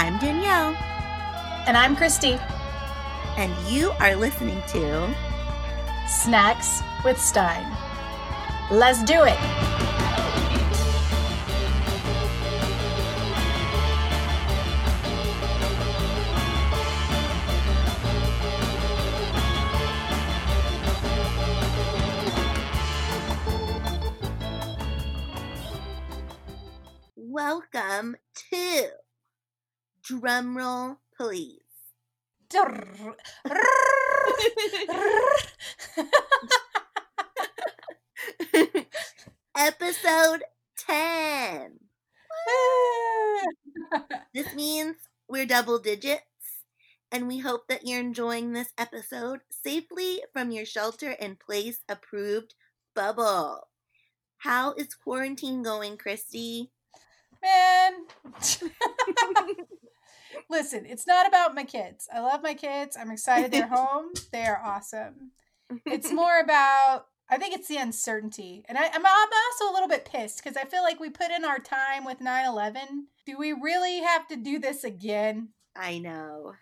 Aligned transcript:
I'm 0.00 0.16
Danielle. 0.16 0.74
And 1.66 1.76
I'm 1.76 1.94
Christy. 1.94 2.40
And 3.36 3.54
you 3.70 3.90
are 4.00 4.16
listening 4.16 4.62
to 4.68 5.14
Snacks 6.08 6.80
with 7.04 7.20
Stine. 7.20 7.70
Let's 8.70 9.04
do 9.04 9.24
it. 9.24 9.69
Drumroll 30.30 30.98
Please. 31.16 31.58
Episode 39.58 40.44
10. 40.86 41.80
this 44.32 44.54
means 44.54 44.94
we're 45.28 45.46
double 45.46 45.80
digits, 45.80 46.22
and 47.10 47.26
we 47.26 47.38
hope 47.40 47.66
that 47.68 47.84
you're 47.84 47.98
enjoying 47.98 48.52
this 48.52 48.72
episode 48.78 49.40
safely 49.50 50.22
from 50.32 50.52
your 50.52 50.64
shelter 50.64 51.10
in 51.10 51.34
place 51.34 51.80
approved 51.88 52.54
bubble. 52.94 53.66
How 54.38 54.74
is 54.74 54.94
quarantine 54.94 55.64
going, 55.64 55.96
Christy? 55.96 56.70
Man. 57.42 58.06
Listen, 60.48 60.86
it's 60.86 61.06
not 61.06 61.26
about 61.26 61.54
my 61.54 61.64
kids. 61.64 62.08
I 62.12 62.20
love 62.20 62.42
my 62.42 62.54
kids. 62.54 62.96
I'm 62.98 63.10
excited 63.10 63.50
they're 63.50 63.66
home. 63.72 64.12
They 64.32 64.44
are 64.44 64.60
awesome. 64.62 65.32
It's 65.86 66.12
more 66.12 66.40
about 66.40 67.06
I 67.32 67.38
think 67.38 67.54
it's 67.54 67.68
the 67.68 67.76
uncertainty. 67.76 68.64
And 68.68 68.76
I, 68.76 68.86
am 68.86 69.04
also 69.06 69.70
a 69.70 69.72
little 69.72 69.88
bit 69.88 70.04
pissed 70.04 70.42
because 70.42 70.56
I 70.56 70.64
feel 70.64 70.82
like 70.82 70.98
we 70.98 71.10
put 71.10 71.30
in 71.30 71.44
our 71.44 71.60
time 71.60 72.04
with 72.04 72.20
9 72.20 72.44
11. 72.44 73.06
Do 73.24 73.38
we 73.38 73.52
really 73.52 74.00
have 74.00 74.26
to 74.28 74.36
do 74.36 74.58
this 74.58 74.82
again? 74.82 75.50
I 75.76 75.98
know. 75.98 76.54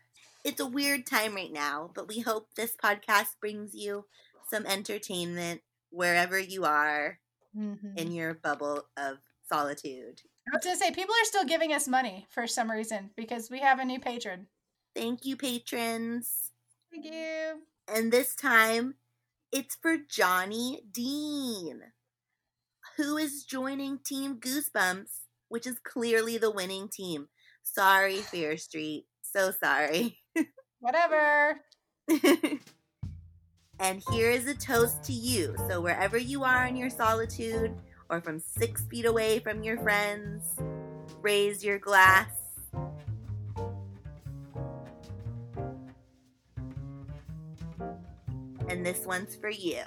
It's 0.45 0.61
a 0.61 0.67
weird 0.67 1.06
time 1.06 1.34
right 1.34 1.53
now, 1.53 1.91
but 1.95 2.06
we 2.06 2.21
hope 2.21 2.55
this 2.55 2.77
podcast 2.77 3.37
brings 3.41 3.75
you 3.75 4.05
some 4.51 4.67
entertainment 4.67 5.62
wherever 5.91 6.39
you 6.39 6.65
are 6.65 7.19
mm-hmm. 7.56 7.97
in 7.97 8.12
your 8.12 8.34
bubble 8.34 8.84
of 8.97 9.19
solitude. 9.49 10.21
I 10.49 10.57
was 10.57 10.65
to 10.65 10.77
say, 10.77 10.91
people 10.93 11.15
are 11.15 11.25
still 11.25 11.45
giving 11.45 11.75
us 11.75 11.87
money 11.87 12.27
for 12.31 12.47
some 12.47 12.71
reason 12.71 13.11
because 13.17 13.51
we 13.51 13.61
have 13.61 13.79
a 13.79 13.85
new 13.85 14.01
patron. 14.01 14.47
Thank 14.95 15.27
you, 15.27 15.37
patrons. 15.37 16.53
Thank 16.91 17.05
you. 17.05 17.61
And 17.87 18.11
this 18.11 18.35
time, 18.35 18.95
it's 19.53 19.77
for 19.81 19.97
Johnny 20.09 20.83
Dean, 20.91 21.83
who 22.97 23.19
is 23.19 23.45
joining 23.45 23.99
Team 23.99 24.37
Goosebumps, 24.37 25.21
which 25.49 25.67
is 25.67 25.79
clearly 25.81 26.39
the 26.39 26.51
winning 26.51 26.89
team. 26.89 27.29
Sorry, 27.62 28.17
Fear 28.17 28.57
Street. 28.57 29.05
So 29.21 29.53
sorry. 29.53 30.19
Whatever. 30.81 31.61
and 33.81 34.03
here 34.11 34.31
is 34.31 34.47
a 34.47 34.55
toast 34.55 35.03
to 35.05 35.12
you. 35.12 35.55
So, 35.69 35.81
wherever 35.81 36.17
you 36.17 36.45
are 36.45 36.67
in 36.67 36.77
your 36.77 36.91
solitude, 36.91 37.75
or 38.11 38.20
from 38.20 38.39
six 38.39 38.83
feet 38.87 39.05
away 39.05 39.39
from 39.39 39.62
your 39.62 39.78
friends. 39.78 40.56
Raise 41.23 41.64
your 41.64 41.78
glass. 41.78 42.31
And 48.69 48.84
this 48.84 49.06
one's 49.06 49.34
for 49.34 49.50
you. 49.50 49.83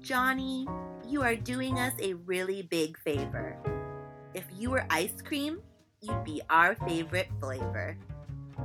Johnny, 0.00 0.66
you 1.08 1.22
are 1.22 1.36
doing 1.36 1.78
us 1.78 1.94
a 2.00 2.14
really 2.14 2.62
big 2.62 2.98
favor. 2.98 3.56
If 4.34 4.44
you 4.56 4.70
were 4.70 4.84
ice 4.90 5.22
cream, 5.22 5.60
you'd 6.00 6.24
be 6.24 6.42
our 6.50 6.74
favorite 6.86 7.28
flavor. 7.40 7.96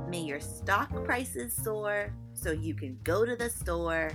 May 0.08 0.20
your 0.22 0.40
stock 0.40 0.90
prices 1.04 1.54
soar 1.54 2.12
so 2.34 2.50
you 2.50 2.74
can 2.74 2.98
go 3.04 3.24
to 3.24 3.36
the 3.36 3.48
store 3.48 4.10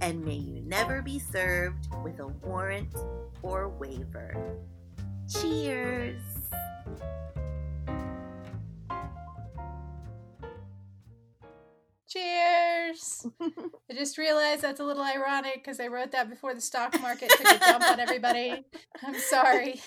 and 0.00 0.24
may 0.24 0.34
you 0.34 0.62
never 0.62 1.02
be 1.02 1.18
served 1.18 1.88
with 2.02 2.20
a 2.20 2.26
warrant 2.26 2.94
or 3.42 3.68
waiver. 3.68 4.56
Cheers! 5.28 6.20
Cheers! 12.08 13.26
I 13.40 13.94
just 13.94 14.18
realized 14.18 14.62
that's 14.62 14.80
a 14.80 14.84
little 14.84 15.04
ironic 15.04 15.54
because 15.62 15.78
I 15.78 15.86
wrote 15.86 16.12
that 16.12 16.28
before 16.28 16.54
the 16.54 16.60
stock 16.60 17.00
market 17.00 17.30
took 17.30 17.46
a 17.46 17.58
jump 17.58 17.84
on 17.84 18.00
everybody. 18.00 18.64
I'm 19.04 19.18
sorry. 19.18 19.80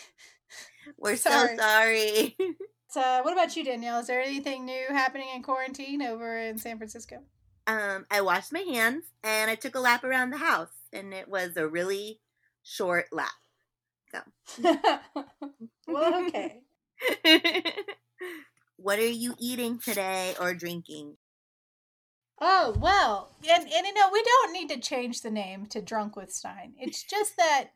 We're 0.98 1.18
sorry. 1.18 1.58
so 1.58 1.64
sorry. 1.64 2.38
So, 2.90 3.02
what 3.24 3.34
about 3.34 3.56
you, 3.56 3.64
Danielle? 3.64 4.00
Is 4.00 4.08
there 4.08 4.22
anything 4.22 4.66
new 4.66 4.86
happening 4.90 5.28
in 5.34 5.42
quarantine 5.42 6.04
over 6.04 6.38
in 6.38 6.60
San 6.60 6.78
Francisco? 6.78 7.24
Um, 7.66 8.06
I 8.12 8.22
washed 8.22 8.52
my 8.52 8.60
hands 8.60 9.06
and 9.24 9.50
I 9.50 9.56
took 9.56 9.76
a 9.76 9.80
lap 9.80 10.04
around 10.04 10.32
the 10.32 10.38
house, 10.38 10.74
and 10.92 11.14
it 11.14 11.30
was 11.30 11.56
a 11.56 11.68
really 11.68 12.20
short 12.62 13.06
lap. 13.12 13.32
So, 14.12 14.20
well, 15.88 16.26
okay. 16.26 16.62
what 18.78 19.00
are 19.00 19.06
you 19.06 19.36
eating 19.40 19.80
today 19.80 20.36
or 20.40 20.54
drinking? 20.54 21.18
Oh 22.40 22.76
well, 22.80 23.36
and 23.50 23.64
and 23.64 23.88
you 23.88 23.94
know 23.94 24.10
we 24.12 24.24
don't 24.24 24.54
need 24.54 24.70
to 24.70 24.80
change 24.80 25.22
the 25.22 25.32
name 25.32 25.66
to 25.68 25.82
Drunk 25.82 26.16
with 26.16 26.32
Stine. 26.32 26.74
It's 26.78 27.04
just 27.04 27.38
that 27.38 27.70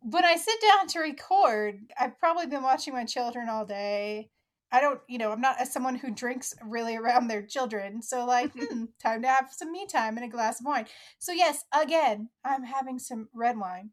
when 0.00 0.24
I 0.24 0.36
sit 0.36 0.54
down 0.62 0.86
to 0.88 1.00
record, 1.00 1.80
I've 1.98 2.18
probably 2.18 2.46
been 2.46 2.62
watching 2.62 2.94
my 2.94 3.04
children 3.04 3.48
all 3.48 3.66
day. 3.66 4.30
I 4.70 4.80
don't, 4.80 5.00
you 5.08 5.18
know, 5.18 5.32
I'm 5.32 5.40
not 5.40 5.60
as 5.60 5.72
someone 5.72 5.94
who 5.94 6.14
drinks 6.14 6.54
really 6.62 6.96
around 6.96 7.28
their 7.28 7.42
children. 7.42 8.02
So, 8.02 8.26
like, 8.26 8.52
hmm, 8.52 8.84
time 9.02 9.22
to 9.22 9.28
have 9.28 9.48
some 9.50 9.72
me 9.72 9.86
time 9.86 10.16
and 10.16 10.26
a 10.26 10.28
glass 10.28 10.60
of 10.60 10.66
wine. 10.66 10.86
So, 11.18 11.32
yes, 11.32 11.64
again, 11.72 12.28
I'm 12.44 12.64
having 12.64 12.98
some 12.98 13.28
red 13.34 13.58
wine 13.58 13.90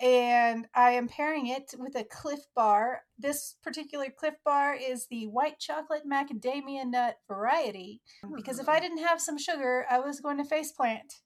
and 0.00 0.66
I 0.74 0.92
am 0.92 1.08
pairing 1.08 1.46
it 1.46 1.74
with 1.78 1.94
a 1.94 2.04
Clif 2.04 2.40
Bar. 2.56 3.02
This 3.18 3.56
particular 3.62 4.06
Clif 4.10 4.34
Bar 4.44 4.74
is 4.74 5.06
the 5.08 5.26
white 5.26 5.58
chocolate 5.58 6.02
macadamia 6.10 6.84
nut 6.84 7.18
variety 7.28 8.00
because 8.34 8.58
if 8.58 8.68
I 8.68 8.80
didn't 8.80 9.04
have 9.04 9.20
some 9.20 9.38
sugar, 9.38 9.86
I 9.88 10.00
was 10.00 10.20
going 10.20 10.38
to 10.38 10.44
faceplant 10.44 11.20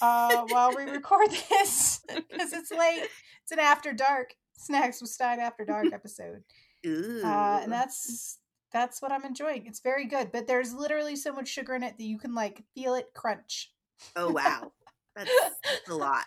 uh, 0.00 0.44
while 0.48 0.74
we 0.76 0.84
record 0.84 1.30
this 1.50 2.00
because 2.06 2.52
it's 2.52 2.70
late. 2.70 3.08
It's 3.42 3.52
an 3.52 3.58
after 3.58 3.92
dark 3.92 4.34
snacks 4.56 5.00
with 5.00 5.10
Stine 5.10 5.40
after 5.40 5.64
dark 5.64 5.92
episode. 5.92 6.44
Uh, 6.84 7.60
and 7.62 7.72
that's 7.72 8.38
that's 8.72 9.02
what 9.02 9.12
I'm 9.12 9.24
enjoying. 9.24 9.66
It's 9.66 9.80
very 9.80 10.06
good, 10.06 10.32
but 10.32 10.46
there's 10.46 10.72
literally 10.72 11.16
so 11.16 11.32
much 11.32 11.48
sugar 11.48 11.74
in 11.74 11.82
it 11.82 11.96
that 11.98 12.04
you 12.04 12.18
can 12.18 12.34
like 12.34 12.62
feel 12.74 12.94
it 12.94 13.12
crunch. 13.14 13.72
Oh 14.16 14.32
wow, 14.32 14.72
that's, 15.14 15.30
that's 15.64 15.88
a 15.88 15.94
lot. 15.94 16.24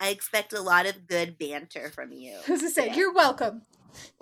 I 0.00 0.08
expect 0.08 0.52
a 0.52 0.60
lot 0.60 0.86
of 0.86 1.06
good 1.06 1.38
banter 1.38 1.90
from 1.90 2.12
you. 2.12 2.36
As 2.48 2.62
I 2.62 2.68
say, 2.68 2.94
you're 2.94 3.14
welcome. 3.14 3.62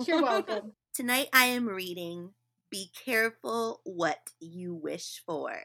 You're 0.06 0.22
welcome. 0.22 0.72
Tonight 0.94 1.28
I 1.32 1.46
am 1.46 1.66
reading 1.66 2.30
Be 2.70 2.90
Careful 3.04 3.80
What 3.84 4.18
You 4.38 4.74
Wish 4.74 5.22
For. 5.26 5.56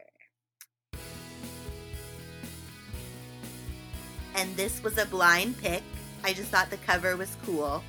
And 4.35 4.55
this 4.55 4.81
was 4.81 4.97
a 4.97 5.05
blind 5.05 5.57
pick. 5.57 5.83
I 6.23 6.31
just 6.31 6.49
thought 6.49 6.69
the 6.69 6.77
cover 6.77 7.17
was 7.17 7.35
cool 7.45 7.83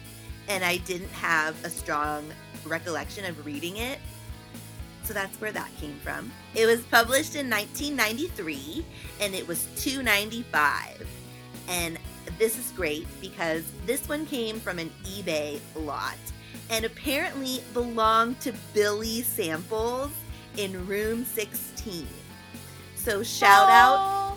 and 0.49 0.65
I 0.65 0.79
didn't 0.79 1.11
have 1.11 1.63
a 1.65 1.71
strong 1.71 2.25
recollection 2.65 3.25
of 3.25 3.45
reading 3.45 3.77
it. 3.77 3.99
So 5.05 5.15
that's 5.15 5.41
where 5.41 5.53
that 5.53 5.71
came 5.81 5.99
from. 6.01 6.31
It 6.55 6.67
was 6.67 6.83
published 6.83 7.35
in 7.35 7.49
1993 7.49 8.85
and 9.21 9.35
it 9.35 9.47
was 9.47 9.67
2.95. 9.77 11.07
And 11.69 11.99
this 12.39 12.59
is 12.59 12.73
great 12.73 13.07
because 13.21 13.65
this 13.87 14.09
one 14.09 14.27
came 14.27 14.61
from 14.61 14.79
an 14.79 14.91
eBay 15.05 15.61
lot 15.77 16.17
and 16.71 16.85
apparently 16.85 17.63
belonged 17.73 18.41
to 18.41 18.53
Billy 18.75 19.23
Samples 19.23 20.11
in 20.57 20.87
room 20.87 21.25
16. 21.25 22.07
So 22.97 23.23
shout 23.23 23.71
out 23.71 24.37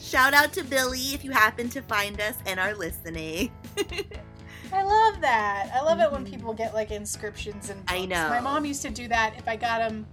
shout 0.00 0.34
out 0.34 0.52
to 0.54 0.64
Billy 0.64 1.14
if 1.14 1.24
you 1.24 1.30
happen 1.30 1.68
to 1.68 1.82
find 1.82 2.20
us 2.20 2.36
and 2.46 2.58
are 2.58 2.74
listening. 2.74 3.52
I 4.72 4.82
love 4.82 5.20
that. 5.20 5.70
I 5.74 5.80
love 5.80 5.98
mm-hmm. 5.98 6.00
it 6.00 6.12
when 6.12 6.24
mm-hmm. 6.24 6.34
people 6.34 6.54
get 6.54 6.74
like 6.74 6.90
inscriptions 6.90 7.70
and 7.70 7.82
I 7.88 8.06
know. 8.06 8.28
My 8.28 8.40
mom 8.40 8.64
used 8.64 8.82
to 8.82 8.90
do 8.90 9.08
that 9.08 9.34
if 9.38 9.48
I 9.48 9.56
got 9.56 9.78
them 9.78 10.06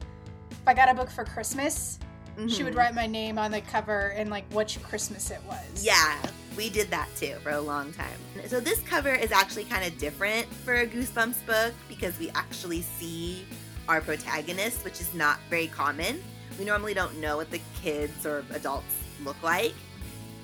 if 0.51 0.67
I 0.67 0.73
got 0.73 0.89
a 0.89 0.93
book 0.95 1.11
for 1.11 1.23
Christmas, 1.23 1.99
mm-hmm. 2.37 2.47
she 2.47 2.63
would 2.63 2.71
mm-hmm. 2.71 2.79
write 2.79 2.95
my 2.95 3.05
name 3.05 3.37
on 3.37 3.51
the 3.51 3.61
cover 3.61 4.13
and 4.15 4.29
like 4.29 4.51
which 4.51 4.81
Christmas 4.81 5.29
it 5.29 5.41
was. 5.47 5.85
Yeah. 5.85 6.17
We 6.57 6.69
did 6.69 6.89
that 6.89 7.09
too 7.15 7.35
for 7.43 7.51
a 7.51 7.61
long 7.61 7.91
time. 7.93 8.17
So 8.47 8.59
this 8.59 8.79
cover 8.79 9.13
is 9.13 9.31
actually 9.31 9.65
kind 9.65 9.85
of 9.85 9.97
different 9.99 10.47
for 10.47 10.73
a 10.73 10.87
Goosebumps 10.87 11.45
book 11.45 11.73
because 11.89 12.17
we 12.17 12.29
actually 12.29 12.81
see 12.81 13.45
our 13.87 14.01
protagonist, 14.01 14.83
which 14.83 15.01
is 15.01 15.13
not 15.13 15.39
very 15.49 15.67
common. 15.67 16.23
We 16.57 16.65
normally 16.65 16.93
don't 16.93 17.19
know 17.19 17.37
what 17.37 17.51
the 17.51 17.59
kids 17.81 18.25
or 18.25 18.45
adults 18.53 18.95
look 19.23 19.41
like. 19.43 19.73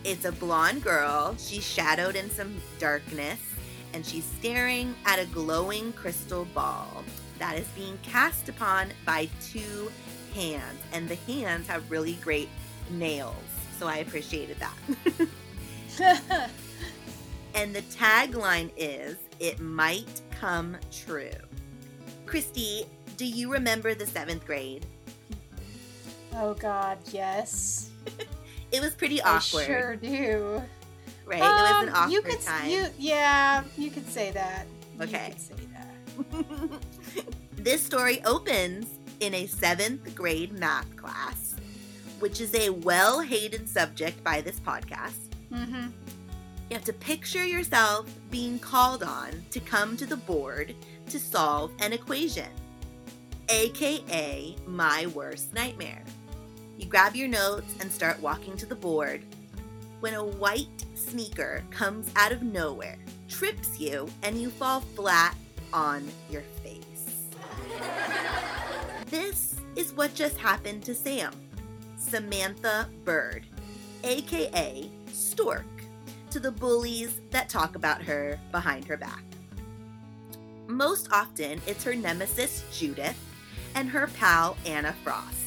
It's 0.03 0.25
a 0.25 0.31
blonde 0.31 0.83
girl. 0.83 1.35
She's 1.37 1.65
shadowed 1.65 2.15
in 2.15 2.29
some 2.29 2.61
darkness 2.77 3.39
and 3.93 4.05
she's 4.05 4.23
staring 4.23 4.95
at 5.05 5.19
a 5.19 5.25
glowing 5.25 5.93
crystal 5.93 6.45
ball 6.53 7.03
that 7.39 7.57
is 7.57 7.67
being 7.69 7.97
cast 8.03 8.49
upon 8.49 8.89
by 9.05 9.27
two 9.41 9.91
hands. 10.33 10.79
And 10.93 11.09
the 11.09 11.15
hands 11.15 11.67
have 11.67 11.89
really 11.89 12.13
great 12.15 12.49
nails. 12.91 13.35
So 13.79 13.87
I 13.87 13.97
appreciated 13.97 14.57
that. 14.59 15.29
and 17.55 17.75
the 17.75 17.81
tagline 17.83 18.71
is 18.77 19.17
It 19.39 19.59
might 19.59 20.21
come 20.29 20.77
true. 20.91 21.31
Christy, 22.25 22.85
do 23.17 23.25
you 23.25 23.51
remember 23.51 23.93
the 23.93 24.05
seventh 24.05 24.45
grade? 24.45 24.85
Oh, 26.33 26.53
God, 26.53 26.97
yes. 27.11 27.89
it 28.71 28.81
was 28.81 28.93
pretty 28.93 29.21
awkward. 29.21 29.63
I 29.63 29.65
sure 29.65 29.95
do. 29.95 30.63
Right? 31.31 31.41
Um, 31.41 31.47
it 31.47 31.61
was 31.61 31.83
an 31.83 31.89
awkward 31.89 32.03
um, 32.03 32.11
you 32.11 32.21
could, 32.21 32.41
time. 32.41 32.69
You, 32.69 32.85
yeah, 32.99 33.63
you 33.77 33.89
could 33.89 34.07
say 34.09 34.31
that. 34.31 34.65
Okay. 34.99 35.33
say 35.37 35.53
that. 35.73 36.81
this 37.55 37.81
story 37.81 38.21
opens 38.25 38.87
in 39.21 39.33
a 39.33 39.47
seventh 39.47 40.13
grade 40.13 40.51
math 40.51 40.93
class, 40.97 41.55
which 42.19 42.41
is 42.41 42.53
a 42.53 42.69
well 42.69 43.21
hated 43.21 43.69
subject 43.69 44.21
by 44.25 44.41
this 44.41 44.59
podcast. 44.59 45.29
Mm-hmm. 45.53 45.87
You 46.69 46.75
have 46.75 46.83
to 46.83 46.93
picture 46.93 47.45
yourself 47.45 48.13
being 48.29 48.59
called 48.59 49.01
on 49.01 49.31
to 49.51 49.61
come 49.61 49.95
to 49.97 50.05
the 50.05 50.17
board 50.17 50.75
to 51.09 51.17
solve 51.17 51.71
an 51.79 51.93
equation, 51.93 52.49
aka 53.47 54.55
my 54.67 55.07
worst 55.07 55.53
nightmare. 55.53 56.03
You 56.77 56.87
grab 56.87 57.15
your 57.15 57.29
notes 57.29 57.73
and 57.79 57.89
start 57.89 58.19
walking 58.21 58.57
to 58.57 58.65
the 58.65 58.75
board 58.75 59.23
when 60.01 60.15
a 60.15 60.25
white 60.25 60.83
sneaker 61.01 61.63
comes 61.71 62.11
out 62.15 62.31
of 62.31 62.43
nowhere, 62.43 62.97
trips 63.27 63.79
you, 63.79 64.07
and 64.23 64.39
you 64.39 64.49
fall 64.49 64.81
flat 64.81 65.35
on 65.73 66.07
your 66.29 66.43
face. 66.63 67.27
this 69.07 69.55
is 69.75 69.93
what 69.93 70.13
just 70.13 70.37
happened 70.37 70.83
to 70.83 70.95
Sam, 70.95 71.33
Samantha 71.97 72.87
Byrd, 73.03 73.45
aka 74.03 74.89
Stork, 75.11 75.65
to 76.29 76.39
the 76.39 76.51
bullies 76.51 77.19
that 77.31 77.49
talk 77.49 77.75
about 77.75 78.01
her 78.01 78.39
behind 78.51 78.85
her 78.85 78.97
back. 78.97 79.23
Most 80.67 81.09
often, 81.11 81.61
it's 81.67 81.83
her 81.83 81.95
nemesis 81.95 82.63
Judith 82.71 83.19
and 83.75 83.89
her 83.89 84.07
pal 84.17 84.55
Anna 84.65 84.93
Frost. 85.03 85.37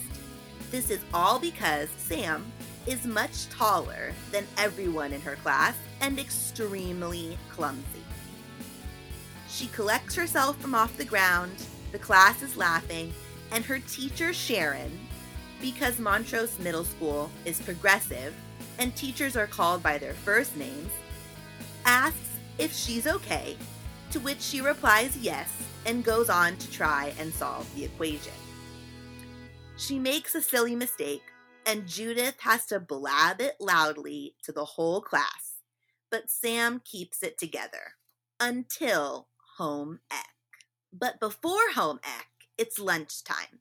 This 0.71 0.91
is 0.91 1.01
all 1.15 1.39
because 1.39 1.89
Sam 1.97 2.45
is 2.87 3.07
much 3.07 3.49
taller 3.49 4.13
than 4.31 4.47
everyone 4.59 5.13
in 5.13 5.21
her 5.21 5.37
class 5.37 5.75
and 6.01 6.19
extremely 6.19 7.39
clumsy. 7.51 8.05
She 9.49 9.69
collects 9.69 10.15
herself 10.15 10.61
from 10.61 10.75
off 10.75 10.97
the 10.97 11.05
ground, 11.05 11.53
the 11.93 11.99
class 11.99 12.43
is 12.43 12.57
laughing, 12.57 13.15
and 13.53 13.65
her 13.65 13.79
teacher, 13.79 14.33
Sharon, 14.33 14.99
because 15.61 15.99
Montrose 15.99 16.59
Middle 16.59 16.85
School 16.85 17.31
is 17.45 17.61
progressive 17.63 18.35
and 18.79 18.95
teachers 18.97 19.37
are 19.37 19.47
called 19.47 19.83
by 19.83 19.99
their 19.99 20.15
first 20.15 20.57
names, 20.57 20.91
asks 21.85 22.19
if 22.59 22.73
she's 22.73 23.07
okay, 23.07 23.57
to 24.11 24.21
which 24.21 24.41
she 24.41 24.61
replies 24.61 25.17
yes 25.17 25.51
and 25.87 26.05
goes 26.05 26.29
on 26.29 26.57
to 26.57 26.71
try 26.71 27.13
and 27.19 27.33
solve 27.33 27.73
the 27.75 27.85
equation. 27.85 28.33
She 29.77 29.99
makes 29.99 30.35
a 30.35 30.43
silly 30.43 30.75
mistake, 30.75 31.25
and 31.67 31.87
Judith 31.87 32.37
has 32.41 32.67
to 32.67 32.81
blab 32.81 33.41
it 33.41 33.57
loudly 33.61 34.35
to 34.43 34.53
the 34.53 34.65
whole 34.65 35.01
class, 35.01 35.61
but 36.11 36.31
Sam 36.31 36.81
keeps 36.85 37.23
it 37.23 37.39
together 37.39 37.95
until 38.41 39.29
home 39.59 40.01
ec. 40.11 40.27
But 40.93 41.21
before 41.21 41.73
home 41.75 42.01
ec, 42.05 42.29
it's 42.59 42.79
lunchtime, 42.79 43.61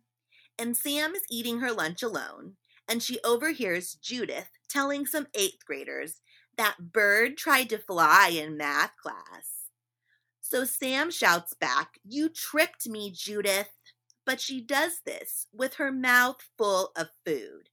and 0.59 0.75
Sam 0.75 1.15
is 1.15 1.23
eating 1.29 1.59
her 1.59 1.71
lunch 1.71 2.03
alone, 2.03 2.53
and 2.87 3.01
she 3.01 3.19
overhears 3.23 3.95
Judith 3.95 4.49
telling 4.69 5.05
some 5.05 5.27
eighth 5.33 5.65
graders 5.65 6.21
that 6.57 6.91
Bird 6.91 7.37
tried 7.37 7.69
to 7.69 7.77
fly 7.77 8.29
in 8.33 8.57
math 8.57 8.95
class. 9.01 9.69
So 10.41 10.65
Sam 10.65 11.09
shouts 11.09 11.53
back, 11.53 11.99
You 12.07 12.29
tricked 12.29 12.87
me, 12.87 13.11
Judith. 13.11 13.71
But 14.25 14.39
she 14.39 14.61
does 14.61 15.01
this 15.05 15.47
with 15.51 15.73
her 15.75 15.91
mouth 15.91 16.37
full 16.57 16.91
of 16.95 17.09
food. 17.25 17.69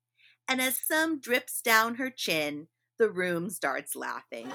And 0.50 0.60
as 0.60 0.80
some 0.84 1.20
drips 1.20 1.62
down 1.62 1.94
her 1.94 2.10
chin, 2.10 2.66
the 2.98 3.08
room 3.08 3.50
starts 3.50 3.94
laughing. 3.94 4.50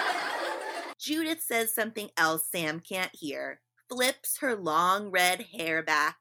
Judith 0.98 1.40
says 1.40 1.72
something 1.72 2.10
else 2.16 2.48
Sam 2.50 2.80
can't 2.80 3.14
hear, 3.14 3.60
flips 3.88 4.38
her 4.38 4.56
long 4.56 5.12
red 5.12 5.46
hair 5.56 5.84
back, 5.84 6.16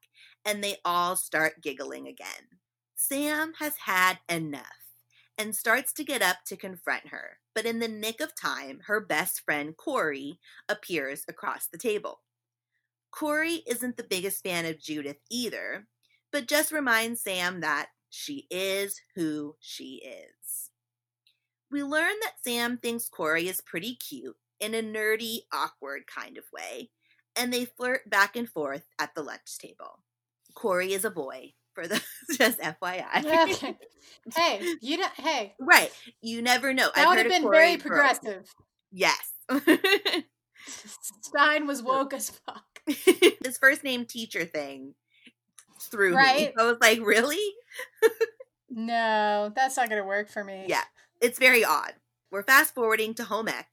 and 0.45 0.63
they 0.63 0.75
all 0.85 1.15
start 1.15 1.63
giggling 1.63 2.07
again. 2.07 2.59
Sam 2.95 3.53
has 3.57 3.77
had 3.77 4.19
enough 4.29 4.85
and 5.39 5.55
starts 5.55 5.91
to 5.93 6.03
get 6.03 6.21
up 6.21 6.45
to 6.45 6.55
confront 6.55 7.07
her, 7.07 7.39
but 7.55 7.65
in 7.65 7.79
the 7.79 7.87
nick 7.87 8.21
of 8.21 8.35
time, 8.35 8.81
her 8.85 8.99
best 8.99 9.41
friend 9.43 9.75
Corey 9.75 10.39
appears 10.69 11.23
across 11.27 11.65
the 11.65 11.79
table. 11.79 12.19
Corey 13.09 13.63
isn't 13.65 13.97
the 13.97 14.03
biggest 14.03 14.43
fan 14.43 14.67
of 14.67 14.79
Judith 14.79 15.17
either, 15.31 15.87
but 16.31 16.47
just 16.47 16.71
reminds 16.71 17.21
Sam 17.21 17.61
that 17.61 17.87
she 18.15 18.45
is 18.51 19.01
who 19.15 19.55
she 19.59 20.03
is. 20.05 20.69
We 21.71 21.81
learn 21.81 22.13
that 22.21 22.35
Sam 22.43 22.77
thinks 22.77 23.09
Corey 23.09 23.47
is 23.47 23.59
pretty 23.59 23.95
cute 23.95 24.35
in 24.59 24.75
a 24.75 24.83
nerdy, 24.83 25.39
awkward 25.51 26.03
kind 26.05 26.37
of 26.37 26.43
way, 26.53 26.91
and 27.35 27.51
they 27.51 27.65
flirt 27.65 28.07
back 28.07 28.35
and 28.35 28.47
forth 28.47 28.83
at 28.99 29.15
the 29.15 29.23
lunch 29.23 29.57
table. 29.57 30.03
Corey 30.53 30.93
is 30.93 31.05
a 31.05 31.09
boy, 31.09 31.53
for 31.73 31.87
the 31.87 31.99
just 32.37 32.59
FYI. 32.59 33.75
Hey, 34.35 34.61
you 34.79 34.97
know, 34.97 35.07
hey. 35.17 35.55
Right. 35.59 35.91
You 36.21 36.43
never 36.43 36.71
know. 36.71 36.91
That 36.95 37.07
would 37.07 37.17
have 37.17 37.29
been 37.29 37.49
very 37.49 37.77
progressive. 37.77 38.47
Yes. 38.91 39.31
Stine 41.23 41.65
was 41.65 41.81
woke 41.81 42.13
as 42.13 42.29
fuck. 42.29 42.63
His 43.43 43.57
first 43.57 43.83
name 43.83 44.05
teacher 44.05 44.45
thing 44.45 44.93
threw 45.87 46.15
right? 46.15 46.47
me. 46.47 46.53
I 46.59 46.63
was 46.63 46.77
like, 46.81 46.99
really? 47.01 47.55
no, 48.69 49.51
that's 49.55 49.77
not 49.77 49.89
going 49.89 50.01
to 50.01 50.07
work 50.07 50.29
for 50.29 50.43
me. 50.43 50.65
Yeah. 50.67 50.83
It's 51.21 51.39
very 51.39 51.63
odd. 51.63 51.93
We're 52.31 52.43
fast 52.43 52.73
forwarding 52.73 53.13
to 53.15 53.23
home 53.25 53.47
ec, 53.47 53.67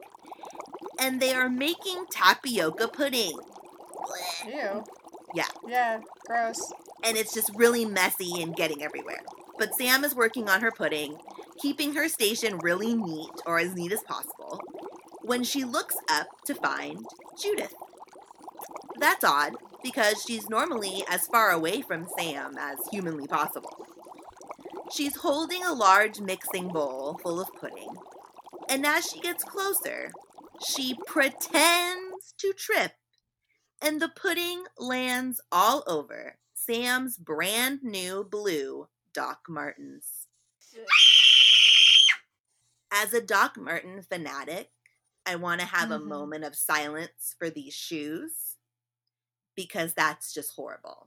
and 1.00 1.18
they 1.20 1.32
are 1.32 1.48
making 1.48 2.04
tapioca 2.10 2.88
pudding. 2.88 3.32
Ew. 4.46 4.84
Yeah. 5.34 5.46
Yeah, 5.66 6.00
gross 6.26 6.60
and 7.04 7.16
it's 7.16 7.34
just 7.34 7.50
really 7.54 7.84
messy 7.84 8.42
and 8.42 8.54
getting 8.54 8.82
everywhere. 8.82 9.22
But 9.58 9.74
Sam 9.74 10.04
is 10.04 10.14
working 10.14 10.48
on 10.48 10.60
her 10.60 10.70
pudding, 10.70 11.16
keeping 11.60 11.94
her 11.94 12.08
station 12.08 12.58
really 12.58 12.94
neat 12.94 13.30
or 13.46 13.58
as 13.58 13.74
neat 13.74 13.92
as 13.92 14.02
possible, 14.02 14.60
when 15.22 15.44
she 15.44 15.64
looks 15.64 15.96
up 16.10 16.26
to 16.46 16.54
find 16.54 17.04
Judith. 17.40 17.74
That's 18.98 19.24
odd 19.24 19.54
because 19.82 20.22
she's 20.26 20.48
normally 20.48 21.04
as 21.08 21.26
far 21.26 21.50
away 21.50 21.82
from 21.82 22.08
Sam 22.18 22.56
as 22.58 22.78
humanly 22.90 23.26
possible. 23.26 23.86
She's 24.92 25.16
holding 25.16 25.64
a 25.64 25.72
large 25.72 26.20
mixing 26.20 26.68
bowl 26.68 27.18
full 27.22 27.40
of 27.40 27.52
pudding, 27.60 27.94
and 28.68 28.84
as 28.84 29.08
she 29.08 29.20
gets 29.20 29.44
closer, 29.44 30.10
she 30.66 30.96
pretends 31.06 32.34
to 32.38 32.52
trip, 32.52 32.92
and 33.80 34.00
the 34.00 34.08
pudding 34.08 34.64
lands 34.78 35.40
all 35.52 35.84
over 35.86 36.38
Sam's 36.54 37.16
brand 37.16 37.82
new 37.82 38.24
blue 38.24 38.88
Doc 39.14 39.40
Martens. 39.48 40.26
As 42.92 43.14
a 43.14 43.20
Doc 43.20 43.56
Marten 43.56 44.02
fanatic, 44.02 44.70
I 45.24 45.36
want 45.36 45.60
to 45.60 45.66
have 45.66 45.90
mm-hmm. 45.90 46.02
a 46.02 46.06
moment 46.06 46.44
of 46.44 46.56
silence 46.56 47.34
for 47.38 47.50
these 47.50 47.74
shoes 47.74 48.49
because 49.66 49.94
that's 49.94 50.32
just 50.32 50.54
horrible. 50.54 51.06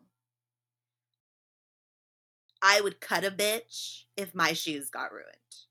I 2.61 2.81
would 2.81 3.01
cut 3.01 3.25
a 3.25 3.31
bitch 3.31 4.03
if 4.15 4.33
my 4.35 4.53
shoes 4.53 4.89
got 4.89 5.11
ruined. 5.11 5.27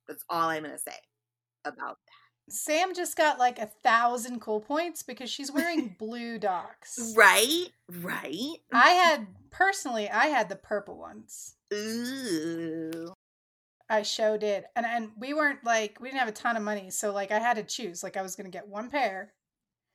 That's 0.06 0.24
all 0.28 0.48
I'm 0.48 0.64
going 0.64 0.74
to 0.74 0.78
say 0.78 0.98
about 1.64 1.98
that. 2.06 2.52
Sam 2.52 2.92
just 2.94 3.16
got 3.16 3.38
like 3.38 3.58
a 3.58 3.70
thousand 3.82 4.40
cool 4.40 4.60
points 4.60 5.02
because 5.02 5.30
she's 5.30 5.50
wearing 5.50 5.94
blue 5.98 6.38
docs. 6.38 7.14
Right, 7.16 7.68
right. 7.88 8.56
I 8.72 8.90
had 8.90 9.26
personally, 9.50 10.10
I 10.10 10.26
had 10.26 10.48
the 10.48 10.56
purple 10.56 10.98
ones. 10.98 11.54
Ooh. 11.72 13.14
I 13.88 14.02
showed 14.02 14.42
it. 14.42 14.64
And 14.74 14.84
and 14.84 15.10
we 15.18 15.34
weren't 15.34 15.64
like 15.64 15.98
we 16.00 16.08
didn't 16.08 16.20
have 16.20 16.28
a 16.28 16.32
ton 16.32 16.56
of 16.56 16.62
money, 16.62 16.90
so 16.90 17.12
like 17.12 17.30
I 17.30 17.38
had 17.38 17.56
to 17.56 17.62
choose. 17.62 18.02
Like 18.02 18.16
I 18.16 18.22
was 18.22 18.34
gonna 18.34 18.48
get 18.48 18.66
one 18.66 18.90
pair. 18.90 19.32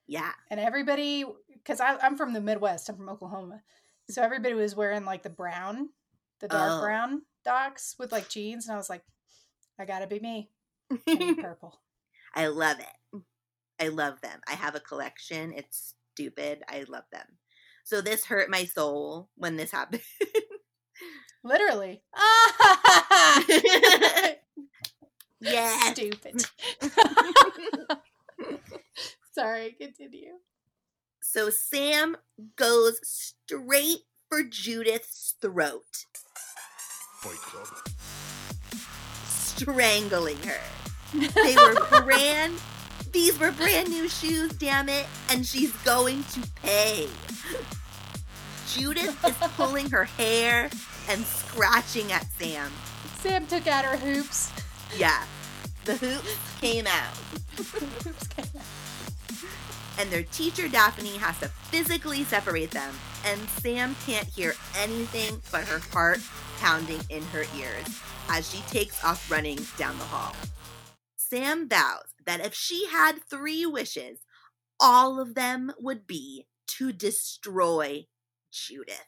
Yeah. 0.07 0.31
And 0.49 0.59
everybody 0.59 1.25
because 1.53 1.81
I'm 1.81 2.15
from 2.17 2.33
the 2.33 2.41
Midwest, 2.41 2.89
I'm 2.89 2.95
from 2.95 3.09
Oklahoma. 3.09 3.61
Mm. 4.09 4.13
So 4.13 4.21
everybody 4.21 4.53
was 4.53 4.75
wearing 4.75 5.05
like 5.05 5.23
the 5.23 5.29
brown, 5.29 5.89
the 6.39 6.47
dark 6.47 6.71
Oh. 6.73 6.81
brown 6.81 7.21
docs 7.43 7.95
with 7.99 8.11
like 8.11 8.29
jeans, 8.29 8.67
and 8.67 8.73
I 8.73 8.77
was 8.77 8.89
like, 8.89 9.03
I 9.79 9.85
gotta 9.85 10.07
be 10.07 10.19
me. 10.19 10.49
I 11.07 11.35
purple. 11.41 11.79
I 12.35 12.47
love 12.47 12.77
it. 12.79 13.21
I 13.79 13.89
love 13.89 14.21
them. 14.21 14.39
I 14.47 14.53
have 14.53 14.75
a 14.75 14.79
collection. 14.79 15.53
It's 15.53 15.93
stupid. 16.13 16.63
I 16.69 16.85
love 16.87 17.03
them. 17.11 17.25
So 17.83 18.01
this 18.01 18.25
hurt 18.25 18.49
my 18.49 18.65
soul 18.65 19.29
when 19.35 19.55
this 19.57 19.71
happened. 19.71 20.01
Literally. 21.43 22.01
yes. 25.39 25.91
Stupid. 25.91 26.45
Sorry, 29.37 29.75
continue. 29.79 30.33
So 31.21 31.51
Sam 31.51 32.17
goes 32.55 32.99
straight 33.03 33.99
for 34.29 34.41
Judith's 34.43 35.35
throat, 35.39 36.05
Fight 37.19 37.37
Club. 37.37 37.67
strangling 39.27 40.37
her. 40.37 40.59
They 41.35 41.55
were 41.55 42.01
brand 42.01 42.59
these 43.11 43.39
were 43.39 43.51
brand 43.51 43.89
new 43.89 44.09
shoes, 44.09 44.51
damn 44.53 44.89
it, 44.89 45.05
and 45.29 45.45
she's 45.45 45.71
going 45.77 46.23
to 46.25 46.41
pay. 46.55 47.07
Judith 48.75 49.23
is 49.25 49.35
pulling 49.55 49.89
her 49.91 50.03
hair 50.03 50.69
and 51.09 51.23
scratching 51.25 52.11
at 52.11 52.25
Sam. 52.33 52.71
Sam 53.19 53.47
took 53.47 53.67
out 53.67 53.85
her 53.85 53.97
hoops. 53.97 54.51
Yeah. 54.97 55.23
The 55.85 55.95
hoops 55.95 56.59
came 56.59 56.85
out. 56.85 57.15
Hoops 57.57 58.27
came 58.27 58.45
out. 58.45 58.46
And 59.99 60.09
their 60.09 60.23
teacher 60.23 60.67
Daphne 60.67 61.17
has 61.17 61.39
to 61.39 61.47
physically 61.47 62.23
separate 62.23 62.71
them, 62.71 62.93
and 63.25 63.39
Sam 63.61 63.95
can't 64.05 64.27
hear 64.27 64.53
anything 64.77 65.41
but 65.51 65.65
her 65.65 65.79
heart 65.91 66.19
pounding 66.59 67.01
in 67.09 67.23
her 67.23 67.45
ears 67.55 68.01
as 68.29 68.49
she 68.51 68.61
takes 68.69 69.03
off 69.03 69.29
running 69.31 69.59
down 69.77 69.97
the 69.97 70.05
hall. 70.05 70.35
Sam 71.15 71.67
vows 71.67 72.13
that 72.25 72.45
if 72.45 72.53
she 72.53 72.87
had 72.87 73.23
three 73.29 73.65
wishes, 73.65 74.19
all 74.79 75.19
of 75.19 75.35
them 75.35 75.71
would 75.79 76.07
be 76.07 76.45
to 76.67 76.91
destroy 76.93 78.05
Judith. 78.51 79.07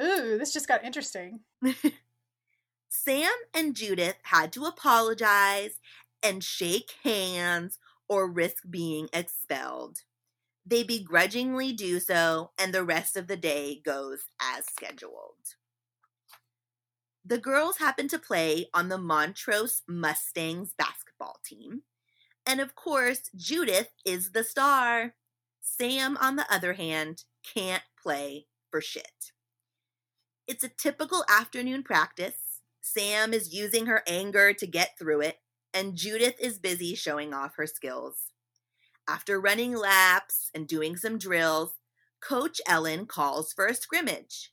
Ooh, 0.00 0.38
this 0.38 0.52
just 0.52 0.68
got 0.68 0.84
interesting. 0.84 1.40
Sam 2.88 3.30
and 3.52 3.74
Judith 3.74 4.16
had 4.22 4.52
to 4.52 4.64
apologize 4.64 5.78
and 6.22 6.42
shake 6.42 6.94
hands 7.02 7.78
or 8.14 8.30
risk 8.30 8.62
being 8.70 9.08
expelled. 9.12 9.98
They 10.64 10.84
begrudgingly 10.84 11.72
do 11.72 11.98
so, 11.98 12.52
and 12.56 12.72
the 12.72 12.84
rest 12.84 13.16
of 13.16 13.26
the 13.26 13.36
day 13.36 13.82
goes 13.84 14.20
as 14.40 14.66
scheduled. 14.66 15.56
The 17.24 17.38
girls 17.38 17.78
happen 17.78 18.06
to 18.08 18.18
play 18.18 18.68
on 18.72 18.88
the 18.88 18.98
Montrose 18.98 19.82
Mustangs 19.88 20.72
basketball 20.78 21.40
team. 21.44 21.82
And 22.46 22.60
of 22.60 22.76
course, 22.76 23.30
Judith 23.34 23.90
is 24.04 24.32
the 24.32 24.44
star. 24.44 25.14
Sam, 25.60 26.16
on 26.20 26.36
the 26.36 26.46
other 26.52 26.74
hand, 26.74 27.24
can't 27.42 27.82
play 28.00 28.46
for 28.70 28.80
shit. 28.80 29.32
It's 30.46 30.62
a 30.62 30.68
typical 30.68 31.24
afternoon 31.28 31.82
practice. 31.82 32.60
Sam 32.80 33.32
is 33.32 33.54
using 33.54 33.86
her 33.86 34.02
anger 34.06 34.52
to 34.52 34.66
get 34.66 34.98
through 34.98 35.22
it, 35.22 35.38
and 35.74 35.96
Judith 35.96 36.36
is 36.40 36.58
busy 36.58 36.94
showing 36.94 37.34
off 37.34 37.56
her 37.56 37.66
skills. 37.66 38.32
After 39.08 39.40
running 39.40 39.74
laps 39.74 40.50
and 40.54 40.66
doing 40.68 40.96
some 40.96 41.18
drills, 41.18 41.74
Coach 42.20 42.60
Ellen 42.66 43.04
calls 43.06 43.52
for 43.52 43.66
a 43.66 43.74
scrimmage. 43.74 44.52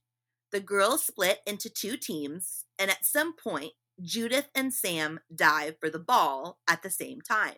The 0.51 0.59
girls 0.59 1.05
split 1.05 1.39
into 1.47 1.69
two 1.69 1.95
teams, 1.95 2.65
and 2.77 2.91
at 2.91 3.05
some 3.05 3.33
point, 3.33 3.73
Judith 4.01 4.49
and 4.53 4.73
Sam 4.73 5.19
dive 5.33 5.75
for 5.79 5.89
the 5.89 5.99
ball 5.99 6.57
at 6.67 6.81
the 6.83 6.89
same 6.89 7.21
time. 7.21 7.55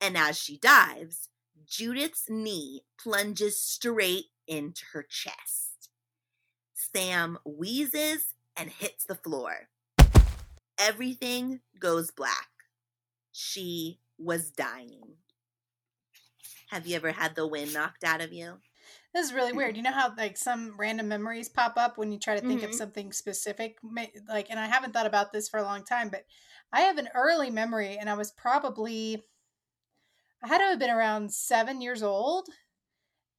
And 0.00 0.18
as 0.18 0.36
she 0.36 0.58
dives, 0.58 1.28
Judith's 1.66 2.28
knee 2.28 2.82
plunges 3.02 3.62
straight 3.62 4.26
into 4.46 4.82
her 4.92 5.06
chest. 5.08 5.90
Sam 6.74 7.38
wheezes 7.44 8.34
and 8.56 8.68
hits 8.68 9.04
the 9.04 9.14
floor. 9.14 9.68
Everything 10.78 11.60
goes 11.78 12.10
black. 12.10 12.49
She 13.40 14.02
was 14.18 14.50
dying. 14.50 15.16
Have 16.68 16.86
you 16.86 16.96
ever 16.96 17.12
had 17.12 17.34
the 17.34 17.46
wind 17.46 17.74
knocked 17.74 18.02
out 18.02 18.22
of 18.22 18.32
you? 18.32 18.62
This 19.12 19.26
is 19.26 19.32
really 19.32 19.52
weird. 19.52 19.76
You 19.76 19.82
know 19.82 19.92
how 19.92 20.14
like 20.16 20.36
some 20.36 20.76
random 20.76 21.06
memories 21.08 21.48
pop 21.48 21.76
up 21.76 21.96
when 21.98 22.10
you 22.12 22.18
try 22.18 22.34
to 22.38 22.40
think 22.44 22.62
of 22.62 22.72
Mhm. 22.72 22.74
something 22.74 23.12
specific, 23.12 23.78
like, 23.82 24.50
and 24.50 24.58
I 24.58 24.66
haven't 24.66 24.92
thought 24.92 25.06
about 25.06 25.32
this 25.32 25.48
for 25.48 25.58
a 25.58 25.62
long 25.64 25.84
time, 25.84 26.08
but 26.10 26.24
I 26.72 26.82
have 26.82 26.98
an 26.98 27.08
early 27.14 27.50
memory, 27.50 27.98
and 27.98 28.08
I 28.08 28.14
was 28.14 28.30
probably, 28.32 29.22
I 30.42 30.48
had 30.48 30.58
to 30.58 30.64
have 30.64 30.78
been 30.78 30.90
around 30.90 31.32
seven 31.32 31.80
years 31.80 32.02
old, 32.02 32.48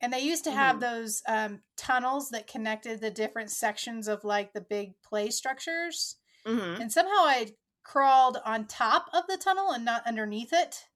and 0.01 0.13
they 0.13 0.19
used 0.21 0.43
to 0.45 0.51
have 0.51 0.79
Mhm. 0.79 0.81
those 0.81 1.23
um, 1.27 1.63
tunnels 1.77 2.29
that 2.31 2.47
connected 2.47 3.01
the 3.01 3.11
different 3.11 3.51
sections 3.51 4.07
of 4.07 4.23
like 4.25 4.53
the 4.53 4.61
big 4.61 5.01
play 5.01 5.31
structures, 5.31 6.17
Mm-hmm. 6.45 6.81
and 6.81 6.91
somehow 6.91 7.11
I 7.25 7.55
crawled 7.83 8.37
on 8.45 8.65
top 8.65 9.07
of 9.13 9.23
the 9.27 9.37
tunnel 9.37 9.71
and 9.71 9.83
not 9.85 10.05
underneath 10.07 10.53
it 10.53 10.87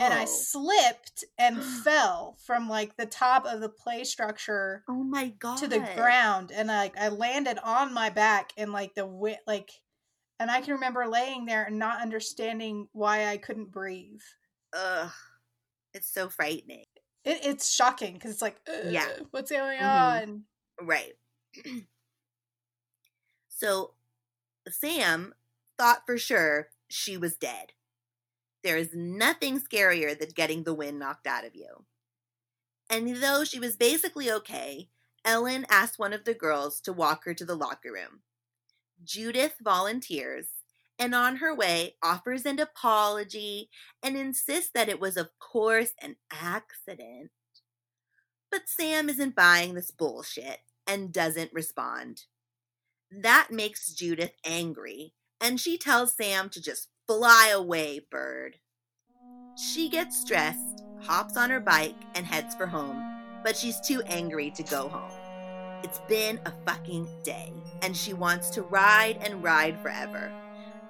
and 0.00 0.14
I 0.14 0.24
Oh. 0.24 0.26
slipped 0.26 1.24
and 1.38 1.62
fell 1.84 2.36
from 2.44 2.68
like 2.68 2.96
the 2.96 3.06
top 3.06 3.46
of 3.46 3.60
the 3.60 3.68
play 3.68 4.04
structure 4.04 4.84
oh 4.88 5.02
my 5.02 5.28
god. 5.38 5.58
to 5.58 5.66
the 5.68 5.80
ground 5.94 6.52
and 6.52 6.68
like 6.68 6.96
I 6.96 7.08
landed 7.08 7.58
on 7.62 7.92
my 7.92 8.10
back 8.10 8.52
and 8.56 8.72
like 8.72 8.94
the 8.94 9.06
wit, 9.06 9.40
like 9.46 9.70
and 10.38 10.50
I 10.50 10.60
can 10.60 10.74
remember 10.74 11.06
laying 11.06 11.46
there 11.46 11.64
and 11.64 11.78
not 11.78 12.00
understanding 12.00 12.88
why 12.92 13.26
I 13.26 13.36
couldn't 13.36 13.70
breathe. 13.70 14.20
Ugh. 14.72 15.10
It's 15.94 16.12
so 16.12 16.28
frightening. 16.28 16.86
It, 17.24 17.40
it's 17.44 17.72
shocking 17.72 18.14
because 18.14 18.32
it's 18.32 18.42
like, 18.42 18.56
Yeah. 18.84 19.08
What's 19.30 19.50
going 19.52 19.78
Mhm. 19.78 20.22
on? 20.22 20.44
Right. 20.80 21.12
so 23.48 23.94
Sam 24.68 25.34
thought 25.78 26.02
for 26.06 26.18
sure 26.18 26.68
she 26.88 27.16
was 27.16 27.36
dead. 27.36 27.72
There 28.62 28.76
is 28.76 28.94
nothing 28.94 29.60
scarier 29.60 30.18
than 30.18 30.30
getting 30.34 30.62
the 30.62 30.74
wind 30.74 30.98
knocked 30.98 31.26
out 31.26 31.44
of 31.44 31.54
you. 31.54 31.84
And 32.88 33.16
though 33.16 33.44
she 33.44 33.58
was 33.58 33.76
basically 33.76 34.30
okay, 34.30 34.88
Ellen 35.24 35.66
asked 35.70 35.98
one 35.98 36.12
of 36.12 36.24
the 36.24 36.34
girls 36.34 36.80
to 36.82 36.92
walk 36.92 37.24
her 37.24 37.34
to 37.34 37.44
the 37.44 37.54
locker 37.54 37.92
room. 37.92 38.22
Judith 39.04 39.54
volunteers 39.62 40.46
and 40.98 41.14
on 41.14 41.36
her 41.36 41.54
way 41.54 41.96
offers 42.02 42.44
an 42.46 42.58
apology 42.60 43.70
and 44.02 44.16
insists 44.16 44.70
that 44.74 44.88
it 44.88 45.00
was, 45.00 45.16
of 45.16 45.30
course, 45.38 45.92
an 46.00 46.16
accident. 46.30 47.30
But 48.50 48.68
Sam 48.68 49.08
isn't 49.08 49.34
buying 49.34 49.74
this 49.74 49.90
bullshit 49.90 50.58
and 50.86 51.12
doesn't 51.12 51.52
respond. 51.52 52.24
That 53.10 53.48
makes 53.50 53.92
Judith 53.92 54.32
angry, 54.44 55.14
and 55.42 55.60
she 55.60 55.76
tells 55.76 56.14
Sam 56.14 56.48
to 56.50 56.62
just 56.62 56.88
fly 57.06 57.50
away, 57.52 58.00
bird. 58.10 58.56
She 59.58 59.90
gets 59.90 60.24
dressed, 60.24 60.84
hops 61.02 61.36
on 61.36 61.50
her 61.50 61.60
bike, 61.60 61.96
and 62.14 62.24
heads 62.24 62.54
for 62.54 62.66
home, 62.66 63.02
but 63.42 63.56
she's 63.56 63.80
too 63.80 64.02
angry 64.06 64.52
to 64.52 64.62
go 64.62 64.88
home. 64.88 65.10
It's 65.82 65.98
been 66.08 66.38
a 66.46 66.52
fucking 66.64 67.08
day, 67.24 67.52
and 67.82 67.96
she 67.96 68.12
wants 68.12 68.50
to 68.50 68.62
ride 68.62 69.18
and 69.20 69.42
ride 69.42 69.80
forever. 69.82 70.32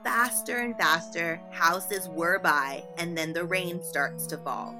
Faster 0.04 0.58
and 0.58 0.76
faster, 0.76 1.40
houses 1.50 2.08
whir 2.08 2.38
by, 2.38 2.84
and 2.98 3.16
then 3.16 3.32
the 3.32 3.44
rain 3.44 3.82
starts 3.82 4.26
to 4.26 4.36
fall. 4.36 4.76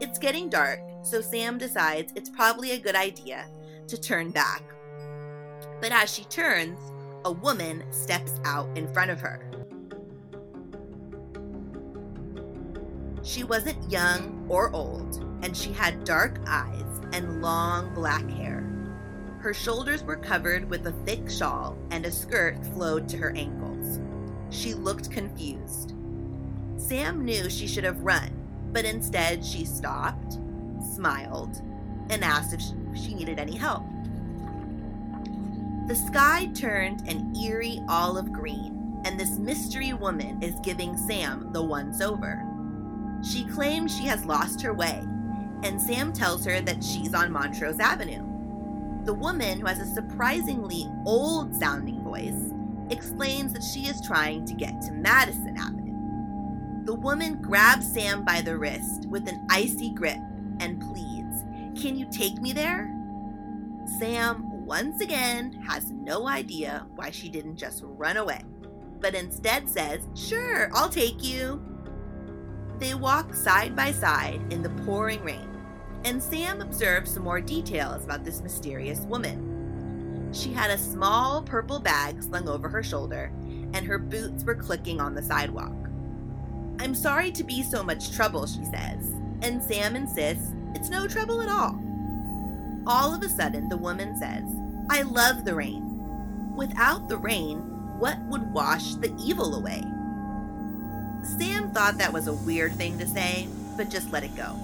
It's 0.00 0.18
getting 0.18 0.48
dark, 0.48 0.78
so 1.02 1.20
Sam 1.20 1.58
decides 1.58 2.12
it's 2.14 2.30
probably 2.30 2.70
a 2.70 2.78
good 2.78 2.94
idea 2.94 3.46
to 3.88 4.00
turn 4.00 4.30
back. 4.30 4.62
But 5.80 5.90
as 5.90 6.12
she 6.12 6.24
turns, 6.24 6.78
a 7.26 7.32
woman 7.32 7.82
steps 7.90 8.40
out 8.44 8.68
in 8.78 8.86
front 8.94 9.10
of 9.10 9.20
her. 9.20 9.50
She 13.24 13.42
wasn't 13.42 13.90
young 13.90 14.46
or 14.48 14.72
old, 14.72 15.24
and 15.42 15.56
she 15.56 15.72
had 15.72 16.04
dark 16.04 16.38
eyes 16.46 17.00
and 17.12 17.42
long 17.42 17.92
black 17.94 18.30
hair. 18.30 18.62
Her 19.40 19.52
shoulders 19.52 20.04
were 20.04 20.14
covered 20.14 20.70
with 20.70 20.86
a 20.86 20.92
thick 21.04 21.28
shawl, 21.28 21.76
and 21.90 22.06
a 22.06 22.12
skirt 22.12 22.64
flowed 22.66 23.08
to 23.08 23.16
her 23.16 23.34
ankles. 23.34 23.98
She 24.50 24.74
looked 24.74 25.10
confused. 25.10 25.94
Sam 26.76 27.24
knew 27.24 27.50
she 27.50 27.66
should 27.66 27.82
have 27.82 28.02
run, 28.02 28.30
but 28.72 28.84
instead 28.84 29.44
she 29.44 29.64
stopped, 29.64 30.38
smiled, 30.94 31.60
and 32.08 32.22
asked 32.22 32.54
if 32.54 32.62
she 32.96 33.14
needed 33.14 33.40
any 33.40 33.56
help. 33.56 33.82
The 35.86 35.94
sky 35.94 36.50
turned 36.52 37.08
an 37.08 37.32
eerie 37.36 37.80
olive 37.88 38.32
green, 38.32 39.00
and 39.04 39.18
this 39.18 39.38
mystery 39.38 39.92
woman 39.92 40.42
is 40.42 40.58
giving 40.64 40.96
Sam 40.96 41.52
the 41.52 41.62
once 41.62 42.00
over. 42.00 42.44
She 43.22 43.44
claims 43.44 43.96
she 43.96 44.06
has 44.06 44.24
lost 44.24 44.60
her 44.62 44.74
way, 44.74 45.00
and 45.62 45.80
Sam 45.80 46.12
tells 46.12 46.44
her 46.44 46.60
that 46.60 46.82
she's 46.82 47.14
on 47.14 47.30
Montrose 47.30 47.78
Avenue. 47.78 48.24
The 49.04 49.14
woman, 49.14 49.60
who 49.60 49.66
has 49.66 49.78
a 49.78 49.94
surprisingly 49.94 50.90
old 51.04 51.54
sounding 51.54 52.02
voice, 52.02 52.52
explains 52.90 53.52
that 53.52 53.62
she 53.62 53.86
is 53.86 54.04
trying 54.04 54.44
to 54.46 54.54
get 54.54 54.80
to 54.82 54.92
Madison 54.92 55.56
Avenue. 55.56 56.84
The 56.84 56.94
woman 56.94 57.40
grabs 57.40 57.92
Sam 57.92 58.24
by 58.24 58.40
the 58.40 58.58
wrist 58.58 59.06
with 59.06 59.28
an 59.28 59.46
icy 59.50 59.90
grip 59.90 60.18
and 60.58 60.82
pleads, 60.82 61.44
Can 61.80 61.96
you 61.96 62.08
take 62.10 62.40
me 62.40 62.52
there? 62.52 62.92
Sam, 64.00 64.55
once 64.66 65.00
again, 65.00 65.52
has 65.52 65.92
no 65.92 66.26
idea 66.26 66.84
why 66.96 67.08
she 67.08 67.28
didn't 67.28 67.56
just 67.56 67.82
run 67.84 68.16
away, 68.16 68.42
but 69.00 69.14
instead 69.14 69.68
says, 69.68 70.08
Sure, 70.16 70.70
I'll 70.74 70.88
take 70.88 71.22
you. 71.22 71.64
They 72.80 72.94
walk 72.94 73.32
side 73.32 73.76
by 73.76 73.92
side 73.92 74.40
in 74.50 74.62
the 74.62 74.70
pouring 74.84 75.22
rain, 75.22 75.48
and 76.04 76.20
Sam 76.20 76.60
observes 76.60 77.12
some 77.12 77.22
more 77.22 77.40
details 77.40 78.04
about 78.04 78.24
this 78.24 78.42
mysterious 78.42 79.00
woman. 79.02 80.30
She 80.32 80.52
had 80.52 80.72
a 80.72 80.78
small 80.78 81.42
purple 81.42 81.78
bag 81.78 82.20
slung 82.20 82.48
over 82.48 82.68
her 82.68 82.82
shoulder, 82.82 83.30
and 83.72 83.86
her 83.86 83.98
boots 83.98 84.42
were 84.42 84.56
clicking 84.56 85.00
on 85.00 85.14
the 85.14 85.22
sidewalk. 85.22 85.76
I'm 86.80 86.94
sorry 86.96 87.30
to 87.30 87.44
be 87.44 87.62
so 87.62 87.84
much 87.84 88.10
trouble, 88.10 88.46
she 88.46 88.64
says, 88.64 89.14
and 89.42 89.62
Sam 89.62 89.94
insists 89.94 90.54
it's 90.74 90.90
no 90.90 91.06
trouble 91.06 91.40
at 91.40 91.48
all. 91.48 91.85
All 92.86 93.14
of 93.14 93.22
a 93.22 93.28
sudden, 93.28 93.68
the 93.68 93.76
woman 93.76 94.16
says, 94.16 94.44
I 94.90 95.02
love 95.02 95.44
the 95.44 95.54
rain. 95.54 95.82
Without 96.54 97.08
the 97.08 97.16
rain, 97.18 97.58
what 97.98 98.18
would 98.28 98.52
wash 98.52 98.94
the 98.94 99.12
evil 99.18 99.54
away? 99.56 99.82
Sam 101.38 101.70
thought 101.72 101.98
that 101.98 102.12
was 102.12 102.28
a 102.28 102.32
weird 102.34 102.74
thing 102.74 102.98
to 102.98 103.06
say, 103.06 103.48
but 103.76 103.90
just 103.90 104.12
let 104.12 104.22
it 104.24 104.36
go. 104.36 104.56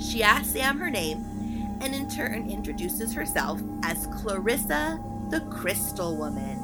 She 0.00 0.22
asks 0.22 0.50
Sam 0.52 0.78
her 0.78 0.90
name 0.90 1.78
and 1.80 1.94
in 1.94 2.08
turn 2.08 2.48
introduces 2.48 3.12
herself 3.12 3.60
as 3.82 4.06
Clarissa 4.06 5.00
the 5.30 5.40
Crystal 5.50 6.16
Woman. 6.16 6.58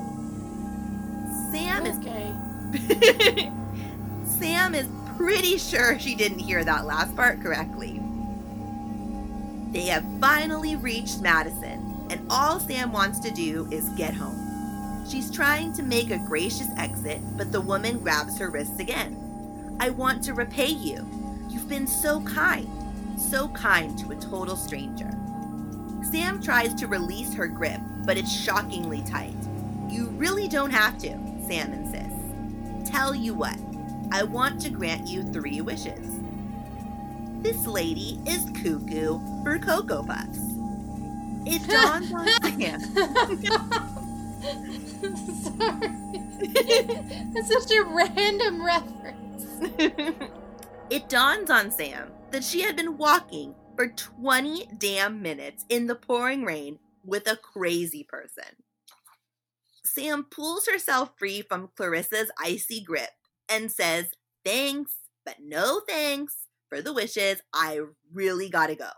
Sam 1.50 1.84
Okay. 1.86 2.32
is 2.72 3.48
Sam 4.38 4.74
is 4.74 4.86
pretty 5.16 5.58
sure 5.58 5.98
she 5.98 6.14
didn't 6.14 6.38
hear 6.38 6.62
that 6.64 6.86
last 6.86 7.16
part 7.16 7.40
correctly. 7.40 8.00
They 9.70 9.86
have 9.86 10.06
finally 10.18 10.76
reached 10.76 11.20
Madison, 11.20 12.06
and 12.10 12.26
all 12.30 12.58
Sam 12.58 12.90
wants 12.90 13.18
to 13.20 13.30
do 13.30 13.68
is 13.70 13.88
get 13.90 14.14
home. 14.14 15.04
She's 15.06 15.30
trying 15.30 15.72
to 15.74 15.82
make 15.82 16.10
a 16.10 16.18
gracious 16.18 16.68
exit, 16.78 17.20
but 17.36 17.52
the 17.52 17.60
woman 17.60 17.98
grabs 17.98 18.38
her 18.38 18.48
wrists 18.50 18.78
again. 18.78 19.76
I 19.78 19.90
want 19.90 20.22
to 20.24 20.34
repay 20.34 20.68
you. 20.68 21.06
You've 21.50 21.68
been 21.68 21.86
so 21.86 22.20
kind, 22.22 22.68
so 23.18 23.48
kind 23.48 23.98
to 23.98 24.12
a 24.12 24.16
total 24.16 24.56
stranger. 24.56 25.10
Sam 26.10 26.42
tries 26.42 26.74
to 26.74 26.86
release 26.86 27.34
her 27.34 27.46
grip, 27.46 27.80
but 28.06 28.16
it's 28.16 28.32
shockingly 28.32 29.02
tight. 29.02 29.36
You 29.88 30.06
really 30.16 30.48
don't 30.48 30.70
have 30.70 30.98
to, 30.98 31.10
Sam 31.46 31.72
insists. 31.74 32.90
Tell 32.90 33.14
you 33.14 33.34
what, 33.34 33.58
I 34.12 34.22
want 34.22 34.60
to 34.62 34.70
grant 34.70 35.06
you 35.06 35.22
three 35.22 35.60
wishes. 35.60 36.17
This 37.40 37.66
lady 37.68 38.18
is 38.26 38.44
cuckoo 38.60 39.20
for 39.44 39.60
Cocoa 39.60 40.02
Puffs. 40.02 40.40
It 41.46 41.64
dawns 41.68 42.12
on 42.12 42.26
Sam. 42.42 42.80
Sorry. 45.44 45.88
That's 47.32 47.48
such 47.48 47.70
a 47.76 47.84
random 47.84 48.64
reference. 48.64 49.46
it 50.90 51.08
dawns 51.08 51.48
on 51.48 51.70
Sam 51.70 52.10
that 52.32 52.42
she 52.42 52.62
had 52.62 52.74
been 52.74 52.98
walking 52.98 53.54
for 53.76 53.86
20 53.86 54.70
damn 54.76 55.22
minutes 55.22 55.64
in 55.68 55.86
the 55.86 55.94
pouring 55.94 56.44
rain 56.44 56.80
with 57.04 57.28
a 57.30 57.36
crazy 57.36 58.02
person. 58.02 58.64
Sam 59.84 60.24
pulls 60.24 60.66
herself 60.66 61.12
free 61.16 61.42
from 61.42 61.70
Clarissa's 61.76 62.32
icy 62.36 62.82
grip 62.82 63.10
and 63.48 63.70
says, 63.70 64.06
Thanks, 64.44 64.92
but 65.24 65.36
no 65.40 65.80
thanks 65.88 66.47
for 66.68 66.82
the 66.82 66.92
wishes. 66.92 67.40
I 67.52 67.80
really 68.12 68.48
gotta 68.48 68.74
go. 68.74 68.90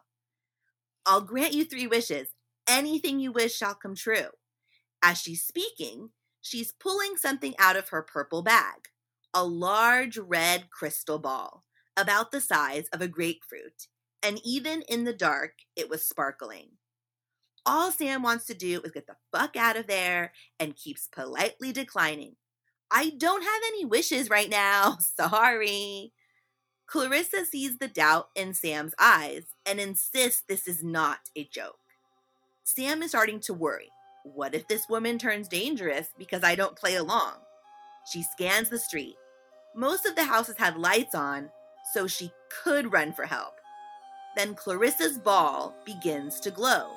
I'll 1.07 1.21
grant 1.21 1.55
you 1.55 1.65
three 1.65 1.87
wishes. 1.87 2.29
Anything 2.69 3.21
you 3.21 3.33
wish 3.33 3.55
shall 3.57 3.75
come 3.75 3.95
true. 3.95 4.29
As 5.03 5.19
she's 5.19 5.43
speaking, 5.45 6.11
she's 6.41 6.73
pulling 6.73 7.17
something 7.17 7.55
out 7.59 7.77
of 7.77 7.89
her 7.89 8.03
purple 8.03 8.43
bag 8.43 8.91
a 9.33 9.45
large 9.45 10.19
red 10.19 10.71
crystal 10.71 11.19
ball, 11.19 11.65
about 11.97 12.33
the 12.33 12.41
size 12.41 12.87
of 12.93 13.01
a 13.01 13.09
grapefruit, 13.09 13.87
and 14.23 14.41
even 14.45 14.83
in 14.89 15.05
the 15.05 15.13
dark, 15.13 15.53
it 15.77 15.89
was 15.89 16.07
sparkling. 16.07 16.71
All 17.65 17.93
Sam 17.93 18.23
wants 18.23 18.47
to 18.47 18.55
do 18.55 18.81
is 18.85 18.91
get 18.91 19.07
the 19.07 19.17
fuck 19.33 19.57
out 19.57 19.77
of 19.77 19.87
there 19.87 20.33
and 20.59 20.77
keeps 20.77 21.09
politely 21.09 21.73
declining. 21.73 22.37
I 22.91 23.13
don't 23.17 23.43
have 23.43 23.63
any 23.69 23.85
wishes 23.85 24.31
right 24.31 24.51
now. 24.51 24.99
Sorry. 25.17 26.13
Clarissa 26.91 27.47
sees 27.47 27.79
the 27.79 27.87
doubt 27.87 28.31
in 28.35 28.53
Sam's 28.53 28.95
eyes 28.99 29.45
and 29.65 29.79
insists 29.79 30.43
this 30.49 30.67
is 30.67 30.83
not 30.83 31.21
a 31.37 31.45
joke. 31.45 31.79
Sam 32.65 33.05
is 33.05 33.11
starting 33.11 33.39
to 33.43 33.55
worry. 33.55 33.91
What 34.25 34.57
if 34.57 34.67
this 34.67 34.89
woman 34.89 35.17
turns 35.17 35.47
dangerous 35.47 36.09
because 36.19 36.43
I 36.43 36.57
don't 36.57 36.75
play 36.75 36.97
along? 36.97 37.35
She 38.11 38.25
scans 38.25 38.71
the 38.71 38.79
street. 38.79 39.15
Most 39.77 40.05
of 40.05 40.17
the 40.17 40.25
houses 40.25 40.57
had 40.59 40.77
lights 40.77 41.15
on, 41.15 41.51
so 41.93 42.09
she 42.09 42.33
could 42.65 42.93
run 42.93 43.13
for 43.13 43.25
help. 43.25 43.55
Then 44.37 44.57
Clarissa's 44.57 45.17
ball 45.17 45.77
begins 45.85 46.41
to 46.41 46.51
glow. 46.51 46.91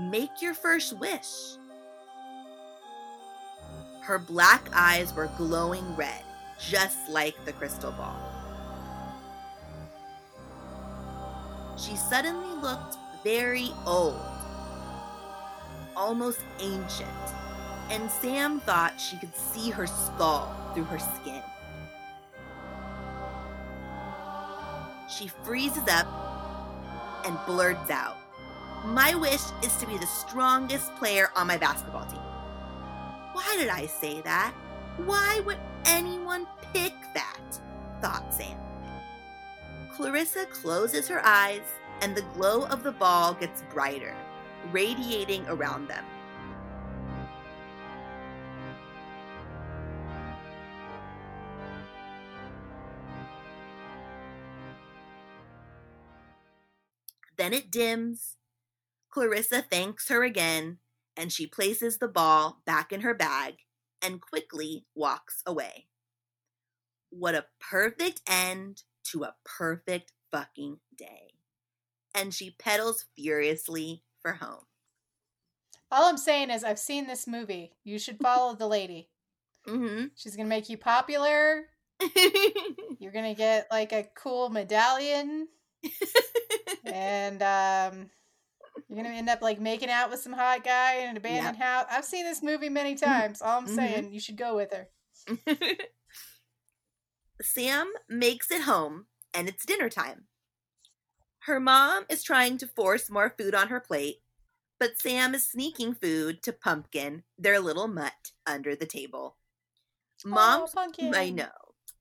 Make 0.00 0.40
your 0.40 0.54
first 0.54 0.98
wish. 0.98 1.58
Her 4.08 4.18
black 4.18 4.70
eyes 4.72 5.12
were 5.12 5.28
glowing 5.36 5.94
red, 5.94 6.22
just 6.58 7.10
like 7.10 7.44
the 7.44 7.52
crystal 7.52 7.92
ball. 7.92 8.16
She 11.76 11.94
suddenly 11.94 12.58
looked 12.62 12.96
very 13.22 13.70
old, 13.84 14.18
almost 15.94 16.40
ancient, 16.58 17.10
and 17.90 18.10
Sam 18.10 18.60
thought 18.60 18.98
she 18.98 19.18
could 19.18 19.36
see 19.36 19.68
her 19.68 19.86
skull 19.86 20.56
through 20.72 20.84
her 20.84 20.98
skin. 20.98 21.42
She 25.14 25.28
freezes 25.44 25.86
up 25.86 26.06
and 27.26 27.38
blurts 27.44 27.90
out, 27.90 28.16
My 28.86 29.14
wish 29.14 29.42
is 29.62 29.76
to 29.76 29.86
be 29.86 29.98
the 29.98 30.06
strongest 30.06 30.96
player 30.96 31.28
on 31.36 31.46
my 31.46 31.58
basketball 31.58 32.06
team. 32.06 32.27
Why 33.38 33.56
did 33.56 33.68
I 33.68 33.86
say 33.86 34.20
that? 34.22 34.52
Why 34.96 35.38
would 35.46 35.60
anyone 35.84 36.44
pick 36.72 36.92
that? 37.14 37.60
thought 38.00 38.34
Sam. 38.34 38.58
Clarissa 39.94 40.46
closes 40.46 41.06
her 41.06 41.24
eyes, 41.24 41.62
and 42.00 42.16
the 42.16 42.26
glow 42.34 42.66
of 42.66 42.82
the 42.82 42.90
ball 42.90 43.34
gets 43.34 43.62
brighter, 43.72 44.16
radiating 44.72 45.46
around 45.46 45.86
them. 45.86 46.04
Then 57.36 57.54
it 57.54 57.70
dims. 57.70 58.34
Clarissa 59.10 59.62
thanks 59.62 60.08
her 60.08 60.24
again, 60.24 60.78
and 61.18 61.32
she 61.32 61.46
places 61.46 61.98
the 61.98 62.08
ball 62.08 62.62
back 62.64 62.92
in 62.92 63.00
her 63.00 63.12
bag 63.12 63.56
and 64.00 64.20
quickly 64.20 64.84
walks 64.94 65.42
away. 65.44 65.86
What 67.10 67.34
a 67.34 67.46
perfect 67.60 68.22
end 68.28 68.84
to 69.10 69.24
a 69.24 69.34
perfect 69.44 70.12
fucking 70.30 70.78
day. 70.96 71.32
And 72.14 72.32
she 72.32 72.52
pedals 72.52 73.06
furiously 73.16 74.04
for 74.22 74.34
home. 74.34 74.64
All 75.90 76.08
I'm 76.08 76.18
saying 76.18 76.50
is, 76.50 76.62
I've 76.62 76.78
seen 76.78 77.06
this 77.06 77.26
movie. 77.26 77.72
You 77.82 77.98
should 77.98 78.18
follow 78.20 78.54
the 78.54 78.68
lady. 78.68 79.08
Mm-hmm. 79.66 80.06
She's 80.14 80.36
gonna 80.36 80.48
make 80.48 80.68
you 80.68 80.76
popular. 80.76 81.64
You're 82.98 83.12
gonna 83.12 83.34
get 83.34 83.66
like 83.70 83.92
a 83.92 84.06
cool 84.14 84.50
medallion, 84.50 85.48
and 86.84 87.42
um, 87.42 88.10
you're 88.88 88.96
gonna 89.02 89.14
end 89.14 89.28
up 89.28 89.42
like 89.42 89.60
making 89.60 89.90
out 89.90 90.10
with 90.10 90.20
some 90.20 90.32
hot 90.32 90.64
guy 90.64 90.94
in 90.96 91.10
an 91.10 91.16
abandoned 91.16 91.56
house. 91.62 91.86
I've 91.90 92.04
seen 92.04 92.24
this 92.24 92.42
movie 92.42 92.68
many 92.68 92.94
times. 92.94 93.42
All 93.42 93.58
I'm 93.58 93.66
Mhm. 93.66 93.74
saying, 93.76 94.12
you 94.12 94.20
should 94.20 94.36
go 94.36 94.56
with 94.56 94.72
her. 94.72 94.88
Sam 97.40 97.92
makes 98.08 98.50
it 98.50 98.62
home, 98.62 99.06
and 99.32 99.48
it's 99.48 99.64
dinner 99.64 99.88
time. 99.88 100.26
Her 101.40 101.60
mom 101.60 102.04
is 102.08 102.22
trying 102.22 102.58
to 102.58 102.66
force 102.66 103.08
more 103.10 103.34
food 103.38 103.54
on 103.54 103.68
her 103.68 103.80
plate, 103.80 104.22
But 104.80 105.00
Sam 105.00 105.34
is 105.34 105.48
sneaking 105.50 105.96
food 105.96 106.40
to 106.44 106.52
Pumpkin, 106.52 107.24
their 107.36 107.58
little 107.58 107.88
mutt, 107.88 108.30
under 108.46 108.76
the 108.76 108.86
table. 108.86 109.36
Mom's 110.24 110.70
Aw, 110.72 110.82
pumpkin. 110.82 111.12
I 111.14 111.30
know. 111.30 111.50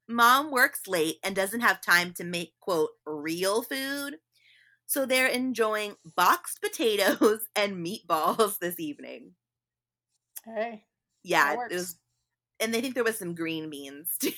Mom 0.07 0.51
works 0.51 0.85
late 0.87 1.17
and 1.23 1.35
doesn't 1.35 1.61
have 1.61 1.81
time 1.81 2.13
to 2.13 2.23
make, 2.23 2.53
quote, 2.59 2.91
real 3.03 3.63
food. 3.63 4.19
So 4.87 5.05
they're 5.05 5.27
enjoying 5.27 5.95
boxed 6.15 6.61
potatoes 6.61 7.41
and 7.55 7.85
meatballs 7.85 8.57
this 8.57 8.79
evening. 8.79 9.33
Hey, 10.45 10.85
Yeah, 11.23 11.53
it 11.53 11.73
was, 11.73 11.99
and 12.61 12.73
they 12.73 12.79
think 12.79 12.95
there 12.95 13.03
was 13.03 13.19
some 13.19 13.35
green 13.35 13.69
beans 13.69 14.15
too. 14.19 14.31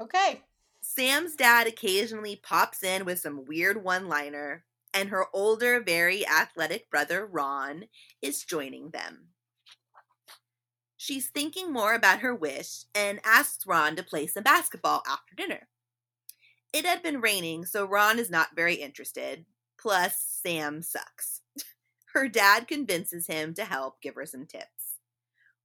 okay. 0.00 0.42
Sam's 0.82 1.34
dad 1.34 1.66
occasionally 1.66 2.36
pops 2.36 2.82
in 2.82 3.06
with 3.06 3.18
some 3.18 3.46
weird 3.46 3.82
one 3.82 4.06
liner, 4.06 4.64
and 4.92 5.08
her 5.08 5.26
older, 5.32 5.82
very 5.82 6.26
athletic 6.28 6.90
brother, 6.90 7.26
Ron, 7.26 7.86
is 8.20 8.44
joining 8.44 8.90
them. 8.90 9.28
She's 10.98 11.30
thinking 11.30 11.72
more 11.72 11.94
about 11.94 12.20
her 12.20 12.34
wish 12.34 12.84
and 12.94 13.18
asks 13.24 13.66
Ron 13.66 13.96
to 13.96 14.02
play 14.02 14.26
some 14.26 14.42
basketball 14.44 15.02
after 15.08 15.34
dinner. 15.34 15.68
It 16.74 16.84
had 16.84 17.04
been 17.04 17.20
raining, 17.20 17.66
so 17.66 17.86
Ron 17.86 18.18
is 18.18 18.30
not 18.30 18.56
very 18.56 18.74
interested. 18.74 19.44
Plus, 19.78 20.16
Sam 20.18 20.82
sucks. 20.82 21.40
Her 22.14 22.28
dad 22.28 22.66
convinces 22.66 23.28
him 23.28 23.54
to 23.54 23.64
help 23.64 24.02
give 24.02 24.16
her 24.16 24.26
some 24.26 24.44
tips. 24.44 24.96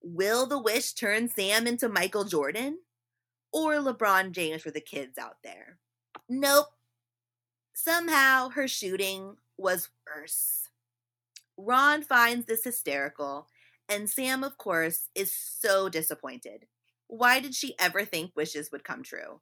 Will 0.04 0.46
the 0.46 0.62
wish 0.62 0.94
turn 0.94 1.28
Sam 1.28 1.66
into 1.66 1.90
Michael 1.90 2.26
Jordan? 2.26 2.78
Or 3.52 3.78
LeBron 3.78 4.34
James 4.34 4.62
for 4.62 4.70
the 4.70 4.80
kids 4.80 5.18
out 5.18 5.38
there? 5.44 5.80
Nope. 6.30 6.68
Somehow 7.74 8.50
her 8.50 8.68
shooting 8.68 9.38
was 9.58 9.90
worse. 10.06 10.68
Ron 11.58 12.04
finds 12.04 12.46
this 12.46 12.64
hysterical, 12.64 13.48
and 13.90 14.08
Sam, 14.08 14.44
of 14.44 14.60
course, 14.60 15.10
is 15.16 15.32
so 15.32 15.90
disappointed. 15.90 16.68
Why 17.08 17.40
did 17.40 17.56
she 17.56 17.74
ever 17.80 18.06
think 18.06 18.36
wishes 18.36 18.72
would 18.72 18.84
come 18.84 19.02
true? 19.02 19.42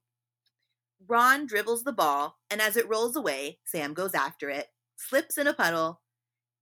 Ron 1.06 1.46
dribbles 1.46 1.84
the 1.84 1.94
ball, 1.94 2.40
and 2.50 2.62
as 2.62 2.78
it 2.78 2.90
rolls 2.90 3.16
away, 3.16 3.60
Sam 3.64 3.94
goes 3.94 4.14
after 4.14 4.50
it, 4.50 4.68
slips 4.96 5.38
in 5.38 5.48
a 5.48 5.54
puddle, 5.54 6.02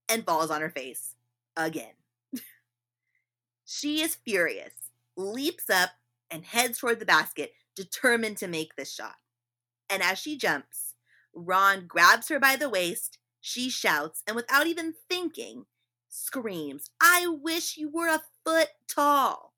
and 0.08 0.24
falls 0.24 0.50
on 0.50 0.60
her 0.60 0.70
face 0.70 1.14
again. 1.56 1.94
she 3.64 4.02
is 4.02 4.14
furious, 4.14 4.74
leaps 5.16 5.70
up, 5.70 5.90
and 6.30 6.44
heads 6.44 6.78
toward 6.78 7.00
the 7.00 7.06
basket, 7.06 7.52
determined 7.74 8.36
to 8.38 8.48
make 8.48 8.76
this 8.76 8.92
shot. 8.92 9.16
And 9.88 10.02
as 10.02 10.18
she 10.18 10.36
jumps, 10.36 10.94
Ron 11.34 11.86
grabs 11.86 12.28
her 12.28 12.40
by 12.40 12.56
the 12.56 12.68
waist, 12.68 13.18
she 13.40 13.70
shouts, 13.70 14.22
and 14.26 14.34
without 14.34 14.66
even 14.66 14.94
thinking, 15.08 15.66
screams, 16.08 16.90
I 17.00 17.26
wish 17.28 17.76
you 17.76 17.88
were 17.88 18.08
a 18.08 18.22
foot 18.44 18.68
tall. 18.88 19.52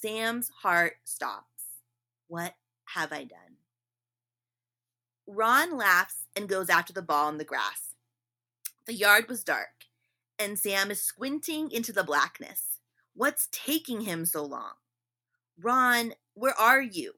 Sam's 0.00 0.48
heart 0.48 0.94
stops. 1.04 1.44
What 2.28 2.54
have 2.86 3.12
I 3.12 3.24
done? 3.24 3.58
Ron 5.26 5.76
laughs 5.76 6.26
and 6.34 6.48
goes 6.48 6.70
after 6.70 6.92
the 6.92 7.02
ball 7.02 7.28
in 7.28 7.38
the 7.38 7.44
grass. 7.44 7.94
The 8.86 8.94
yard 8.94 9.28
was 9.28 9.44
dark, 9.44 9.86
and 10.38 10.58
Sam 10.58 10.90
is 10.90 11.02
squinting 11.02 11.70
into 11.70 11.92
the 11.92 12.04
blackness. 12.04 12.80
What's 13.14 13.48
taking 13.52 14.02
him 14.02 14.24
so 14.24 14.42
long? 14.42 14.72
Ron, 15.60 16.14
where 16.34 16.58
are 16.58 16.80
you? 16.80 17.12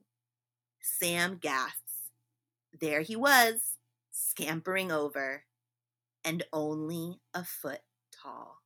Sam 0.81 1.39
gasps. 1.41 2.11
There 2.79 3.03
he 3.03 3.15
was, 3.15 3.77
scampering 4.11 4.91
over, 4.91 5.45
and 6.25 6.43
only 6.53 7.21
a 7.33 7.45
foot 7.45 7.83
tall. 8.11 8.62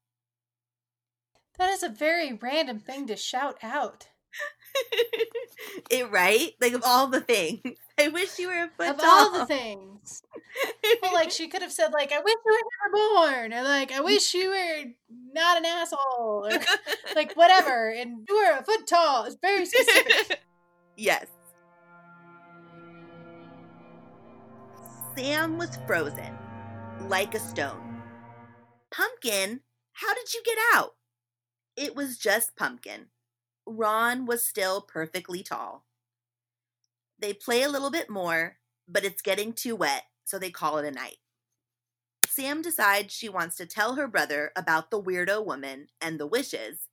That 1.58 1.70
is 1.70 1.82
a 1.82 1.88
very 1.88 2.32
random 2.34 2.78
thing 2.78 3.06
to 3.06 3.16
shout 3.16 3.58
out. 3.62 4.08
it 5.90 6.10
right? 6.10 6.52
Like 6.60 6.74
of 6.74 6.82
all 6.84 7.06
the 7.06 7.20
things. 7.20 7.62
I 7.98 8.08
wish 8.08 8.38
you 8.38 8.48
were 8.48 8.64
a 8.64 8.68
foot 8.76 8.86
tall. 8.86 8.90
Of 8.94 9.00
tall. 9.00 9.08
all 9.08 9.38
the 9.40 9.46
things. 9.46 10.22
Well, 11.02 11.12
like 11.12 11.30
she 11.30 11.48
could 11.48 11.60
have 11.60 11.72
said, 11.72 11.92
like, 11.92 12.12
I 12.12 12.20
wish 12.20 12.34
you 12.44 12.52
were 12.52 12.94
never 12.94 13.14
born, 13.14 13.52
or 13.52 13.62
like, 13.62 13.92
I 13.92 14.00
wish 14.00 14.32
you 14.32 14.48
were 14.48 14.84
not 15.34 15.58
an 15.58 15.66
asshole, 15.66 16.46
or 16.46 16.58
like 17.14 17.34
whatever. 17.34 17.90
And 17.90 18.26
you 18.26 18.34
were 18.34 18.58
a 18.58 18.64
foot 18.64 18.86
tall. 18.86 19.24
It's 19.24 19.36
very 19.42 19.66
specific. 19.66 20.40
yes. 20.96 21.26
Sam 25.14 25.58
was 25.58 25.78
frozen, 25.86 26.32
like 27.02 27.34
a 27.34 27.38
stone. 27.38 28.00
Pumpkin, 28.90 29.60
how 29.92 30.14
did 30.14 30.32
you 30.32 30.42
get 30.42 30.58
out? 30.74 30.95
It 31.76 31.94
was 31.94 32.16
just 32.16 32.56
Pumpkin. 32.56 33.06
Ron 33.66 34.24
was 34.24 34.44
still 34.44 34.80
perfectly 34.80 35.42
tall. 35.42 35.84
They 37.18 37.34
play 37.34 37.62
a 37.62 37.68
little 37.68 37.90
bit 37.90 38.08
more, 38.08 38.56
but 38.88 39.04
it's 39.04 39.22
getting 39.22 39.52
too 39.52 39.76
wet, 39.76 40.04
so 40.24 40.38
they 40.38 40.50
call 40.50 40.78
it 40.78 40.86
a 40.86 40.90
night. 40.90 41.18
Sam 42.28 42.62
decides 42.62 43.12
she 43.12 43.28
wants 43.28 43.56
to 43.56 43.66
tell 43.66 43.94
her 43.94 44.06
brother 44.06 44.52
about 44.56 44.90
the 44.90 45.00
weirdo 45.00 45.44
woman 45.44 45.88
and 46.00 46.18
the 46.18 46.26
wishes, 46.26 46.88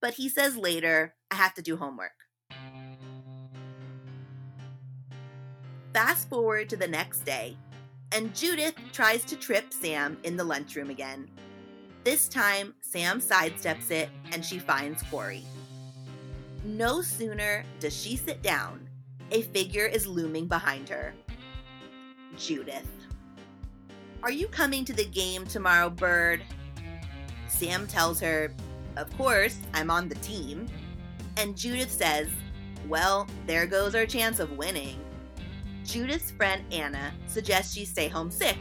but 0.00 0.14
he 0.14 0.28
says 0.28 0.56
later, 0.56 1.14
I 1.30 1.36
have 1.36 1.54
to 1.54 1.62
do 1.62 1.76
homework. 1.76 2.12
Fast 5.92 6.28
forward 6.28 6.68
to 6.70 6.76
the 6.76 6.88
next 6.88 7.24
day, 7.24 7.56
and 8.12 8.34
Judith 8.34 8.74
tries 8.92 9.24
to 9.24 9.36
trip 9.36 9.72
Sam 9.72 10.18
in 10.24 10.36
the 10.36 10.44
lunchroom 10.44 10.90
again. 10.90 11.28
This 12.04 12.28
time, 12.28 12.74
Sam 12.82 13.18
sidesteps 13.18 13.90
it 13.90 14.10
and 14.30 14.44
she 14.44 14.58
finds 14.58 15.02
Corey. 15.04 15.42
No 16.62 17.00
sooner 17.00 17.64
does 17.80 17.96
she 17.98 18.14
sit 18.14 18.42
down, 18.42 18.86
a 19.30 19.40
figure 19.40 19.86
is 19.86 20.06
looming 20.06 20.46
behind 20.46 20.86
her. 20.90 21.14
Judith. 22.36 22.88
Are 24.22 24.30
you 24.30 24.48
coming 24.48 24.84
to 24.84 24.92
the 24.92 25.06
game 25.06 25.46
tomorrow, 25.46 25.88
Bird? 25.88 26.42
Sam 27.48 27.86
tells 27.86 28.20
her, 28.20 28.52
Of 28.98 29.14
course, 29.16 29.58
I'm 29.72 29.90
on 29.90 30.08
the 30.08 30.14
team. 30.16 30.66
And 31.38 31.56
Judith 31.56 31.90
says, 31.90 32.28
Well, 32.86 33.26
there 33.46 33.66
goes 33.66 33.94
our 33.94 34.06
chance 34.06 34.40
of 34.40 34.58
winning. 34.58 35.02
Judith's 35.86 36.32
friend 36.32 36.62
Anna 36.70 37.14
suggests 37.26 37.74
she 37.74 37.86
stay 37.86 38.08
home 38.08 38.30
sick. 38.30 38.58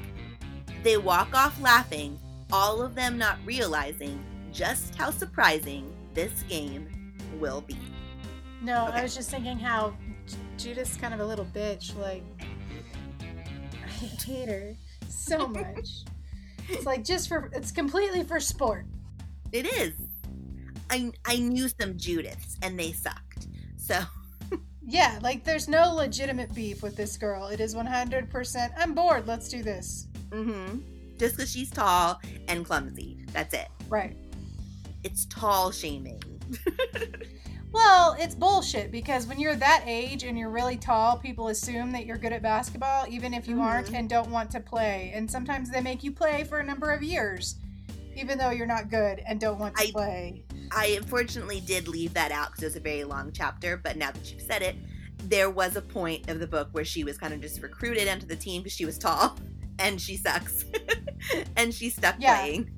They 0.83 0.97
walk 0.97 1.35
off 1.35 1.59
laughing, 1.61 2.19
all 2.53 2.81
of 2.81 2.93
them 2.95 3.17
not 3.17 3.37
realizing 3.45 4.23
just 4.53 4.93
how 4.95 5.09
surprising 5.09 5.91
this 6.13 6.43
game 6.43 6.87
will 7.39 7.61
be. 7.61 7.77
No, 8.61 8.87
Okay. 8.87 8.99
I 8.99 9.03
was 9.03 9.15
just 9.15 9.29
thinking 9.31 9.57
how 9.59 9.93
Judith's 10.57 10.95
kind 10.95 11.13
of 11.13 11.19
a 11.19 11.25
little 11.25 11.45
bitch. 11.45 11.97
Like, 11.97 12.23
I 13.73 13.87
hate 13.87 14.47
her 14.47 14.75
so 15.09 15.47
much. 15.59 15.89
it's 16.69 16.85
like 16.85 17.03
just 17.03 17.27
for, 17.27 17.49
it's 17.53 17.71
completely 17.71 18.23
for 18.23 18.39
sport. 18.39 18.85
It 19.51 19.65
is. 19.65 19.93
I 20.89 21.11
I 21.25 21.37
knew 21.37 21.67
some 21.69 21.93
Judiths 21.95 22.57
and 22.61 22.77
they 22.79 22.91
sucked. 22.91 23.47
So 23.77 23.99
Yeah, 24.85 25.17
like 25.21 25.43
there's 25.43 25.67
no 25.67 25.93
legitimate 25.95 26.53
beef 26.53 26.83
with 26.83 26.95
this 26.95 27.17
girl. 27.17 27.47
It 27.47 27.59
is 27.59 27.73
100%. 27.73 28.71
I'm 28.77 28.93
bored. 28.93 29.25
Let's 29.27 29.49
do 29.49 29.63
this. 29.63 30.07
hmm 30.31 30.79
just 31.23 31.37
because 31.37 31.49
she's 31.49 31.69
tall 31.69 32.19
and 32.49 32.65
clumsy. 32.65 33.17
That's 33.31 33.53
it. 33.53 33.69
Right. 33.87 34.17
It's 35.05 35.25
tall 35.25 35.71
shaming. 35.71 36.21
Well, 37.71 38.15
it's 38.19 38.35
bullshit 38.35 38.91
because 38.91 39.25
when 39.25 39.39
you're 39.39 39.55
that 39.55 39.83
age 39.87 40.21
and 40.25 40.37
you're 40.37 40.51
really 40.51 40.77
tall, 40.77 41.17
people 41.17 41.47
assume 41.47 41.91
that 41.93 42.05
you're 42.05 42.19
good 42.19 42.31
at 42.31 42.43
basketball, 42.43 43.07
even 43.09 43.33
if 43.33 43.47
you 43.47 43.61
aren't 43.61 43.87
Mhm. 43.87 43.95
and 43.97 44.07
don't 44.07 44.29
want 44.29 44.51
to 44.51 44.59
play. 44.59 45.11
And 45.15 45.29
sometimes 45.29 45.71
they 45.71 45.81
make 45.81 46.03
you 46.03 46.11
play 46.11 46.43
for 46.43 46.59
a 46.59 46.63
number 46.63 46.91
of 46.91 47.01
years, 47.01 47.55
even 48.15 48.37
though 48.37 48.51
you're 48.51 48.67
not 48.67 48.91
good 48.91 49.23
and 49.27 49.39
don't 49.39 49.57
want 49.57 49.75
to 49.77 49.87
I- 49.87 49.91
play. 49.91 50.43
I 50.71 50.85
unfortunately 51.01 51.61
did 51.61 51.87
leave 51.87 52.13
that 52.13 52.31
out 52.31 52.51
because 52.51 52.61
it 52.61 52.67
was 52.67 52.75
a 52.75 52.79
very 52.79 53.05
long 53.05 53.31
chapter, 53.33 53.75
but 53.77 53.97
now 53.97 54.11
that 54.11 54.31
you've 54.31 54.41
said 54.43 54.61
it, 54.61 54.75
there 55.23 55.49
was 55.49 55.75
a 55.75 55.81
point 55.81 56.29
of 56.29 56.39
the 56.39 56.45
book 56.47 56.69
where 56.73 56.85
she 56.85 57.03
was 57.03 57.17
kind 57.17 57.33
of 57.33 57.41
just 57.41 57.59
recruited 57.59 58.07
into 58.07 58.27
the 58.27 58.35
team 58.35 58.61
because 58.61 58.75
she 58.77 58.85
was 58.85 58.99
tall 58.99 59.35
and 59.79 59.99
she 59.99 60.17
sucks. 60.17 60.65
and 61.55 61.73
she's 61.73 61.95
stuck 61.95 62.15
Yeah. 62.19 62.39
playing. 62.39 62.71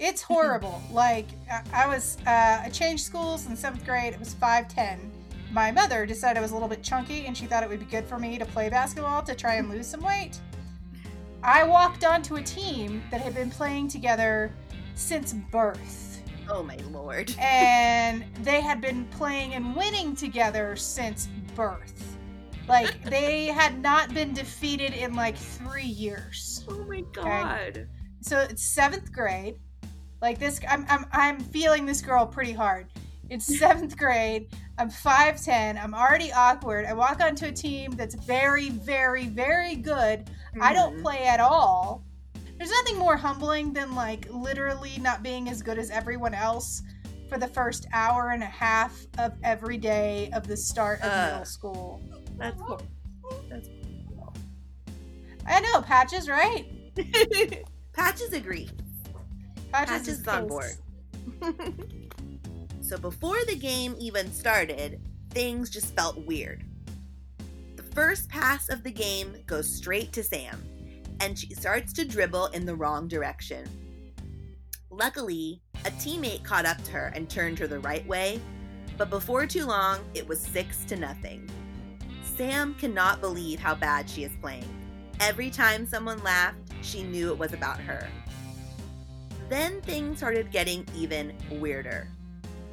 It's 0.00 0.22
horrible. 0.22 0.82
like 0.92 1.26
I- 1.72 1.86
was, 1.86 2.16
uh, 2.26 2.62
I 2.64 2.70
changed 2.72 3.04
schools 3.04 3.46
in 3.46 3.56
seventh 3.56 3.84
grade. 3.84 4.12
It 4.14 4.18
was 4.20 4.34
five 4.34 4.68
ten. 4.68 5.10
My 5.50 5.70
mother 5.70 6.04
decided 6.04 6.38
I 6.38 6.42
was 6.42 6.50
a 6.50 6.54
little 6.54 6.68
bit 6.68 6.82
chunky, 6.82 7.24
and 7.26 7.34
she 7.36 7.46
thought 7.46 7.62
it 7.62 7.68
would 7.70 7.78
be 7.80 7.86
good 7.86 8.04
for 8.04 8.18
me 8.18 8.36
to 8.38 8.44
play 8.44 8.68
basketball 8.68 9.22
to 9.22 9.34
try 9.34 9.54
and 9.54 9.70
lose 9.70 9.86
some 9.86 10.00
weight. 10.02 10.38
I 11.42 11.64
walked 11.64 12.04
onto 12.04 12.34
a 12.36 12.42
team 12.42 13.02
that 13.10 13.20
had 13.22 13.34
been 13.34 13.48
playing 13.50 13.88
together 13.88 14.52
since 14.94 15.32
birth. 15.32 16.22
Oh 16.50 16.62
my 16.62 16.76
lord. 16.90 17.34
and 17.40 18.24
they 18.42 18.60
had 18.60 18.80
been 18.82 19.04
playing 19.06 19.54
and 19.54 19.74
winning 19.74 20.14
together 20.16 20.76
since 20.76 21.28
birth. 21.54 22.17
Like 22.68 23.02
they 23.04 23.46
had 23.46 23.80
not 23.80 24.12
been 24.12 24.34
defeated 24.34 24.92
in 24.92 25.14
like 25.14 25.36
three 25.36 25.82
years. 25.86 26.64
Oh 26.68 26.84
my 26.84 27.00
god. 27.12 27.88
So 28.20 28.40
it's 28.40 28.62
seventh 28.62 29.12
grade. 29.12 29.56
Like 30.20 30.38
this, 30.38 30.60
I'm 30.68 30.84
I'm 30.88 31.06
I'm 31.12 31.40
feeling 31.40 31.86
this 31.86 32.00
girl 32.02 32.26
pretty 32.26 32.52
hard. 32.52 32.86
It's 33.30 33.58
seventh 33.58 33.96
grade. 33.96 34.48
I'm 34.78 34.90
five 34.90 35.42
ten. 35.42 35.78
I'm 35.78 35.94
already 35.94 36.30
awkward. 36.32 36.84
I 36.84 36.92
walk 36.92 37.20
onto 37.20 37.46
a 37.46 37.52
team 37.52 37.92
that's 37.92 38.14
very, 38.14 38.70
very, 38.70 39.26
very 39.26 39.74
good. 39.76 40.28
I 40.60 40.72
don't 40.74 40.96
Mhm. 40.98 41.02
play 41.02 41.26
at 41.26 41.40
all. 41.40 42.04
There's 42.58 42.70
nothing 42.70 42.98
more 42.98 43.16
humbling 43.16 43.72
than 43.72 43.94
like 43.94 44.26
literally 44.30 44.98
not 45.00 45.22
being 45.22 45.48
as 45.48 45.62
good 45.62 45.78
as 45.78 45.90
everyone 45.90 46.34
else 46.34 46.82
for 47.28 47.38
the 47.38 47.46
first 47.46 47.86
hour 47.92 48.30
and 48.30 48.42
a 48.42 48.46
half 48.46 49.06
of 49.18 49.32
every 49.44 49.76
day 49.78 50.30
of 50.32 50.46
the 50.46 50.56
start 50.56 50.98
of 51.02 51.10
Ugh. 51.12 51.30
middle 51.30 51.44
school. 51.44 52.02
That's 52.38 52.60
cool. 52.62 52.80
That's 53.48 53.68
cool. 53.68 54.34
I 55.46 55.60
know, 55.60 55.82
Patches, 55.82 56.28
right? 56.28 56.66
Patches 57.92 58.32
agree. 58.32 58.68
Patches, 59.72 59.90
Patches 59.90 60.08
is 60.08 60.20
is 60.20 60.28
on 60.28 60.46
board. 60.46 60.72
so 62.80 62.96
before 62.98 63.38
the 63.46 63.56
game 63.56 63.94
even 63.98 64.32
started, 64.32 65.00
things 65.30 65.70
just 65.70 65.94
felt 65.94 66.16
weird. 66.26 66.64
The 67.76 67.82
first 67.82 68.28
pass 68.28 68.68
of 68.68 68.82
the 68.82 68.90
game 68.90 69.36
goes 69.46 69.68
straight 69.68 70.12
to 70.12 70.22
Sam, 70.22 70.62
and 71.20 71.38
she 71.38 71.54
starts 71.54 71.92
to 71.94 72.04
dribble 72.04 72.46
in 72.48 72.64
the 72.64 72.74
wrong 72.74 73.08
direction. 73.08 73.68
Luckily, 74.90 75.60
a 75.84 75.90
teammate 75.90 76.44
caught 76.44 76.66
up 76.66 76.82
to 76.84 76.92
her 76.92 77.12
and 77.14 77.28
turned 77.28 77.58
her 77.58 77.66
the 77.66 77.80
right 77.80 78.06
way, 78.06 78.40
but 78.96 79.10
before 79.10 79.46
too 79.46 79.66
long, 79.66 80.00
it 80.14 80.26
was 80.26 80.40
six 80.40 80.84
to 80.86 80.96
nothing. 80.96 81.48
Sam 82.38 82.74
cannot 82.74 83.20
believe 83.20 83.58
how 83.58 83.74
bad 83.74 84.08
she 84.08 84.22
is 84.22 84.30
playing. 84.40 84.64
Every 85.18 85.50
time 85.50 85.84
someone 85.84 86.22
laughed, 86.22 86.60
she 86.82 87.02
knew 87.02 87.32
it 87.32 87.38
was 87.38 87.52
about 87.52 87.80
her. 87.80 88.06
Then 89.48 89.80
things 89.80 90.18
started 90.18 90.52
getting 90.52 90.86
even 90.94 91.34
weirder. 91.50 92.06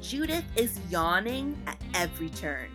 Judith 0.00 0.44
is 0.54 0.78
yawning 0.88 1.60
at 1.66 1.80
every 1.94 2.28
turn. 2.30 2.68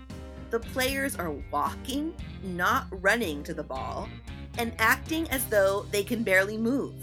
The 0.49 0.60
players 0.60 1.15
are 1.15 1.32
walking, 1.49 2.13
not 2.43 2.88
running 2.91 3.41
to 3.43 3.54
the 3.54 3.63
ball, 3.63 4.10
and 4.58 4.73
acting 4.77 5.30
as 5.30 5.45
though 5.45 5.86
they 5.91 6.04
can 6.04 6.23
barely 6.23 6.58
move, 6.58 6.93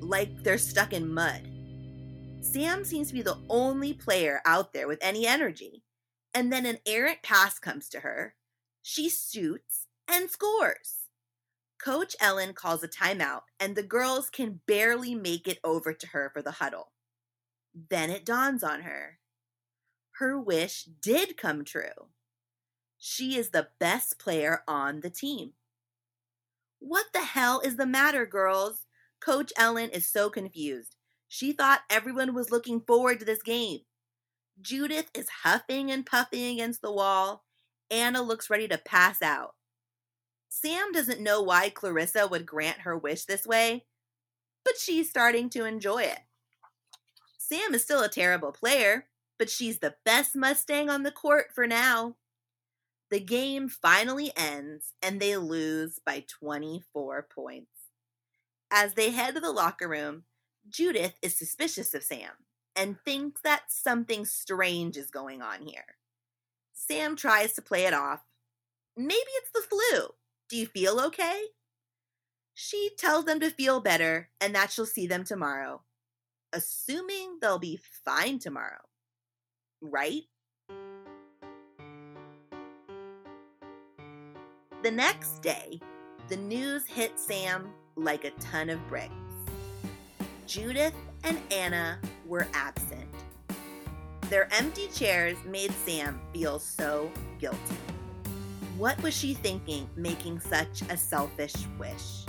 like 0.00 0.42
they're 0.42 0.56
stuck 0.56 0.94
in 0.94 1.12
mud. 1.12 1.42
Sam 2.40 2.82
seems 2.82 3.08
to 3.08 3.14
be 3.14 3.20
the 3.20 3.40
only 3.50 3.92
player 3.92 4.40
out 4.46 4.72
there 4.72 4.88
with 4.88 5.00
any 5.02 5.26
energy. 5.26 5.82
And 6.32 6.50
then 6.50 6.64
an 6.64 6.78
errant 6.86 7.18
pass 7.22 7.58
comes 7.58 7.90
to 7.90 8.00
her. 8.00 8.36
She 8.86 9.08
shoots 9.08 9.86
and 10.06 10.28
scores. 10.28 11.08
Coach 11.82 12.14
Ellen 12.20 12.52
calls 12.52 12.82
a 12.82 12.88
timeout, 12.88 13.44
and 13.58 13.74
the 13.74 13.82
girls 13.82 14.28
can 14.28 14.60
barely 14.66 15.14
make 15.14 15.48
it 15.48 15.58
over 15.64 15.94
to 15.94 16.06
her 16.08 16.30
for 16.34 16.42
the 16.42 16.50
huddle. 16.50 16.92
Then 17.74 18.10
it 18.10 18.26
dawns 18.26 18.62
on 18.62 18.82
her. 18.82 19.20
Her 20.18 20.38
wish 20.38 20.84
did 20.84 21.38
come 21.38 21.64
true. 21.64 22.10
She 22.98 23.38
is 23.38 23.50
the 23.50 23.68
best 23.78 24.18
player 24.18 24.62
on 24.68 25.00
the 25.00 25.08
team. 25.08 25.54
What 26.78 27.06
the 27.14 27.24
hell 27.24 27.60
is 27.60 27.76
the 27.76 27.86
matter, 27.86 28.26
girls? 28.26 28.84
Coach 29.18 29.50
Ellen 29.56 29.88
is 29.88 30.06
so 30.06 30.28
confused. 30.28 30.94
She 31.26 31.54
thought 31.54 31.84
everyone 31.88 32.34
was 32.34 32.50
looking 32.50 32.82
forward 32.82 33.20
to 33.20 33.24
this 33.24 33.42
game. 33.42 33.80
Judith 34.60 35.10
is 35.14 35.28
huffing 35.42 35.90
and 35.90 36.04
puffing 36.04 36.44
against 36.44 36.82
the 36.82 36.92
wall. 36.92 37.44
Anna 37.94 38.22
looks 38.22 38.50
ready 38.50 38.66
to 38.66 38.76
pass 38.76 39.22
out. 39.22 39.54
Sam 40.48 40.90
doesn't 40.90 41.20
know 41.20 41.40
why 41.40 41.68
Clarissa 41.68 42.26
would 42.26 42.44
grant 42.44 42.80
her 42.80 42.98
wish 42.98 43.24
this 43.24 43.46
way, 43.46 43.84
but 44.64 44.74
she's 44.76 45.08
starting 45.08 45.48
to 45.50 45.64
enjoy 45.64 46.02
it. 46.02 46.18
Sam 47.38 47.72
is 47.72 47.84
still 47.84 48.02
a 48.02 48.08
terrible 48.08 48.50
player, 48.50 49.06
but 49.38 49.48
she's 49.48 49.78
the 49.78 49.94
best 50.04 50.34
Mustang 50.34 50.90
on 50.90 51.04
the 51.04 51.12
court 51.12 51.52
for 51.54 51.68
now. 51.68 52.16
The 53.10 53.20
game 53.20 53.68
finally 53.68 54.32
ends 54.36 54.94
and 55.00 55.20
they 55.20 55.36
lose 55.36 56.00
by 56.04 56.24
24 56.26 57.28
points. 57.32 57.70
As 58.72 58.94
they 58.94 59.12
head 59.12 59.34
to 59.34 59.40
the 59.40 59.52
locker 59.52 59.88
room, 59.88 60.24
Judith 60.68 61.14
is 61.22 61.38
suspicious 61.38 61.94
of 61.94 62.02
Sam 62.02 62.30
and 62.74 62.96
thinks 63.04 63.40
that 63.42 63.70
something 63.70 64.24
strange 64.24 64.96
is 64.96 65.12
going 65.12 65.42
on 65.42 65.62
here. 65.62 65.96
Sam 66.74 67.16
tries 67.16 67.54
to 67.54 67.62
play 67.62 67.86
it 67.86 67.94
off. 67.94 68.24
Maybe 68.96 69.14
it's 69.14 69.50
the 69.54 69.62
flu. 69.62 70.08
Do 70.48 70.56
you 70.56 70.66
feel 70.66 71.00
okay? 71.00 71.44
She 72.52 72.90
tells 72.98 73.24
them 73.24 73.40
to 73.40 73.50
feel 73.50 73.80
better 73.80 74.28
and 74.40 74.54
that 74.54 74.70
she'll 74.70 74.86
see 74.86 75.06
them 75.06 75.24
tomorrow, 75.24 75.82
assuming 76.52 77.38
they'll 77.40 77.58
be 77.58 77.80
fine 78.04 78.38
tomorrow. 78.38 78.82
Right? 79.80 80.22
The 84.82 84.90
next 84.90 85.40
day, 85.40 85.80
the 86.28 86.36
news 86.36 86.86
hit 86.86 87.18
Sam 87.18 87.72
like 87.96 88.24
a 88.24 88.30
ton 88.32 88.68
of 88.68 88.86
bricks. 88.88 89.12
Judith 90.46 90.94
and 91.24 91.40
Anna 91.50 91.98
were 92.26 92.46
absent. 92.52 93.08
Their 94.30 94.48
empty 94.52 94.88
chairs 94.88 95.36
made 95.44 95.72
Sam 95.84 96.20
feel 96.32 96.58
so 96.58 97.10
guilty. 97.38 97.76
What 98.76 99.00
was 99.02 99.14
she 99.14 99.34
thinking 99.34 99.88
making 99.96 100.40
such 100.40 100.82
a 100.90 100.96
selfish 100.96 101.54
wish? 101.78 102.24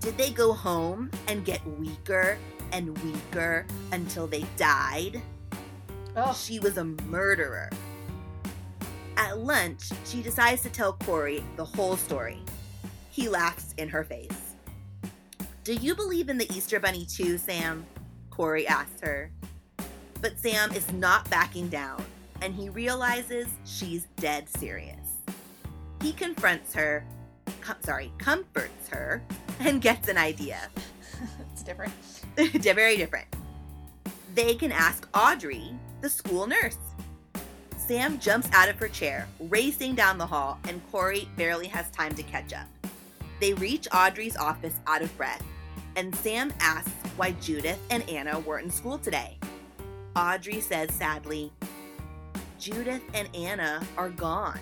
Did 0.00 0.18
they 0.18 0.30
go 0.30 0.52
home 0.52 1.10
and 1.28 1.44
get 1.44 1.64
weaker 1.78 2.38
and 2.72 2.96
weaker 2.98 3.66
until 3.92 4.26
they 4.26 4.44
died? 4.56 5.22
Oh, 6.16 6.34
She 6.34 6.58
was 6.58 6.76
a 6.76 6.84
murderer. 6.84 7.70
At 9.16 9.38
lunch, 9.38 9.90
she 10.04 10.22
decides 10.22 10.62
to 10.62 10.70
tell 10.70 10.94
Corey 10.94 11.44
the 11.56 11.64
whole 11.64 11.96
story. 11.96 12.42
He 13.10 13.28
laughs 13.28 13.74
in 13.78 13.88
her 13.88 14.02
face. 14.02 14.54
Do 15.62 15.74
you 15.74 15.94
believe 15.94 16.28
in 16.28 16.38
the 16.38 16.50
Easter 16.52 16.80
Bunny 16.80 17.04
too, 17.04 17.38
Sam? 17.38 17.86
Corey 18.30 18.66
asks 18.66 19.00
her. 19.02 19.30
But 20.20 20.38
Sam 20.38 20.72
is 20.72 20.90
not 20.92 21.28
backing 21.30 21.68
down, 21.68 22.04
and 22.42 22.54
he 22.54 22.68
realizes 22.68 23.48
she's 23.64 24.06
dead 24.16 24.48
serious. 24.48 24.96
He 26.02 26.12
confronts 26.12 26.74
her, 26.74 27.04
com- 27.60 27.76
sorry, 27.80 28.12
comforts 28.18 28.88
her, 28.88 29.22
and 29.60 29.80
gets 29.80 30.08
an 30.08 30.18
idea. 30.18 30.68
it's 31.52 31.62
different. 31.62 31.92
They're 32.34 32.74
very 32.74 32.96
different. 32.96 33.28
They 34.34 34.54
can 34.54 34.72
ask 34.72 35.08
Audrey, 35.14 35.74
the 36.00 36.10
school 36.10 36.46
nurse. 36.46 36.76
Sam 37.76 38.18
jumps 38.18 38.48
out 38.52 38.68
of 38.68 38.76
her 38.76 38.88
chair, 38.88 39.26
racing 39.48 39.94
down 39.94 40.18
the 40.18 40.26
hall, 40.26 40.58
and 40.68 40.80
Corey 40.92 41.28
barely 41.36 41.66
has 41.66 41.90
time 41.90 42.14
to 42.14 42.22
catch 42.22 42.52
up. 42.52 42.66
They 43.40 43.54
reach 43.54 43.88
Audrey's 43.92 44.36
office 44.36 44.74
out 44.86 45.02
of 45.02 45.14
breath, 45.16 45.42
and 45.96 46.14
Sam 46.14 46.52
asks 46.60 46.92
why 47.16 47.32
Judith 47.32 47.80
and 47.90 48.08
Anna 48.08 48.38
weren't 48.40 48.66
in 48.66 48.70
school 48.70 48.98
today. 48.98 49.38
Audrey 50.16 50.60
says 50.60 50.92
sadly, 50.92 51.52
Judith 52.58 53.02
and 53.14 53.28
Anna 53.34 53.86
are 53.96 54.10
gone. 54.10 54.58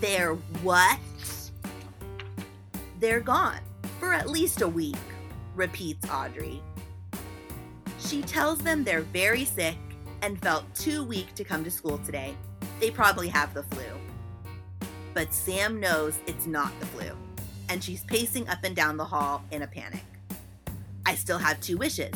They're 0.00 0.34
what? 0.62 0.98
They're 2.98 3.20
gone 3.20 3.60
for 4.00 4.12
at 4.12 4.28
least 4.28 4.60
a 4.60 4.68
week, 4.68 4.96
repeats 5.54 6.08
Audrey. 6.10 6.60
She 8.00 8.22
tells 8.22 8.58
them 8.58 8.82
they're 8.82 9.00
very 9.00 9.44
sick 9.44 9.78
and 10.22 10.40
felt 10.42 10.64
too 10.74 11.04
weak 11.04 11.34
to 11.34 11.44
come 11.44 11.64
to 11.64 11.70
school 11.70 11.98
today. 11.98 12.34
They 12.80 12.90
probably 12.90 13.28
have 13.28 13.54
the 13.54 13.62
flu. 13.62 13.84
But 15.14 15.32
Sam 15.32 15.78
knows 15.78 16.18
it's 16.26 16.46
not 16.46 16.72
the 16.80 16.86
flu, 16.86 17.10
and 17.68 17.82
she's 17.82 18.02
pacing 18.04 18.48
up 18.48 18.58
and 18.64 18.74
down 18.74 18.96
the 18.96 19.04
hall 19.04 19.44
in 19.52 19.62
a 19.62 19.66
panic. 19.66 20.02
I 21.06 21.14
still 21.14 21.38
have 21.38 21.60
two 21.60 21.76
wishes. 21.76 22.14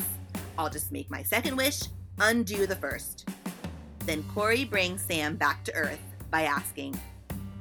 I'll 0.59 0.69
just 0.69 0.91
make 0.91 1.09
my 1.09 1.23
second 1.23 1.55
wish, 1.55 1.83
undo 2.19 2.67
the 2.67 2.75
first. 2.75 3.29
Then 3.99 4.23
Corey 4.23 4.65
brings 4.65 5.01
Sam 5.01 5.37
back 5.37 5.63
to 5.63 5.73
Earth 5.73 6.01
by 6.29 6.41
asking, 6.41 6.99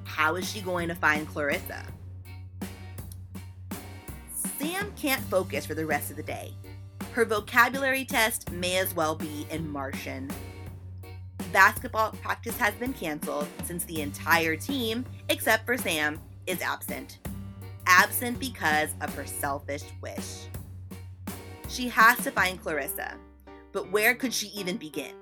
How 0.02 0.34
is 0.34 0.50
she 0.50 0.60
going 0.60 0.88
to 0.88 0.96
find 0.96 1.28
Clarissa? 1.28 1.84
Sam 4.58 4.92
can't 4.96 5.22
focus 5.22 5.64
for 5.64 5.76
the 5.76 5.86
rest 5.86 6.10
of 6.10 6.16
the 6.16 6.24
day. 6.24 6.52
Her 7.12 7.24
vocabulary 7.24 8.04
test 8.04 8.50
may 8.50 8.78
as 8.78 8.96
well 8.96 9.14
be 9.14 9.46
in 9.48 9.70
Martian. 9.70 10.28
Basketball 11.52 12.10
practice 12.20 12.56
has 12.56 12.74
been 12.74 12.94
canceled 12.94 13.46
since 13.62 13.84
the 13.84 14.02
entire 14.02 14.56
team, 14.56 15.04
except 15.28 15.66
for 15.66 15.76
Sam, 15.76 16.20
is 16.48 16.60
absent. 16.62 17.20
Absent 17.86 18.40
because 18.40 18.90
of 19.00 19.14
her 19.14 19.24
selfish 19.24 19.84
wish. 20.02 20.48
She 21.68 21.88
has 21.88 22.16
to 22.24 22.30
find 22.30 22.60
Clarissa, 22.60 23.14
but 23.72 23.90
where 23.92 24.14
could 24.14 24.32
she 24.32 24.48
even 24.48 24.78
begin? 24.78 25.14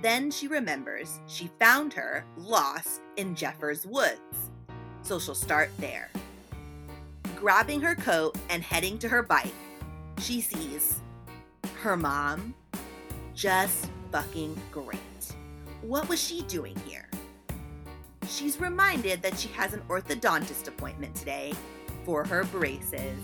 Then 0.00 0.30
she 0.30 0.46
remembers 0.46 1.18
she 1.26 1.50
found 1.58 1.92
her 1.94 2.24
lost 2.36 3.00
in 3.16 3.34
Jeffers 3.34 3.84
Woods. 3.84 4.50
So 5.02 5.18
she'll 5.18 5.34
start 5.34 5.70
there. 5.78 6.10
Grabbing 7.34 7.80
her 7.80 7.96
coat 7.96 8.36
and 8.48 8.62
heading 8.62 8.98
to 8.98 9.08
her 9.08 9.22
bike, 9.22 9.52
she 10.18 10.40
sees 10.40 11.00
her 11.82 11.96
mom 11.96 12.54
just 13.34 13.90
fucking 14.12 14.56
great. 14.70 14.98
What 15.82 16.08
was 16.08 16.22
she 16.22 16.42
doing 16.42 16.76
here? 16.86 17.08
She's 18.28 18.60
reminded 18.60 19.22
that 19.22 19.38
she 19.38 19.48
has 19.50 19.72
an 19.72 19.82
orthodontist 19.88 20.68
appointment 20.68 21.14
today 21.16 21.52
for 22.04 22.24
her 22.24 22.44
braces. 22.44 23.18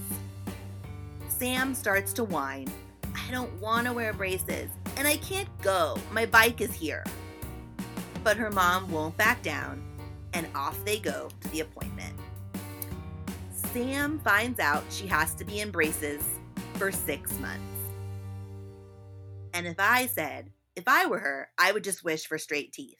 Sam 1.38 1.74
starts 1.74 2.12
to 2.12 2.24
whine. 2.24 2.70
I 3.12 3.30
don't 3.32 3.52
want 3.60 3.88
to 3.88 3.92
wear 3.92 4.12
braces, 4.12 4.70
and 4.96 5.08
I 5.08 5.16
can't 5.16 5.48
go. 5.62 5.96
My 6.12 6.26
bike 6.26 6.60
is 6.60 6.72
here. 6.72 7.02
But 8.22 8.36
her 8.36 8.52
mom 8.52 8.88
won't 8.90 9.16
back 9.16 9.42
down, 9.42 9.82
and 10.32 10.46
off 10.54 10.82
they 10.84 10.98
go 10.98 11.28
to 11.40 11.48
the 11.48 11.60
appointment. 11.60 12.14
Sam 13.72 14.20
finds 14.20 14.60
out 14.60 14.84
she 14.90 15.08
has 15.08 15.34
to 15.34 15.44
be 15.44 15.58
in 15.58 15.72
braces 15.72 16.24
for 16.74 16.92
six 16.92 17.36
months. 17.40 17.62
And 19.52 19.66
if 19.66 19.76
I 19.80 20.06
said, 20.06 20.50
if 20.76 20.84
I 20.86 21.06
were 21.06 21.18
her, 21.18 21.48
I 21.58 21.72
would 21.72 21.82
just 21.82 22.04
wish 22.04 22.26
for 22.26 22.38
straight 22.38 22.72
teeth, 22.72 22.98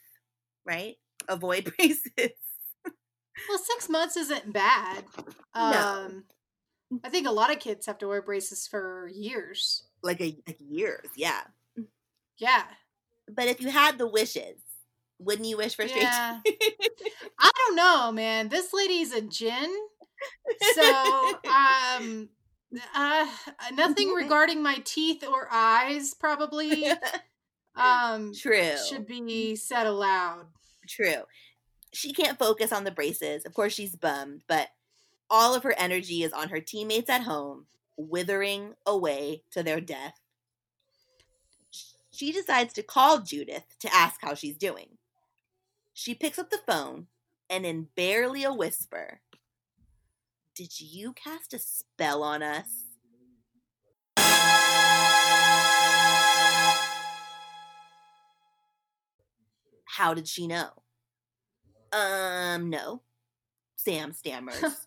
right? 0.65 0.97
Avoid 1.29 1.73
braces. 1.77 2.33
Well, 3.49 3.59
six 3.59 3.89
months 3.89 4.17
isn't 4.17 4.53
bad. 4.53 5.05
No. 5.55 6.07
Um, 6.07 6.25
I 7.03 7.09
think 7.09 7.27
a 7.27 7.33
lot 7.33 7.51
of 7.51 7.59
kids 7.59 7.87
have 7.87 7.99
to 7.99 8.09
wear 8.09 8.23
braces 8.23 8.67
for 8.67 9.11
years. 9.13 9.85
like 10.03 10.21
a 10.21 10.37
like 10.47 10.59
years, 10.61 11.09
yeah. 11.17 11.43
Yeah. 12.39 12.65
But 13.29 13.47
if 13.47 13.61
you 13.61 13.71
had 13.71 13.97
the 13.99 14.07
wishes, 14.07 14.59
wouldn't 15.19 15.49
you 15.49 15.57
wish 15.57 15.75
for 15.75 15.89
straight 15.89 16.03
Yeah. 16.03 16.41
I 17.39 17.51
don't 17.57 17.77
know, 17.77 18.13
man. 18.13 18.49
This 18.49 18.73
lady's 18.73 19.13
a 19.13 19.21
jinn. 19.23 19.73
So, 20.75 21.39
um, 21.51 22.29
uh, 22.95 23.27
nothing 23.73 24.11
regarding 24.15 24.63
my 24.63 24.77
teeth 24.85 25.25
or 25.27 25.49
eyes 25.51 26.15
probably 26.15 26.87
um 27.77 28.33
True. 28.35 28.77
should 28.89 29.07
be 29.07 29.57
said 29.57 29.87
aloud. 29.87 30.47
True. 30.89 31.25
She 31.93 32.13
can't 32.13 32.39
focus 32.39 32.73
on 32.73 32.85
the 32.85 32.91
braces. 32.91 33.45
Of 33.45 33.55
course, 33.55 33.73
she's 33.73 33.97
bummed, 33.97 34.43
but 34.49 34.69
all 35.31 35.55
of 35.55 35.63
her 35.63 35.75
energy 35.79 36.23
is 36.23 36.33
on 36.33 36.49
her 36.49 36.61
teammates 36.61 37.11
at 37.11 37.23
home, 37.23 37.67
withering 37.97 38.75
away 38.87 39.43
to 39.53 39.63
their 39.63 39.81
death. 39.81 40.21
She 42.11 42.33
decides 42.33 42.73
to 42.75 42.83
call 42.83 43.21
Judith 43.21 43.65
to 43.81 43.93
ask 43.93 44.21
how 44.21 44.35
she's 44.35 44.57
doing. 44.57 44.99
She 45.93 46.15
picks 46.15 46.39
up 46.39 46.51
the 46.51 46.59
phone 46.59 47.07
and, 47.51 47.67
in 47.67 47.89
barely 47.97 48.45
a 48.45 48.53
whisper, 48.53 49.21
Did 50.55 50.81
you 50.81 51.13
cast 51.13 51.55
a 51.55 51.59
spell 51.59 52.23
on 52.23 52.43
us? 52.43 52.85
How 59.87 60.13
did 60.15 60.27
she 60.27 60.47
know? 60.49 60.71
Um, 61.93 62.71
no. 62.71 63.03
Sam 63.77 64.13
stammers. 64.25 64.87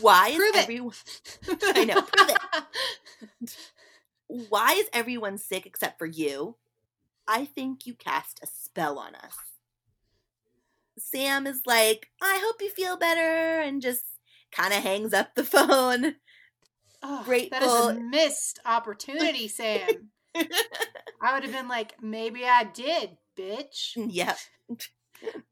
Why 0.00 0.28
is 0.28 0.36
Prove 0.36 0.54
it. 0.56 0.62
everyone 0.62 0.94
I 1.62 1.84
know, 1.84 2.02
prove 2.02 2.30
it. 2.30 3.56
Why 4.48 4.72
is 4.74 4.88
everyone 4.92 5.38
sick 5.38 5.66
except 5.66 5.98
for 5.98 6.06
you? 6.06 6.56
I 7.26 7.44
think 7.44 7.86
you 7.86 7.94
cast 7.94 8.40
a 8.42 8.46
spell 8.46 8.98
on 8.98 9.14
us. 9.14 9.34
Sam 10.98 11.46
is 11.46 11.62
like, 11.66 12.08
I 12.22 12.40
hope 12.44 12.60
you 12.60 12.70
feel 12.70 12.96
better, 12.96 13.60
and 13.60 13.80
just 13.80 14.04
kind 14.52 14.72
of 14.72 14.82
hangs 14.82 15.12
up 15.12 15.34
the 15.34 15.44
phone. 15.44 16.16
Oh, 17.02 17.24
That 17.50 17.62
is 17.62 17.72
a 17.72 17.94
missed 17.94 18.58
opportunity, 18.64 19.48
Sam. 19.48 20.10
I 20.34 21.34
would 21.34 21.42
have 21.44 21.52
been 21.52 21.68
like, 21.68 21.94
maybe 22.02 22.44
I 22.44 22.64
did, 22.64 23.16
bitch. 23.38 23.92
yep. 23.96 24.36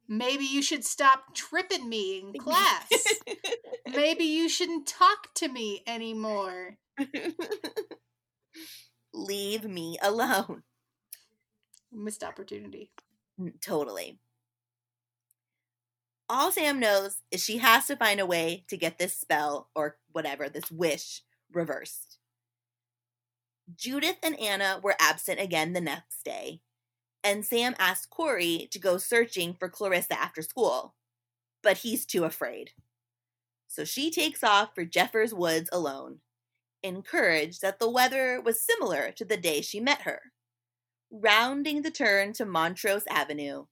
Maybe 0.08 0.44
you 0.44 0.62
should 0.62 0.84
stop 0.84 1.34
tripping 1.34 1.88
me 1.88 2.20
in 2.20 2.32
class. 2.40 2.88
maybe 3.86 4.24
you 4.24 4.48
shouldn't 4.48 4.86
talk 4.86 5.34
to 5.34 5.48
me 5.48 5.82
anymore. 5.86 6.78
Leave 9.12 9.64
me 9.64 9.98
alone. 10.02 10.62
Missed 11.92 12.24
opportunity. 12.24 12.90
Mm, 13.40 13.60
Totally. 13.60 14.18
All 16.30 16.52
Sam 16.52 16.78
knows 16.78 17.22
is 17.30 17.42
she 17.42 17.58
has 17.58 17.86
to 17.86 17.96
find 17.96 18.20
a 18.20 18.26
way 18.26 18.64
to 18.68 18.76
get 18.76 18.98
this 18.98 19.16
spell 19.16 19.70
or 19.74 19.96
whatever, 20.12 20.48
this 20.48 20.70
wish, 20.70 21.22
reversed. 21.52 22.18
Judith 23.74 24.18
and 24.22 24.38
Anna 24.38 24.78
were 24.82 24.94
absent 25.00 25.40
again 25.40 25.72
the 25.72 25.80
next 25.80 26.22
day, 26.24 26.60
and 27.22 27.44
Sam 27.44 27.74
asks 27.78 28.06
Corey 28.06 28.68
to 28.70 28.78
go 28.78 28.98
searching 28.98 29.54
for 29.54 29.68
Clarissa 29.68 30.18
after 30.18 30.42
school, 30.42 30.94
but 31.62 31.78
he's 31.78 32.06
too 32.06 32.24
afraid. 32.24 32.70
So 33.66 33.84
she 33.84 34.10
takes 34.10 34.42
off 34.42 34.74
for 34.74 34.84
Jeffers 34.84 35.34
Woods 35.34 35.68
alone, 35.72 36.20
encouraged 36.82 37.60
that 37.62 37.78
the 37.78 37.90
weather 37.90 38.40
was 38.40 38.60
similar 38.60 39.12
to 39.12 39.24
the 39.24 39.36
day 39.36 39.60
she 39.60 39.80
met 39.80 40.02
her. 40.02 40.20
Rounding 41.10 41.82
the 41.82 41.90
turn 41.90 42.32
to 42.34 42.44
Montrose 42.44 43.04
Avenue, 43.08 43.66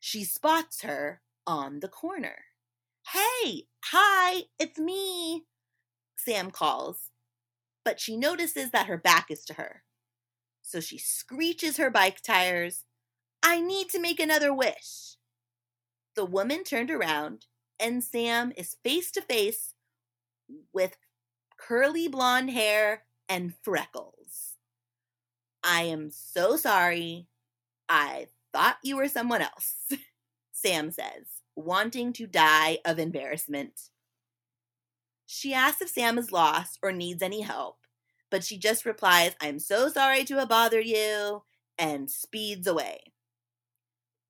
she 0.00 0.24
spots 0.24 0.82
her 0.82 1.22
on 1.46 1.80
the 1.80 1.88
corner. 1.88 2.44
Hey, 3.12 3.68
hi, 3.84 4.44
it's 4.58 4.78
me, 4.78 5.44
Sam 6.16 6.50
calls, 6.50 7.10
but 7.84 8.00
she 8.00 8.16
notices 8.16 8.70
that 8.70 8.86
her 8.86 8.98
back 8.98 9.30
is 9.30 9.44
to 9.46 9.54
her. 9.54 9.83
So 10.66 10.80
she 10.80 10.98
screeches 10.98 11.76
her 11.76 11.90
bike 11.90 12.22
tires. 12.22 12.84
I 13.42 13.60
need 13.60 13.90
to 13.90 14.00
make 14.00 14.18
another 14.18 14.52
wish. 14.52 15.16
The 16.16 16.24
woman 16.24 16.64
turned 16.64 16.90
around, 16.90 17.46
and 17.78 18.02
Sam 18.02 18.52
is 18.56 18.78
face 18.82 19.12
to 19.12 19.20
face 19.20 19.74
with 20.72 20.96
curly 21.58 22.08
blonde 22.08 22.50
hair 22.50 23.04
and 23.28 23.54
freckles. 23.62 24.54
I 25.62 25.82
am 25.82 26.10
so 26.10 26.56
sorry. 26.56 27.28
I 27.88 28.28
thought 28.52 28.78
you 28.82 28.96
were 28.96 29.08
someone 29.08 29.42
else, 29.42 29.92
Sam 30.52 30.90
says, 30.90 31.42
wanting 31.54 32.14
to 32.14 32.26
die 32.26 32.78
of 32.86 32.98
embarrassment. 32.98 33.90
She 35.26 35.52
asks 35.52 35.82
if 35.82 35.90
Sam 35.90 36.16
is 36.16 36.32
lost 36.32 36.78
or 36.82 36.90
needs 36.90 37.22
any 37.22 37.42
help, 37.42 37.83
but 38.34 38.42
she 38.42 38.58
just 38.58 38.84
replies, 38.84 39.30
I'm 39.40 39.60
so 39.60 39.88
sorry 39.88 40.24
to 40.24 40.38
have 40.38 40.48
bothered 40.48 40.86
you, 40.86 41.44
and 41.78 42.10
speeds 42.10 42.66
away. 42.66 43.12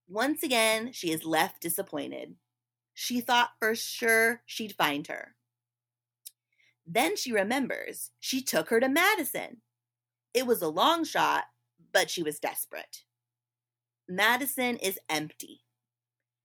Once 0.07 0.43
again, 0.43 0.93
she 0.93 1.11
is 1.11 1.25
left 1.25 1.63
disappointed. 1.63 2.35
She 2.93 3.23
thought 3.23 3.53
for 3.59 3.75
sure 3.75 4.43
she'd 4.45 4.75
find 4.75 5.07
her. 5.07 5.37
Then 6.87 7.17
she 7.17 7.33
remembers 7.33 8.11
she 8.21 8.43
took 8.43 8.69
her 8.69 8.79
to 8.79 8.91
Madison. 8.91 9.63
It 10.35 10.47
was 10.47 10.61
a 10.61 10.69
long 10.69 11.05
shot, 11.05 11.45
but 11.91 12.11
she 12.11 12.23
was 12.23 12.39
desperate. 12.39 13.05
Madison 14.07 14.77
is 14.77 14.99
empty. 15.09 15.63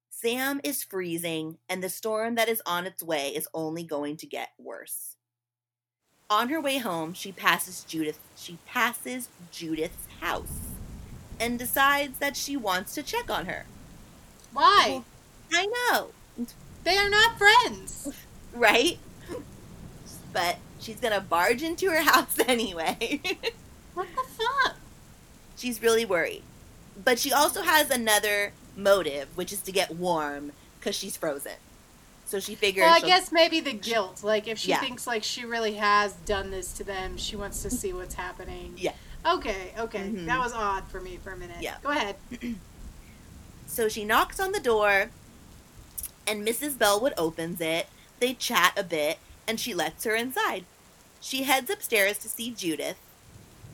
Sam 0.10 0.62
is 0.63 0.86
freezing, 0.86 1.58
and 1.67 1.84
the 1.84 1.89
storm 1.89 2.36
that 2.36 2.48
is 2.48 2.62
on 2.65 2.86
its 2.86 3.04
way 3.04 3.36
is 3.36 3.50
only 3.54 3.84
going 3.84 4.15
to 4.15 4.28
get 4.28 4.52
worse. 4.58 5.17
On 6.29 6.49
her 6.49 6.61
way 6.61 6.77
home, 6.77 7.13
she 7.13 7.31
passes 7.31 7.83
Judith. 7.83 8.19
She 8.35 8.57
passes 8.65 9.29
Judith's 9.51 10.05
house 10.21 10.69
and 11.39 11.57
decides 11.57 12.19
that 12.19 12.36
she 12.38 12.55
wants 12.55 12.93
to 12.95 13.03
check 13.03 13.30
on 13.30 13.45
her. 13.47 13.65
Why? 14.53 15.01
I 15.51 15.65
know, 15.65 16.09
They 16.84 16.97
are 16.97 17.09
not 17.09 17.38
friends. 17.38 18.09
right? 18.53 18.99
But 20.32 20.57
she's 20.80 20.99
gonna 20.99 21.21
barge 21.21 21.63
into 21.63 21.89
her 21.89 22.01
house 22.11 22.38
anyway. 22.47 23.21
What 23.93 24.07
the 24.15 24.23
fuck? 24.30 24.75
she's 25.57 25.82
really 25.82 26.05
worried. 26.05 26.43
But 27.03 27.19
she 27.19 27.34
also 27.34 27.63
has 27.63 27.89
another 27.89 28.53
motive, 28.75 29.27
which 29.36 29.51
is 29.51 29.61
to 29.63 29.71
get 29.71 29.95
warm 29.95 30.51
because 30.80 30.95
she's 30.95 31.17
frozen. 31.17 31.53
So 32.30 32.39
she 32.39 32.53
figures. 32.55 32.84
Well, 32.84 32.95
I 32.95 32.99
guess 32.99 33.32
maybe 33.32 33.59
the 33.59 33.73
guilt. 33.73 34.23
Like 34.23 34.47
if 34.47 34.59
she 34.59 34.69
Yeah. 34.69 34.80
thinks 34.80 35.07
like 35.07 35.23
she 35.23 35.45
really 35.45 35.73
has 35.73 36.13
done 36.25 36.51
this 36.51 36.71
to 36.73 36.84
them, 36.84 37.17
she 37.17 37.36
wants 37.36 37.61
to 37.63 37.69
see 37.71 37.91
what's 37.91 38.13
happening. 38.15 38.75
Yeah. 38.77 38.93
Okay, 39.25 39.73
okay. 39.77 40.09
Mhm. 40.09 40.25
That 40.27 40.39
was 40.39 40.53
odd 40.53 40.84
for 40.89 41.01
me 41.01 41.17
for 41.23 41.32
a 41.32 41.38
minute. 41.38 41.61
Yeah. 41.61 41.77
Go 41.84 41.89
ahead. 41.89 42.15
So 43.67 43.88
she 43.88 44.03
knocks 44.03 44.39
on 44.39 44.51
the 44.51 44.59
door, 44.59 45.11
and 46.25 46.45
Mrs. 46.45 46.75
Bellwood 46.75 47.13
opens 47.19 47.61
it. 47.61 47.88
They 48.19 48.34
chat 48.34 48.73
a 48.75 48.84
bit, 48.84 49.19
and 49.47 49.59
she 49.59 49.75
lets 49.75 50.05
her 50.05 50.15
inside. 50.15 50.65
She 51.21 51.43
heads 51.43 51.69
upstairs 51.69 52.17
to 52.19 52.30
see 52.30 52.49
Judith 52.49 52.97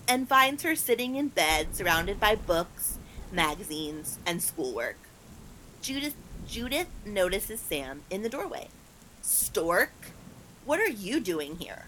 and 0.05 0.27
finds 0.27 0.63
her 0.63 0.75
sitting 0.75 1.15
in 1.15 1.29
bed 1.29 1.77
surrounded 1.77 2.19
by 2.19 2.35
books 2.35 2.97
magazines, 3.31 4.17
and 4.25 4.41
schoolwork. 4.41 4.97
Judith 5.81 6.15
Judith 6.47 6.87
notices 7.05 7.59
Sam 7.59 8.01
in 8.09 8.21
the 8.21 8.29
doorway. 8.29 8.67
Stork, 9.21 9.91
what 10.63 10.79
are 10.79 10.89
you 10.89 11.19
doing 11.19 11.57
here? 11.57 11.85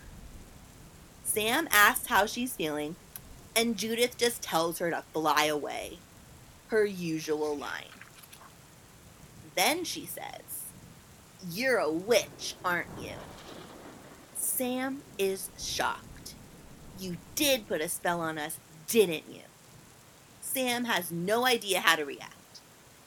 Sam 1.23 1.67
asks 1.71 2.07
how 2.07 2.25
she's 2.25 2.53
feeling, 2.53 2.95
and 3.55 3.77
Judith 3.77 4.17
just 4.17 4.41
tells 4.41 4.79
her 4.79 4.89
to 4.89 5.03
fly 5.13 5.45
away. 5.45 5.99
Her 6.69 6.83
usual 6.85 7.55
line. 7.55 7.83
Then 9.55 9.83
she 9.83 10.05
says, 10.05 10.65
You're 11.51 11.77
a 11.77 11.91
witch, 11.91 12.55
aren't 12.65 12.87
you? 12.99 13.13
Sam 14.35 15.01
is 15.17 15.49
shocked. 15.59 16.33
You 16.99 17.17
did 17.35 17.67
put 17.67 17.81
a 17.81 17.89
spell 17.89 18.21
on 18.21 18.37
us, 18.37 18.59
didn't 18.87 19.25
you? 19.31 19.41
Sam 20.41 20.85
has 20.85 21.11
no 21.11 21.45
idea 21.45 21.81
how 21.81 21.95
to 21.95 22.05
react. 22.05 22.33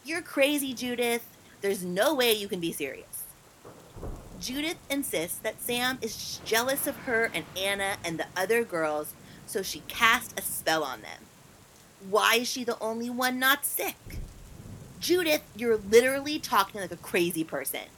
You're 0.04 0.22
crazy, 0.22 0.72
Judith. 0.72 1.26
There's 1.60 1.84
no 1.84 2.14
way 2.14 2.32
you 2.32 2.48
can 2.48 2.60
be 2.60 2.72
serious. 2.72 3.24
Judith 4.40 4.78
insists 4.88 5.38
that 5.38 5.60
Sam 5.60 5.98
is 6.00 6.40
jealous 6.44 6.86
of 6.86 6.96
her 6.98 7.30
and 7.34 7.44
Anna 7.56 7.96
and 8.02 8.18
the 8.18 8.26
other 8.34 8.64
girls, 8.64 9.12
so 9.46 9.62
she 9.62 9.82
casts 9.86 10.32
a 10.36 10.42
spell 10.42 10.82
on 10.82 11.02
them. 11.02 11.24
Why 12.08 12.36
is 12.36 12.48
she 12.48 12.64
the 12.64 12.78
only 12.80 13.10
one 13.10 13.38
not 13.38 13.66
sick? 13.66 14.20
Judith, 15.00 15.42
you're 15.54 15.76
literally 15.76 16.38
talking 16.38 16.80
like 16.80 16.92
a 16.92 16.96
crazy 16.96 17.44
person. 17.44 17.88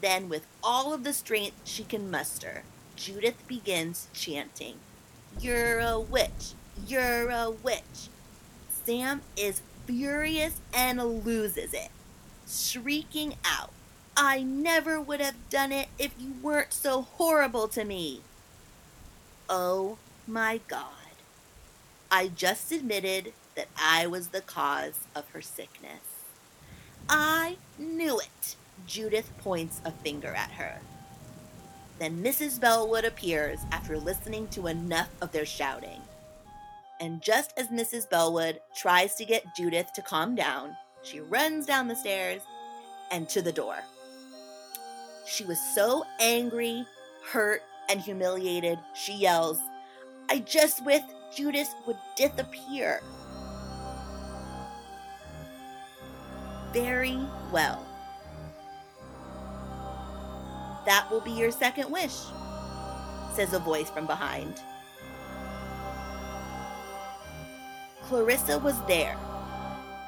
Then, 0.00 0.28
with 0.28 0.46
all 0.62 0.94
of 0.94 1.04
the 1.04 1.12
strength 1.12 1.56
she 1.64 1.84
can 1.84 2.10
muster, 2.10 2.62
Judith 2.96 3.46
begins 3.46 4.08
chanting, 4.14 4.76
You're 5.38 5.78
a 5.80 6.00
witch! 6.00 6.54
You're 6.86 7.30
a 7.30 7.50
witch! 7.50 8.08
Sam 8.84 9.22
is 9.36 9.62
furious 9.86 10.60
and 10.74 11.24
loses 11.24 11.74
it, 11.74 11.90
shrieking 12.52 13.34
out, 13.44 13.70
I 14.16 14.42
never 14.42 15.00
would 15.00 15.20
have 15.20 15.48
done 15.48 15.72
it 15.72 15.88
if 15.98 16.12
you 16.18 16.34
weren't 16.42 16.72
so 16.72 17.02
horrible 17.02 17.68
to 17.68 17.84
me. 17.84 18.20
Oh 19.48 19.98
my 20.26 20.60
God. 20.68 20.86
I 22.10 22.28
just 22.28 22.70
admitted 22.72 23.32
that 23.54 23.68
I 23.76 24.06
was 24.06 24.28
the 24.28 24.40
cause 24.40 25.00
of 25.14 25.28
her 25.30 25.40
sickness. 25.40 26.24
I 27.08 27.56
knew 27.78 28.18
it. 28.20 28.56
Judith 28.86 29.30
points 29.38 29.80
a 29.84 29.90
finger 29.90 30.34
at 30.34 30.52
her. 30.52 30.80
Then 31.98 32.22
Mrs. 32.22 32.60
Bellwood 32.60 33.04
appears 33.04 33.60
after 33.70 33.96
listening 33.96 34.48
to 34.48 34.66
enough 34.66 35.08
of 35.20 35.32
their 35.32 35.46
shouting. 35.46 36.00
And 37.00 37.22
just 37.22 37.52
as 37.56 37.68
Mrs. 37.68 38.08
Bellwood 38.08 38.60
tries 38.76 39.14
to 39.16 39.24
get 39.24 39.56
Judith 39.56 39.92
to 39.94 40.02
calm 40.02 40.34
down, 40.34 40.76
she 41.02 41.20
runs 41.20 41.66
down 41.66 41.88
the 41.88 41.96
stairs 41.96 42.42
and 43.10 43.28
to 43.28 43.42
the 43.42 43.52
door. 43.52 43.76
She 45.26 45.44
was 45.44 45.58
so 45.74 46.04
angry, 46.20 46.86
hurt, 47.30 47.62
and 47.88 48.00
humiliated, 48.00 48.78
she 48.94 49.14
yells, 49.14 49.58
I 50.28 50.38
just 50.38 50.84
wish 50.84 51.02
Judith 51.34 51.74
would 51.86 51.98
disappear. 52.16 53.00
Very 56.72 57.18
well. 57.52 57.86
That 60.86 61.06
will 61.10 61.20
be 61.20 61.32
your 61.32 61.50
second 61.50 61.90
wish, 61.90 62.16
says 63.34 63.52
a 63.52 63.58
voice 63.58 63.90
from 63.90 64.06
behind. 64.06 64.60
Clarissa 68.02 68.58
was 68.58 68.74
there 68.86 69.16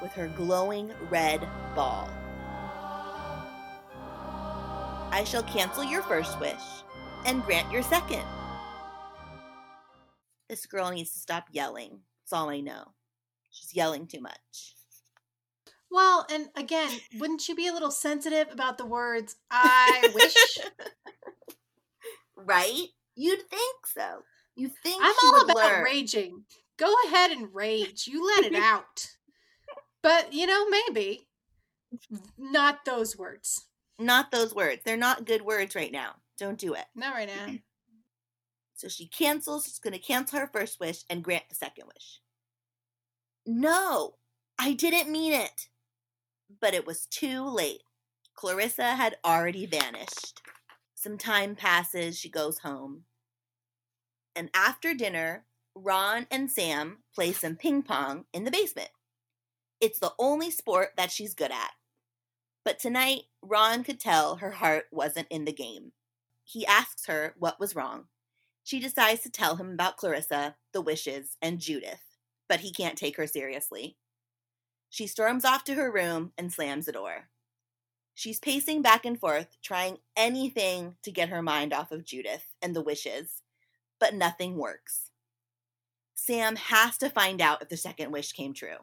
with 0.05 0.13
her 0.13 0.27
glowing 0.27 0.91
red 1.09 1.41
ball. 1.73 2.07
I 5.09 5.23
shall 5.25 5.41
cancel 5.41 5.83
your 5.83 6.03
first 6.03 6.39
wish 6.39 6.61
and 7.25 7.43
grant 7.43 7.71
your 7.71 7.81
second. 7.81 8.21
This 10.47 10.67
girl 10.67 10.91
needs 10.91 11.11
to 11.13 11.17
stop 11.17 11.45
yelling. 11.51 12.01
That's 12.21 12.33
all 12.33 12.51
I 12.51 12.59
know. 12.59 12.93
She's 13.49 13.75
yelling 13.75 14.05
too 14.05 14.21
much. 14.21 14.75
Well, 15.89 16.27
and 16.31 16.49
again, 16.55 16.91
wouldn't 17.19 17.49
you 17.49 17.55
be 17.55 17.65
a 17.65 17.73
little 17.73 17.89
sensitive 17.89 18.49
about 18.51 18.77
the 18.77 18.85
words 18.85 19.37
I 19.49 20.11
wish? 20.13 20.35
right? 22.35 22.89
You'd 23.15 23.49
think 23.49 23.87
so. 23.87 24.21
You 24.55 24.69
think 24.83 25.01
I'm 25.03 25.15
all 25.23 25.45
about 25.45 25.55
learn. 25.55 25.83
raging. 25.83 26.43
Go 26.77 26.93
ahead 27.07 27.31
and 27.31 27.47
rage. 27.55 28.05
You 28.05 28.23
let 28.23 28.45
it 28.45 28.55
out. 28.61 29.14
But, 30.05 30.33
you 30.33 30.45
know, 30.45 30.69
maybe 30.69 31.27
not 32.37 32.85
those 32.85 33.17
words. 33.17 33.65
Not 33.97 34.29
those 34.29 34.53
words. 34.53 34.81
They're 34.85 34.97
not 34.97 35.25
good 35.25 35.41
words 35.41 35.73
right 35.73 35.91
now. 35.91 36.17
Don't 36.37 36.59
do 36.59 36.75
it. 36.75 36.85
Not 36.95 37.15
right 37.15 37.27
now. 37.27 37.55
So 38.75 38.87
she 38.87 39.07
cancels. 39.07 39.65
She's 39.65 39.79
going 39.79 39.93
to 39.93 39.99
cancel 39.99 40.37
her 40.37 40.45
first 40.53 40.79
wish 40.79 41.01
and 41.09 41.23
grant 41.23 41.45
the 41.49 41.55
second 41.55 41.87
wish. 41.87 42.19
No, 43.47 44.17
I 44.59 44.73
didn't 44.73 45.11
mean 45.11 45.33
it. 45.33 45.69
But 46.61 46.75
it 46.75 46.85
was 46.85 47.07
too 47.07 47.43
late. 47.43 47.81
Clarissa 48.35 48.91
had 48.95 49.17
already 49.25 49.65
vanished. 49.65 50.39
Some 50.93 51.17
time 51.17 51.55
passes. 51.55 52.15
She 52.15 52.29
goes 52.29 52.59
home. 52.59 53.05
And 54.35 54.51
after 54.53 54.93
dinner, 54.93 55.45
Ron 55.73 56.27
and 56.29 56.51
Sam 56.51 56.99
play 57.15 57.31
some 57.31 57.55
ping 57.55 57.81
pong 57.81 58.25
in 58.33 58.43
the 58.43 58.51
basement. 58.51 58.89
It's 59.81 59.99
the 59.99 60.13
only 60.17 60.51
sport 60.51 60.89
that 60.97 61.11
she's 61.11 61.33
good 61.33 61.51
at. 61.51 61.71
But 62.63 62.79
tonight, 62.79 63.23
Ron 63.41 63.83
could 63.83 63.99
tell 63.99 64.37
her 64.37 64.51
heart 64.51 64.85
wasn't 64.91 65.27
in 65.29 65.45
the 65.45 65.53
game. 65.53 65.91
He 66.43 66.65
asks 66.65 67.05
her 67.05 67.35
what 67.37 67.59
was 67.59 67.75
wrong. 67.75 68.05
She 68.63 68.79
decides 68.79 69.21
to 69.21 69.29
tell 69.29 69.57
him 69.57 69.71
about 69.71 69.97
Clarissa, 69.97 70.55
the 70.73 70.81
wishes, 70.81 71.37
and 71.41 71.59
Judith, 71.59 72.03
but 72.49 72.61
he 72.61 72.71
can't 72.71 72.97
take 72.97 73.17
her 73.17 73.27
seriously. 73.27 73.97
She 74.89 75.07
storms 75.07 75.45
off 75.45 75.63
to 75.65 75.75
her 75.75 75.91
room 75.91 76.31
and 76.37 76.51
slams 76.51 76.87
the 76.87 76.91
door. 76.91 77.29
She's 78.15 78.39
pacing 78.39 78.81
back 78.81 79.05
and 79.05 79.19
forth, 79.19 79.57
trying 79.61 79.97
anything 80.15 80.95
to 81.03 81.11
get 81.11 81.29
her 81.29 81.41
mind 81.41 81.73
off 81.73 81.91
of 81.91 82.05
Judith 82.05 82.47
and 82.61 82.75
the 82.75 82.81
wishes, 82.81 83.43
but 83.99 84.15
nothing 84.15 84.55
works. 84.55 85.11
Sam 86.15 86.55
has 86.55 86.97
to 86.99 87.09
find 87.09 87.41
out 87.41 87.61
if 87.61 87.69
the 87.69 87.77
second 87.77 88.11
wish 88.11 88.31
came 88.31 88.53
true. 88.53 88.77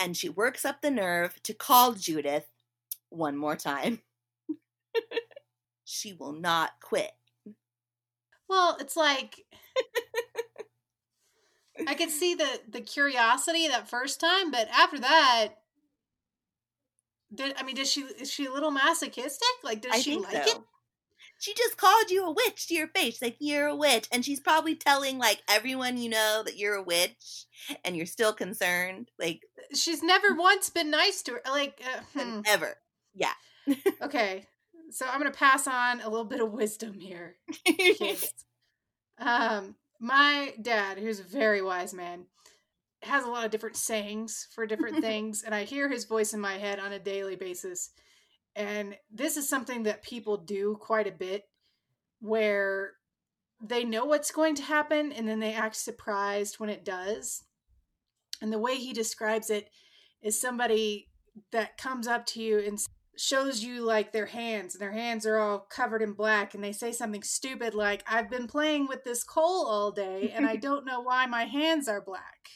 And 0.00 0.16
she 0.16 0.30
works 0.30 0.64
up 0.64 0.80
the 0.80 0.90
nerve 0.90 1.42
to 1.42 1.52
call 1.52 1.92
Judith 1.92 2.46
one 3.10 3.36
more 3.36 3.54
time. 3.54 4.00
she 5.84 6.14
will 6.14 6.32
not 6.32 6.72
quit. 6.80 7.12
Well, 8.48 8.76
it's 8.80 8.96
like 8.96 9.44
I 11.86 11.94
could 11.94 12.10
see 12.10 12.34
the 12.34 12.60
the 12.68 12.80
curiosity 12.80 13.68
that 13.68 13.88
first 13.88 14.20
time, 14.20 14.50
but 14.50 14.68
after 14.68 14.98
that, 14.98 15.48
did 17.32 17.54
I 17.58 17.62
mean, 17.62 17.76
does 17.76 17.90
she 17.90 18.00
is 18.00 18.30
she 18.30 18.46
a 18.46 18.52
little 18.52 18.70
masochistic? 18.70 19.48
Like, 19.62 19.82
does 19.82 19.92
I 19.94 20.00
she 20.00 20.16
like 20.16 20.32
so. 20.46 20.50
it? 20.50 20.58
She 21.40 21.54
just 21.54 21.78
called 21.78 22.10
you 22.10 22.26
a 22.26 22.32
witch 22.32 22.68
to 22.68 22.74
your 22.74 22.88
face, 22.88 23.20
like 23.22 23.36
you're 23.40 23.66
a 23.66 23.74
witch, 23.74 24.06
and 24.12 24.24
she's 24.24 24.40
probably 24.40 24.76
telling 24.76 25.18
like 25.18 25.42
everyone 25.48 25.96
you 25.96 26.10
know 26.10 26.42
that 26.44 26.58
you're 26.58 26.74
a 26.74 26.82
witch, 26.82 27.46
and 27.84 27.96
you're 27.96 28.06
still 28.06 28.34
concerned, 28.34 29.10
like 29.18 29.40
She's 29.74 30.02
never 30.02 30.34
once 30.34 30.68
been 30.68 30.90
nice 30.90 31.22
to 31.22 31.32
her. 31.32 31.42
Like, 31.48 31.82
uh, 31.82 32.20
hmm. 32.20 32.40
ever. 32.46 32.76
Yeah. 33.14 33.32
okay, 34.02 34.44
so 34.90 35.06
I'm 35.06 35.18
gonna 35.18 35.30
pass 35.30 35.66
on 35.66 36.00
a 36.00 36.08
little 36.08 36.24
bit 36.24 36.40
of 36.40 36.52
wisdom 36.52 37.00
here, 37.00 37.36
um, 39.18 39.76
my 39.98 40.54
dad, 40.60 40.98
who's 40.98 41.20
a 41.20 41.24
very 41.24 41.62
wise 41.62 41.94
man, 41.94 42.24
has 43.02 43.24
a 43.24 43.28
lot 43.28 43.44
of 43.44 43.50
different 43.50 43.76
sayings 43.76 44.48
for 44.54 44.66
different 44.66 45.00
things, 45.00 45.42
and 45.42 45.54
I 45.54 45.64
hear 45.64 45.88
his 45.88 46.04
voice 46.04 46.32
in 46.32 46.40
my 46.40 46.54
head 46.58 46.78
on 46.78 46.92
a 46.92 46.98
daily 46.98 47.36
basis. 47.36 47.90
And 48.60 48.94
this 49.10 49.38
is 49.38 49.48
something 49.48 49.84
that 49.84 50.02
people 50.02 50.36
do 50.36 50.76
quite 50.78 51.06
a 51.06 51.12
bit 51.12 51.44
where 52.20 52.90
they 53.62 53.84
know 53.84 54.04
what's 54.04 54.30
going 54.30 54.54
to 54.56 54.62
happen 54.62 55.12
and 55.12 55.26
then 55.26 55.40
they 55.40 55.54
act 55.54 55.76
surprised 55.76 56.60
when 56.60 56.68
it 56.68 56.84
does. 56.84 57.44
And 58.42 58.52
the 58.52 58.58
way 58.58 58.76
he 58.76 58.92
describes 58.92 59.48
it 59.48 59.70
is 60.20 60.38
somebody 60.38 61.08
that 61.52 61.78
comes 61.78 62.06
up 62.06 62.26
to 62.26 62.42
you 62.42 62.58
and 62.58 62.78
shows 63.16 63.64
you 63.64 63.82
like 63.82 64.12
their 64.12 64.26
hands 64.26 64.74
and 64.74 64.82
their 64.82 64.92
hands 64.92 65.24
are 65.24 65.38
all 65.38 65.60
covered 65.60 66.02
in 66.02 66.12
black 66.12 66.52
and 66.54 66.62
they 66.62 66.72
say 66.72 66.92
something 66.92 67.22
stupid 67.22 67.74
like 67.74 68.04
I've 68.06 68.28
been 68.28 68.46
playing 68.46 68.88
with 68.88 69.04
this 69.04 69.24
coal 69.24 69.66
all 69.66 69.90
day 69.90 70.32
and 70.34 70.46
I 70.46 70.56
don't 70.66 70.84
know 70.84 71.00
why 71.00 71.24
my 71.24 71.44
hands 71.44 71.88
are 71.88 72.02
black. 72.02 72.50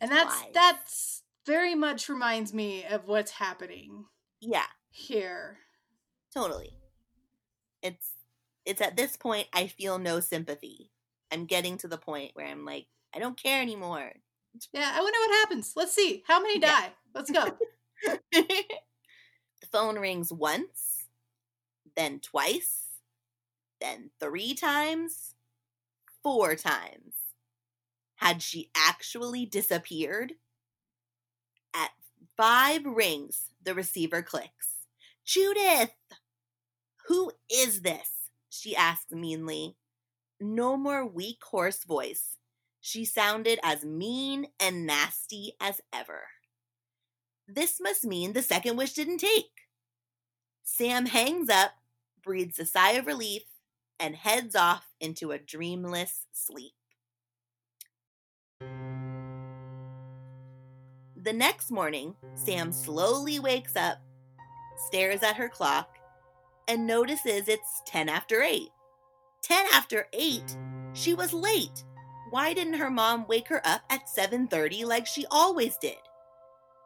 and 0.00 0.10
that's 0.10 0.42
wise. 0.42 0.50
that's 0.54 1.22
very 1.44 1.74
much 1.74 2.08
reminds 2.08 2.54
me 2.54 2.84
of 2.86 3.06
what's 3.06 3.32
happening 3.32 4.06
yeah, 4.40 4.66
here. 4.96 5.58
totally. 6.32 6.72
It's 7.82 8.10
it's 8.64 8.80
at 8.80 8.96
this 8.96 9.16
point 9.16 9.46
I 9.52 9.66
feel 9.68 9.98
no 9.98 10.20
sympathy. 10.20 10.90
I'm 11.30 11.46
getting 11.46 11.76
to 11.78 11.88
the 11.88 11.98
point 11.98 12.32
where 12.34 12.46
I'm 12.46 12.64
like, 12.64 12.86
I 13.14 13.18
don't 13.18 13.40
care 13.40 13.60
anymore. 13.62 14.12
Yeah, 14.72 14.90
I 14.94 15.00
wonder 15.00 15.18
what 15.18 15.38
happens. 15.40 15.72
Let's 15.76 15.92
see. 15.92 16.22
How 16.26 16.40
many 16.40 16.58
Yeah. 16.60 16.66
die? 16.68 16.92
Let's 17.14 17.30
go. 17.30 17.46
the 18.32 18.64
phone 19.70 19.98
rings 19.98 20.32
once, 20.32 21.04
then 21.96 22.20
twice, 22.20 22.84
then 23.80 24.10
three 24.18 24.54
times, 24.54 25.34
four 26.22 26.54
times. 26.56 27.14
Had 28.16 28.40
she 28.42 28.70
actually 28.74 29.44
disappeared? 29.44 30.32
At 31.74 31.90
five 32.36 32.84
rings, 32.86 33.50
the 33.62 33.74
receiver 33.74 34.22
clicks. 34.22 34.75
Judith! 35.26 35.90
Who 37.08 37.32
is 37.52 37.82
this? 37.82 38.30
She 38.48 38.76
asks 38.76 39.10
meanly. 39.10 39.76
No 40.40 40.76
more 40.76 41.04
weak, 41.04 41.38
hoarse 41.42 41.82
voice. 41.82 42.36
She 42.80 43.04
sounded 43.04 43.58
as 43.64 43.84
mean 43.84 44.46
and 44.60 44.86
nasty 44.86 45.54
as 45.60 45.80
ever. 45.92 46.28
This 47.48 47.80
must 47.80 48.04
mean 48.04 48.32
the 48.32 48.42
second 48.42 48.76
wish 48.76 48.92
didn't 48.92 49.18
take. 49.18 49.66
Sam 50.62 51.06
hangs 51.06 51.48
up, 51.48 51.72
breathes 52.22 52.60
a 52.60 52.66
sigh 52.66 52.92
of 52.92 53.06
relief, 53.06 53.42
and 53.98 54.14
heads 54.14 54.54
off 54.54 54.84
into 55.00 55.32
a 55.32 55.38
dreamless 55.38 56.26
sleep. 56.32 56.72
The 61.16 61.32
next 61.32 61.72
morning, 61.72 62.14
Sam 62.34 62.72
slowly 62.72 63.40
wakes 63.40 63.74
up, 63.74 63.98
stares 64.76 65.22
at 65.22 65.36
her 65.36 65.48
clock, 65.48 65.98
and 66.68 66.86
notices 66.86 67.48
it's 67.48 67.82
10 67.86 68.08
after 68.08 68.42
8. 68.42 68.70
10 69.42 69.66
after 69.72 70.06
8? 70.12 70.56
She 70.92 71.14
was 71.14 71.32
late. 71.32 71.84
Why 72.30 72.52
didn't 72.52 72.74
her 72.74 72.90
mom 72.90 73.26
wake 73.28 73.48
her 73.48 73.60
up 73.64 73.82
at 73.90 74.08
7:30 74.08 74.84
like 74.84 75.06
she 75.06 75.26
always 75.30 75.76
did? 75.76 75.98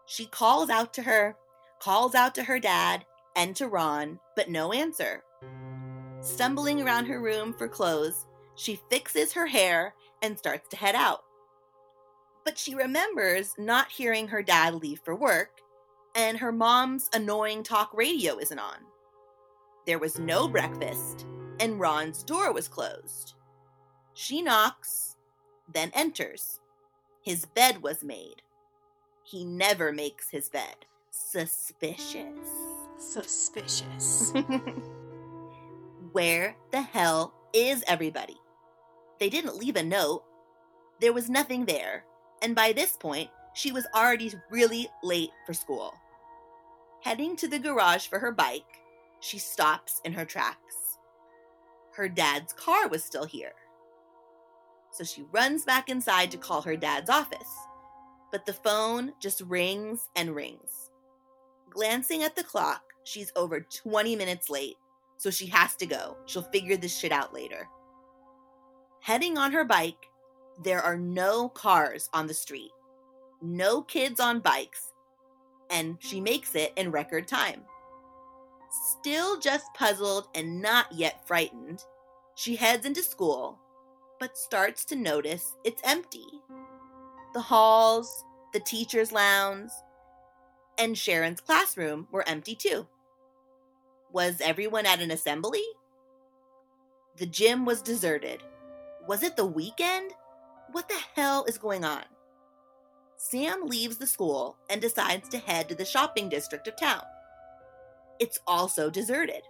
She 0.07 0.27
calls 0.27 0.69
out 0.69 0.93
to 0.95 1.03
her, 1.03 1.37
calls 1.79 2.15
out 2.15 2.35
to 2.35 2.45
her 2.45 2.59
dad 2.59 3.07
and 3.37 3.57
to 3.57 3.69
Ron, 3.69 4.21
but 4.37 4.51
no 4.51 4.73
answer. 4.73 5.25
Stumbling 6.21 6.83
around 6.83 7.07
her 7.07 7.21
room 7.21 7.55
for 7.55 7.69
clothes, 7.69 8.27
she 8.55 8.81
fixes 8.91 9.33
her 9.33 9.47
hair 9.47 9.95
and 10.21 10.39
starts 10.39 10.69
to 10.69 10.77
head 10.77 10.95
out. 10.95 11.25
But 12.45 12.59
she 12.59 12.75
remembers 12.75 13.55
not 13.57 13.91
hearing 13.91 14.29
her 14.29 14.43
dad 14.43 14.75
leave 14.75 15.01
for 15.05 15.15
work, 15.15 15.61
and 16.15 16.39
her 16.39 16.53
mom's 16.53 17.09
annoying 17.15 17.63
talk 17.63 17.91
radio 17.95 18.39
isn't 18.39 18.59
on. 18.59 18.79
There 19.87 19.99
was 19.99 20.19
no 20.19 20.49
breakfast, 20.49 21.27
and 21.59 21.81
Ron's 21.81 22.23
door 22.23 22.53
was 22.53 22.69
closed. 22.69 23.35
She 24.15 24.43
knocks, 24.43 25.17
then 25.73 25.91
enters. 25.95 26.61
His 27.23 27.47
bed 27.47 27.83
was 27.83 28.03
made. 28.03 28.43
He 29.25 29.45
never 29.45 29.93
makes 29.93 30.31
his 30.31 30.49
bed. 30.49 30.87
Suspicious. 31.11 32.49
Suspicious. 32.99 34.33
Where 36.13 36.57
the 36.73 36.83
hell 36.83 37.35
is 37.53 37.85
everybody? 37.87 38.37
They 39.19 39.29
didn't 39.31 39.57
leave 39.57 39.77
a 39.77 39.83
note. 39.83 40.25
There 41.01 41.13
was 41.13 41.31
nothing 41.31 41.65
there, 41.65 42.05
and 42.43 42.55
by 42.55 42.73
this 42.73 42.97
point, 42.97 43.31
she 43.55 43.73
was 43.73 43.87
already 43.95 44.33
really 44.51 44.89
late 45.03 45.31
for 45.47 45.53
school. 45.53 45.95
Heading 47.03 47.37
to 47.37 47.49
the 47.49 47.59
garage 47.59 48.07
for 48.07 48.19
her 48.19 48.33
bike, 48.33 48.83
she 49.21 49.39
stops 49.39 50.01
in 50.05 50.13
her 50.13 50.25
tracks. 50.25 50.99
Her 51.93 52.09
dad's 52.09 52.53
car 52.53 52.89
was 52.89 53.05
still 53.05 53.25
here. 53.25 53.53
So 54.93 55.05
she 55.05 55.25
runs 55.33 55.65
back 55.65 55.89
inside 55.89 56.31
to 56.31 56.39
call 56.39 56.63
her 56.63 56.77
dad's 56.77 57.11
office, 57.11 57.57
but 58.33 58.47
the 58.47 58.53
phone 58.53 59.13
just 59.21 59.41
rings 59.43 60.09
and 60.17 60.35
rings. 60.35 60.91
Glancing 61.71 62.23
at 62.23 62.37
the 62.37 62.45
clock, 62.45 62.83
she's 63.05 63.33
over 63.37 63.61
20 63.61 64.17
minutes 64.17 64.51
late 64.51 64.77
so 65.21 65.31
she 65.31 65.47
has 65.49 65.77
to 65.77 65.85
go. 65.85 66.17
She'll 66.25 66.41
figure 66.51 66.79
this 66.79 66.99
shit 66.99 67.13
out 67.13 67.35
later. 67.35 67.69
Heading 69.03 69.37
on 69.37 69.53
her 69.53 69.65
bike, 69.65 70.09
there 70.63 70.81
are 70.81 70.97
no 70.97 71.51
cars 71.51 72.09
on 72.15 72.27
the 72.27 72.33
street, 72.33 72.71
no 73.43 73.83
kids 73.83 74.21
on 74.21 74.41
bikes, 74.41 74.93
and 75.71 75.97
she 76.01 76.21
makes 76.21 76.55
it 76.55 76.73
in 76.77 76.91
record 76.91 77.29
time. 77.29 77.63
Still 78.71 79.39
just 79.39 79.73
puzzled 79.75 80.29
and 80.35 80.61
not 80.61 80.87
yet 80.93 81.27
frightened, 81.27 81.85
she 82.35 82.57
heads 82.57 82.87
into 82.87 83.03
school, 83.03 83.59
but 84.19 84.39
starts 84.39 84.85
to 84.87 84.97
notice 84.97 85.57
it's 85.65 85.83
empty. 85.85 86.27
The 87.35 87.41
halls, 87.41 88.25
the 88.53 88.61
teacher's 88.61 89.13
lounge, 89.13 89.71
and 90.79 90.97
Sharon's 90.97 91.41
classroom 91.41 92.09
were 92.11 92.27
empty 92.29 92.55
too. 92.55 92.87
Was 94.13 94.41
everyone 94.41 94.87
at 94.87 95.01
an 95.01 95.11
assembly? 95.11 95.63
The 97.17 97.27
gym 97.27 97.65
was 97.65 97.83
deserted. 97.83 98.43
Was 99.07 99.23
it 99.23 99.37
the 99.37 99.47
weekend? 99.47 100.13
What 100.73 100.89
the 100.89 100.99
hell 101.15 101.45
is 101.45 101.59
going 101.59 101.85
on? 101.85 102.05
Sam 103.21 103.67
leaves 103.67 103.99
the 103.99 104.07
school 104.07 104.57
and 104.71 104.81
decides 104.81 105.29
to 105.29 105.39
head 105.39 105.69
to 105.69 105.75
the 105.75 105.85
shopping 105.85 106.29
district 106.29 106.69
of 106.69 106.77
town. 106.77 107.03
It's 108.19 108.41
also 108.47 108.91
deserted. 108.91 109.43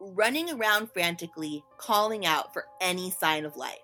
Running 0.00 0.50
around 0.50 0.90
frantically, 0.92 1.64
calling 1.78 2.26
out 2.26 2.52
for 2.52 2.66
any 2.80 3.10
sign 3.10 3.44
of 3.44 3.56
life. 3.56 3.78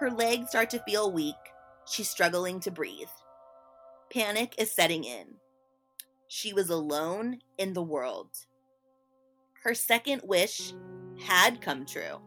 Her 0.00 0.10
legs 0.10 0.50
start 0.50 0.70
to 0.70 0.82
feel 0.84 1.12
weak. 1.12 1.34
She's 1.86 2.08
struggling 2.08 2.60
to 2.60 2.70
breathe. 2.70 3.08
Panic 4.12 4.54
is 4.58 4.72
setting 4.72 5.04
in. 5.04 5.34
She 6.28 6.52
was 6.52 6.70
alone 6.70 7.38
in 7.58 7.72
the 7.72 7.82
world 7.82 8.30
her 9.66 9.74
second 9.74 10.22
wish 10.22 10.72
had 11.18 11.60
come 11.60 11.84
true. 11.84 12.20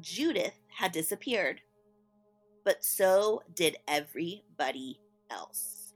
Judith 0.00 0.54
had 0.68 0.92
disappeared, 0.92 1.60
but 2.64 2.84
so 2.84 3.42
did 3.54 3.76
everybody 3.88 5.00
else. 5.30 5.94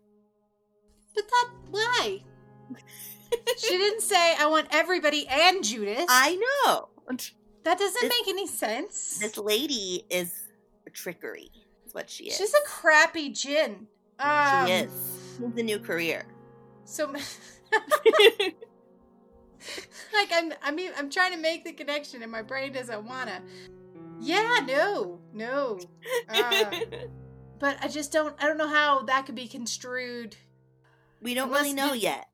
but 1.15 1.25
that 1.29 1.51
why? 1.71 2.23
she 3.59 3.77
didn't 3.77 4.03
say 4.03 4.35
I 4.39 4.47
want 4.47 4.69
everybody 4.71 5.27
and 5.29 5.63
Judith. 5.63 6.07
I 6.09 6.37
know. 6.37 6.89
that 7.65 7.79
doesn't 7.79 8.03
this- 8.03 8.13
make 8.21 8.29
any 8.29 8.47
sense. 8.47 9.19
This 9.19 9.39
lady 9.39 10.05
is 10.11 10.47
trickery, 10.93 11.51
is 11.87 11.95
what 11.95 12.11
she 12.11 12.25
is. 12.25 12.37
She's 12.37 12.55
a 12.55 12.67
crappy 12.67 13.31
jinn. 13.31 13.87
Um, 14.19 14.67
she 14.67 14.73
is. 14.73 15.19
A 15.57 15.63
new 15.63 15.79
career. 15.79 16.25
So, 16.85 17.13
like, 17.13 18.57
I'm, 20.33 20.53
I 20.63 20.71
mean, 20.71 20.93
I'm 20.97 21.11
trying 21.11 21.33
to 21.33 21.39
make 21.39 21.65
the 21.65 21.73
connection, 21.73 22.23
and 22.23 22.33
my 22.33 22.43
brain 22.43 22.73
doesn't 22.73 23.05
wanna. 23.05 23.43
Yeah, 24.21 24.61
no, 24.67 25.21
no. 25.33 25.79
Uh, 26.29 26.71
but 27.59 27.77
I 27.83 27.89
just 27.89 28.13
don't. 28.13 28.35
I 28.43 28.47
don't 28.47 28.59
know 28.59 28.69
how 28.69 29.03
that 29.03 29.27
could 29.27 29.35
be 29.35 29.49
construed. 29.49 30.37
we 31.21 31.35
don't 31.35 31.51
really 31.51 31.73
know 31.73 31.93
yet. 31.93 32.27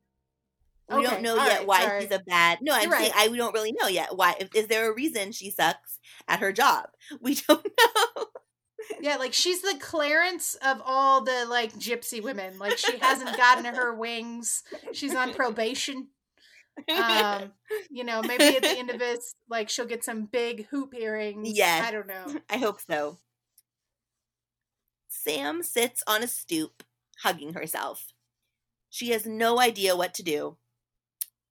We 0.89 0.97
Okay, 0.97 1.07
don't 1.07 1.22
know 1.22 1.37
yet 1.37 1.59
right, 1.59 1.66
why 1.66 1.83
sorry. 1.85 2.03
she's 2.03 2.11
a 2.12 2.18
bad. 2.18 2.59
No, 2.61 2.72
I'm 2.74 2.83
You're 2.83 2.93
saying 2.99 3.12
right. 3.16 3.26
I 3.26 3.28
we 3.28 3.37
don't 3.39 3.55
really 3.55 3.72
know 3.72 3.89
yet. 3.89 4.16
Why 4.16 4.35
is 4.55 4.66
there 4.68 4.91
a 4.91 4.95
reason 4.95 5.33
she 5.33 5.51
sucks 5.51 5.99
at 6.28 6.41
her 6.41 6.53
job? 6.53 6.87
We 7.20 7.35
don't 7.37 7.64
know. 7.64 8.24
Yeah, 9.01 9.16
like 9.16 9.33
she's 9.33 9.62
the 9.62 9.76
Clarence 9.80 10.55
of 10.64 10.83
all 10.85 11.22
the 11.24 11.47
like 11.49 11.72
gypsy 11.74 12.22
women. 12.22 12.59
Like 12.59 12.78
she 12.78 12.99
hasn't 12.99 13.37
gotten 13.37 13.64
her 13.64 13.95
wings. 13.95 14.62
She's 14.93 15.14
on 15.14 15.33
probation. 15.33 16.09
Um, 16.89 17.53
you 17.91 18.05
know, 18.05 18.23
maybe 18.23 18.57
at 18.57 18.62
the 18.62 18.79
end 18.79 18.91
of 18.91 18.99
this, 18.99 19.35
like 19.49 19.68
she'll 19.68 19.87
get 19.87 20.05
some 20.05 20.27
big 20.27 20.66
hoop 20.68 20.95
earrings. 20.95 21.57
Yeah. 21.57 21.85
I 21.87 21.91
don't 21.91 22.07
know. 22.07 22.41
I 22.51 22.59
hope 22.59 22.81
so. 22.81 23.18
Sam 25.09 25.62
sits 25.62 26.03
on 26.07 26.23
a 26.23 26.27
stoop, 26.27 26.83
hugging 27.23 27.55
herself. 27.55 28.12
She 28.91 29.11
has 29.11 29.25
no 29.25 29.61
idea 29.61 29.97
what 29.97 30.14
to 30.14 30.23
do, 30.23 30.57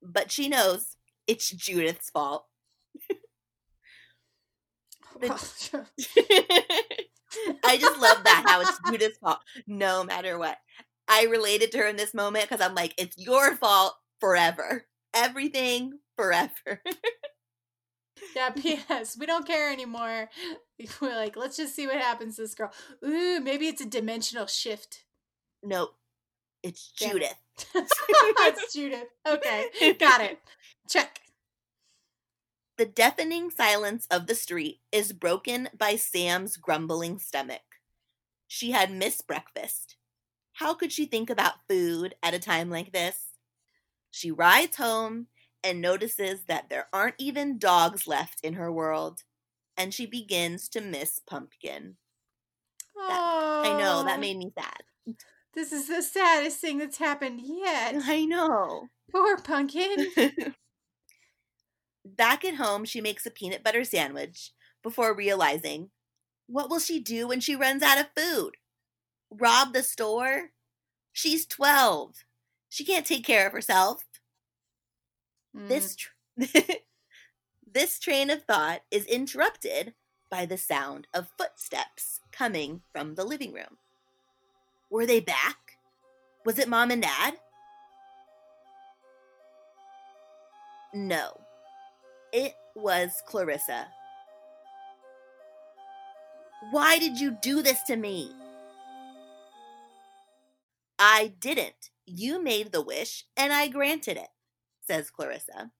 but 0.02 0.30
she 0.30 0.48
knows 0.48 0.96
it's 1.26 1.50
Judith's 1.50 2.10
fault. 2.10 2.46
I 5.22 5.28
just 7.78 8.00
love 8.00 8.24
that 8.24 8.44
how 8.46 8.60
it's 8.60 8.78
Judith's 8.88 9.18
fault, 9.18 9.38
no 9.66 10.04
matter 10.04 10.38
what. 10.38 10.56
I 11.08 11.24
related 11.24 11.72
to 11.72 11.78
her 11.78 11.86
in 11.86 11.96
this 11.96 12.14
moment 12.14 12.48
because 12.48 12.64
I'm 12.64 12.74
like, 12.74 12.94
it's 12.96 13.16
your 13.18 13.56
fault 13.56 13.94
forever. 14.20 14.86
Everything 15.14 15.98
forever. 16.16 16.82
yeah, 18.36 18.50
P.S. 18.50 19.16
We 19.18 19.26
don't 19.26 19.46
care 19.46 19.70
anymore. 19.72 20.28
We're 21.00 21.16
like, 21.16 21.36
let's 21.36 21.56
just 21.56 21.74
see 21.74 21.86
what 21.86 21.96
happens 21.96 22.36
to 22.36 22.42
this 22.42 22.54
girl. 22.54 22.72
Ooh, 23.04 23.40
maybe 23.40 23.68
it's 23.68 23.80
a 23.80 23.86
dimensional 23.86 24.46
shift. 24.46 25.04
nope, 25.62 25.94
it's. 26.62 26.92
Judith. 26.92 27.36
it's 27.74 28.72
Judith. 28.72 29.08
Okay, 29.26 29.92
got 29.98 30.20
it. 30.20 30.38
Check. 30.88 31.20
The 32.78 32.86
deafening 32.86 33.50
silence 33.50 34.06
of 34.10 34.26
the 34.26 34.34
street 34.34 34.80
is 34.90 35.12
broken 35.12 35.68
by 35.76 35.96
Sam's 35.96 36.56
grumbling 36.56 37.18
stomach. 37.18 37.60
She 38.48 38.70
had 38.72 38.90
missed 38.90 39.26
breakfast. 39.26 39.96
How 40.54 40.74
could 40.74 40.92
she 40.92 41.06
think 41.06 41.30
about 41.30 41.66
food 41.68 42.14
at 42.22 42.34
a 42.34 42.38
time 42.38 42.70
like 42.70 42.92
this? 42.92 43.31
She 44.12 44.30
rides 44.30 44.76
home 44.76 45.26
and 45.64 45.80
notices 45.80 46.44
that 46.44 46.68
there 46.68 46.86
aren't 46.92 47.16
even 47.18 47.58
dogs 47.58 48.06
left 48.06 48.38
in 48.44 48.54
her 48.54 48.70
world, 48.70 49.24
and 49.76 49.92
she 49.92 50.06
begins 50.06 50.68
to 50.68 50.80
miss 50.80 51.18
Pumpkin. 51.18 51.96
I 52.96 53.76
know, 53.78 54.04
that 54.04 54.20
made 54.20 54.36
me 54.36 54.52
sad. 54.56 55.16
This 55.54 55.72
is 55.72 55.88
the 55.88 56.02
saddest 56.02 56.60
thing 56.60 56.78
that's 56.78 56.98
happened 56.98 57.40
yet. 57.42 57.96
I 58.04 58.24
know. 58.24 58.88
Poor 59.10 59.36
pumpkin. 59.38 60.08
Back 62.04 62.44
at 62.44 62.56
home, 62.56 62.84
she 62.84 63.00
makes 63.00 63.26
a 63.26 63.30
peanut 63.30 63.64
butter 63.64 63.84
sandwich 63.84 64.52
before 64.82 65.14
realizing 65.14 65.90
what 66.46 66.70
will 66.70 66.80
she 66.80 67.00
do 67.00 67.28
when 67.28 67.40
she 67.40 67.56
runs 67.56 67.82
out 67.82 68.00
of 68.00 68.08
food? 68.16 68.52
Rob 69.30 69.72
the 69.72 69.82
store? 69.82 70.50
She's 71.12 71.46
12. 71.46 72.24
She 72.72 72.86
can't 72.86 73.04
take 73.04 73.26
care 73.26 73.46
of 73.46 73.52
herself. 73.52 74.02
Mm. 75.54 75.68
This 75.68 75.94
tr- 75.94 76.08
this 77.70 77.98
train 77.98 78.30
of 78.30 78.44
thought 78.44 78.80
is 78.90 79.04
interrupted 79.04 79.92
by 80.30 80.46
the 80.46 80.56
sound 80.56 81.06
of 81.12 81.28
footsteps 81.36 82.20
coming 82.32 82.80
from 82.90 83.14
the 83.14 83.24
living 83.24 83.52
room. 83.52 83.76
Were 84.90 85.04
they 85.04 85.20
back? 85.20 85.58
Was 86.46 86.58
it 86.58 86.66
mom 86.66 86.90
and 86.90 87.02
dad? 87.02 87.34
No. 90.94 91.42
It 92.32 92.54
was 92.74 93.22
Clarissa. 93.26 93.86
Why 96.70 96.98
did 96.98 97.20
you 97.20 97.36
do 97.42 97.60
this 97.60 97.82
to 97.82 97.96
me? 97.96 98.32
I 100.98 101.34
didn't. 101.38 101.91
You 102.14 102.42
made 102.42 102.72
the 102.72 102.82
wish 102.82 103.24
and 103.38 103.54
I 103.54 103.68
granted 103.68 104.18
it, 104.18 104.28
says 104.86 105.10
Clarissa. 105.10 105.70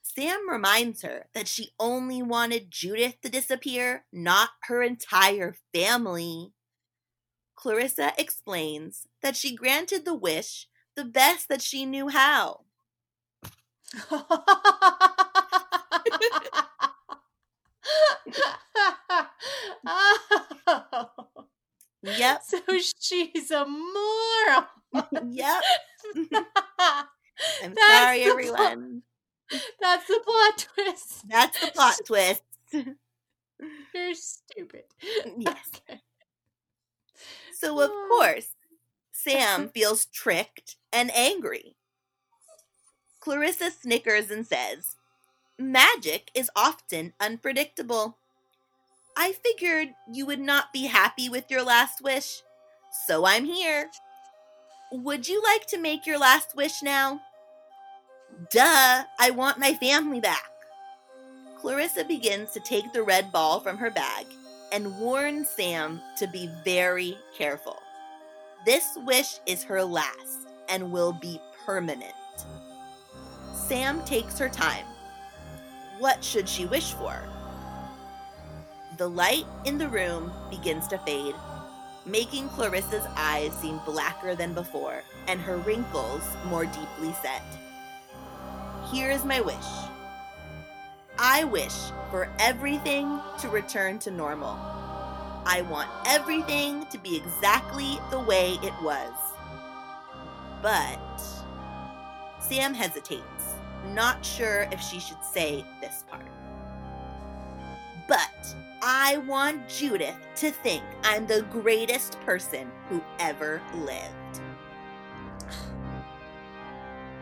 Sam 0.00 0.48
reminds 0.48 1.02
her 1.02 1.26
that 1.34 1.48
she 1.48 1.70
only 1.80 2.22
wanted 2.22 2.70
Judith 2.70 3.20
to 3.22 3.28
disappear, 3.28 4.04
not 4.12 4.50
her 4.64 4.80
entire 4.80 5.56
family. 5.74 6.52
Clarissa 7.56 8.12
explains 8.16 9.08
that 9.22 9.34
she 9.34 9.56
granted 9.56 10.04
the 10.04 10.14
wish 10.14 10.68
the 10.94 11.04
best 11.04 11.48
that 11.48 11.62
she 11.62 11.84
knew 11.84 12.08
how. 12.08 12.60
oh, 19.86 21.08
Yep, 22.02 22.42
so 22.44 22.58
she's 23.00 23.50
a 23.50 23.64
moron. 23.66 24.66
yep. 25.30 25.62
I'm 27.62 27.74
That's 27.74 27.80
sorry, 27.86 28.22
everyone. 28.24 29.02
That's 29.80 30.06
the 30.06 30.20
plot 30.24 30.68
twist. 30.74 31.28
That's 31.28 31.60
the 31.60 31.70
plot 31.72 32.00
twist. 32.06 32.42
You're 33.94 34.14
stupid. 34.14 34.84
Mm, 35.26 35.34
yes. 35.38 35.70
Okay. 35.88 36.00
So, 37.54 37.80
of 37.80 37.90
Oh. 37.92 38.06
course, 38.08 38.54
Sam 39.12 39.68
feels 39.68 40.06
tricked 40.06 40.76
and 40.92 41.10
angry. 41.14 41.76
Clarissa 43.20 43.70
snickers 43.70 44.30
and 44.30 44.46
says, 44.46 44.96
Magic 45.58 46.30
is 46.34 46.50
often 46.56 47.12
unpredictable. 47.20 48.18
I 49.16 49.32
figured 49.32 49.90
you 50.12 50.26
would 50.26 50.40
not 50.40 50.72
be 50.72 50.86
happy 50.86 51.28
with 51.28 51.50
your 51.50 51.62
last 51.62 52.02
wish, 52.02 52.42
so 53.06 53.24
I'm 53.26 53.44
here. 53.44 53.90
Would 54.92 55.26
you 55.26 55.42
like 55.42 55.64
to 55.68 55.78
make 55.78 56.06
your 56.06 56.18
last 56.18 56.54
wish 56.54 56.82
now? 56.82 57.22
Duh, 58.50 59.04
I 59.18 59.30
want 59.30 59.58
my 59.58 59.72
family 59.72 60.20
back. 60.20 60.50
Clarissa 61.58 62.04
begins 62.04 62.50
to 62.50 62.60
take 62.60 62.92
the 62.92 63.02
red 63.02 63.32
ball 63.32 63.58
from 63.60 63.78
her 63.78 63.90
bag 63.90 64.26
and 64.70 64.98
warns 64.98 65.48
Sam 65.48 66.02
to 66.18 66.26
be 66.26 66.50
very 66.62 67.16
careful. 67.34 67.78
This 68.66 68.98
wish 69.06 69.40
is 69.46 69.62
her 69.62 69.82
last 69.82 70.46
and 70.68 70.92
will 70.92 71.14
be 71.14 71.40
permanent. 71.64 72.12
Sam 73.54 74.04
takes 74.04 74.38
her 74.38 74.50
time. 74.50 74.84
What 76.00 76.22
should 76.22 76.46
she 76.46 76.66
wish 76.66 76.92
for? 76.92 77.18
The 78.98 79.08
light 79.08 79.46
in 79.64 79.78
the 79.78 79.88
room 79.88 80.30
begins 80.50 80.86
to 80.88 80.98
fade, 80.98 81.34
making 82.04 82.48
Clarissa's 82.48 83.06
eyes 83.16 83.52
seem 83.54 83.80
blacker 83.84 84.34
than 84.34 84.54
before 84.54 85.02
and 85.28 85.40
her 85.40 85.58
wrinkles 85.58 86.22
more 86.46 86.64
deeply 86.64 87.12
set. 87.22 87.42
Here 88.90 89.10
is 89.10 89.24
my 89.24 89.40
wish. 89.40 89.56
I 91.18 91.44
wish 91.44 91.74
for 92.10 92.28
everything 92.38 93.20
to 93.40 93.48
return 93.48 93.98
to 94.00 94.10
normal. 94.10 94.58
I 95.44 95.62
want 95.70 95.90
everything 96.06 96.86
to 96.86 96.98
be 96.98 97.16
exactly 97.16 97.98
the 98.10 98.20
way 98.20 98.58
it 98.62 98.74
was. 98.82 99.12
But 100.62 100.98
Sam 102.40 102.74
hesitates, 102.74 103.54
not 103.92 104.24
sure 104.24 104.68
if 104.72 104.80
she 104.80 105.00
should 105.00 105.22
say 105.24 105.64
this 105.80 106.04
part. 106.08 106.26
But 108.08 108.54
I 108.84 109.18
want 109.18 109.68
Judith 109.68 110.16
to 110.36 110.50
think 110.50 110.82
I'm 111.04 111.24
the 111.24 111.42
greatest 111.52 112.18
person 112.22 112.68
who 112.88 113.00
ever 113.20 113.62
lived. 113.76 114.40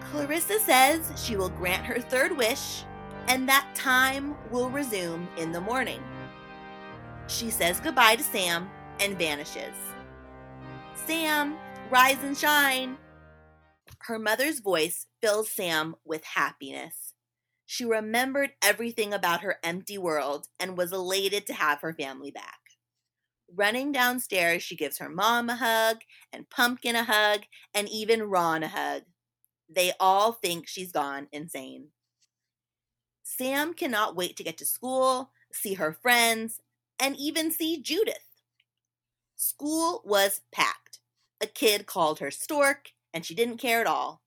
Clarissa 0.00 0.58
says 0.60 1.12
she 1.22 1.36
will 1.36 1.50
grant 1.50 1.84
her 1.84 2.00
third 2.00 2.34
wish 2.34 2.84
and 3.28 3.46
that 3.46 3.68
time 3.74 4.34
will 4.50 4.70
resume 4.70 5.28
in 5.36 5.52
the 5.52 5.60
morning. 5.60 6.02
She 7.28 7.50
says 7.50 7.78
goodbye 7.78 8.16
to 8.16 8.22
Sam 8.22 8.70
and 8.98 9.18
vanishes. 9.18 9.76
Sam, 10.94 11.58
rise 11.90 12.22
and 12.22 12.38
shine. 12.38 12.96
Her 13.98 14.18
mother's 14.18 14.60
voice 14.60 15.06
fills 15.20 15.50
Sam 15.50 15.94
with 16.06 16.24
happiness. 16.24 17.09
She 17.72 17.84
remembered 17.84 18.54
everything 18.60 19.14
about 19.14 19.42
her 19.42 19.60
empty 19.62 19.96
world 19.96 20.48
and 20.58 20.76
was 20.76 20.90
elated 20.90 21.46
to 21.46 21.54
have 21.54 21.82
her 21.82 21.94
family 21.94 22.32
back. 22.32 22.58
Running 23.48 23.92
downstairs, 23.92 24.64
she 24.64 24.74
gives 24.74 24.98
her 24.98 25.08
mom 25.08 25.48
a 25.48 25.54
hug 25.54 25.98
and 26.32 26.50
Pumpkin 26.50 26.96
a 26.96 27.04
hug 27.04 27.42
and 27.72 27.88
even 27.88 28.24
Ron 28.24 28.64
a 28.64 28.68
hug. 28.68 29.02
They 29.68 29.92
all 30.00 30.32
think 30.32 30.66
she's 30.66 30.90
gone 30.90 31.28
insane. 31.30 31.90
Sam 33.22 33.72
cannot 33.72 34.16
wait 34.16 34.36
to 34.38 34.42
get 34.42 34.58
to 34.58 34.66
school, 34.66 35.30
see 35.52 35.74
her 35.74 35.92
friends, 35.92 36.58
and 36.98 37.14
even 37.16 37.52
see 37.52 37.80
Judith. 37.80 38.26
School 39.36 40.02
was 40.04 40.40
packed. 40.50 40.98
A 41.40 41.46
kid 41.46 41.86
called 41.86 42.18
her 42.18 42.32
Stork, 42.32 42.90
and 43.14 43.24
she 43.24 43.36
didn't 43.36 43.58
care 43.58 43.80
at 43.80 43.86
all. 43.86 44.22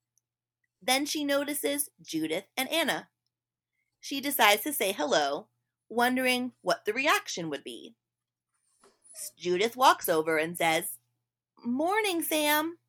Then 0.81 1.05
she 1.05 1.25
notices 1.25 1.89
Judith 2.01 2.45
and 2.55 2.71
Anna. 2.71 3.09
She 4.03 4.19
decides 4.19 4.63
to 4.63 4.73
say 4.73 4.91
hello, 4.91 5.47
wondering 5.87 6.51
what 6.61 6.83
the 6.83 6.91
reaction 6.91 7.49
would 7.49 7.63
be. 7.63 7.95
Judith 9.37 9.77
walks 9.77 10.09
over 10.09 10.35
and 10.35 10.57
says, 10.57 10.97
Morning, 11.63 12.21
Sam. 12.21 12.79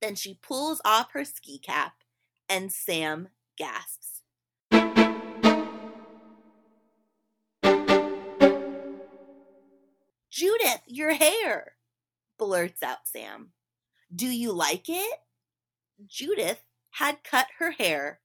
Then 0.00 0.14
she 0.14 0.38
pulls 0.40 0.80
off 0.86 1.12
her 1.12 1.26
ski 1.26 1.58
cap, 1.58 1.96
and 2.48 2.72
Sam 2.72 3.28
gasps. 3.58 4.22
Judith, 10.30 10.80
your 10.86 11.12
hair, 11.12 11.72
blurts 12.38 12.82
out 12.82 13.06
Sam. 13.06 13.50
Do 14.16 14.28
you 14.28 14.50
like 14.52 14.88
it? 14.88 15.18
Judith 16.06 16.62
had 16.92 17.22
cut 17.22 17.48
her 17.58 17.72
hair 17.72 18.20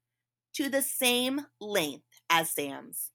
to 0.55 0.69
the 0.69 0.81
same 0.81 1.41
length 1.59 2.05
as 2.29 2.49
Sam's 2.51 3.11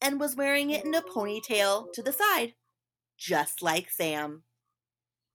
and 0.00 0.20
was 0.20 0.36
wearing 0.36 0.70
it 0.70 0.84
in 0.84 0.94
a 0.94 1.02
ponytail 1.02 1.92
to 1.92 2.02
the 2.02 2.12
side, 2.12 2.54
just 3.18 3.62
like 3.62 3.90
Sam. 3.90 4.42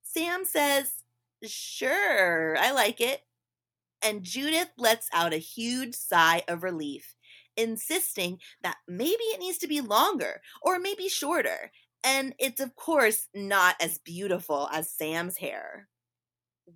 Sam 0.04 0.46
says, 0.46 1.04
Sure, 1.44 2.56
I 2.58 2.72
like 2.72 3.02
it. 3.02 3.22
And 4.04 4.24
Judith 4.24 4.70
lets 4.78 5.08
out 5.14 5.34
a 5.34 5.38
huge 5.38 5.96
sigh 5.96 6.44
of 6.48 6.64
relief, 6.64 7.16
insisting 7.58 8.40
that 8.64 8.78
maybe 8.88 9.24
it 9.34 9.40
needs 9.40 9.58
to 9.60 9.68
be 9.68 9.82
longer 9.82 10.42
or 10.62 10.80
maybe 10.80 11.08
shorter. 11.08 11.72
And 12.04 12.34
it's, 12.40 12.60
of 12.60 12.76
course, 12.76 13.28
not 13.36 13.76
as 13.82 14.00
beautiful 14.00 14.70
as 14.72 14.92
Sam's 14.92 15.38
hair. 15.38 15.88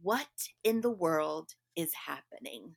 What 0.02 0.28
in 0.64 0.82
the 0.82 0.92
world 0.92 1.52
is 1.76 1.92
happening? 2.08 2.76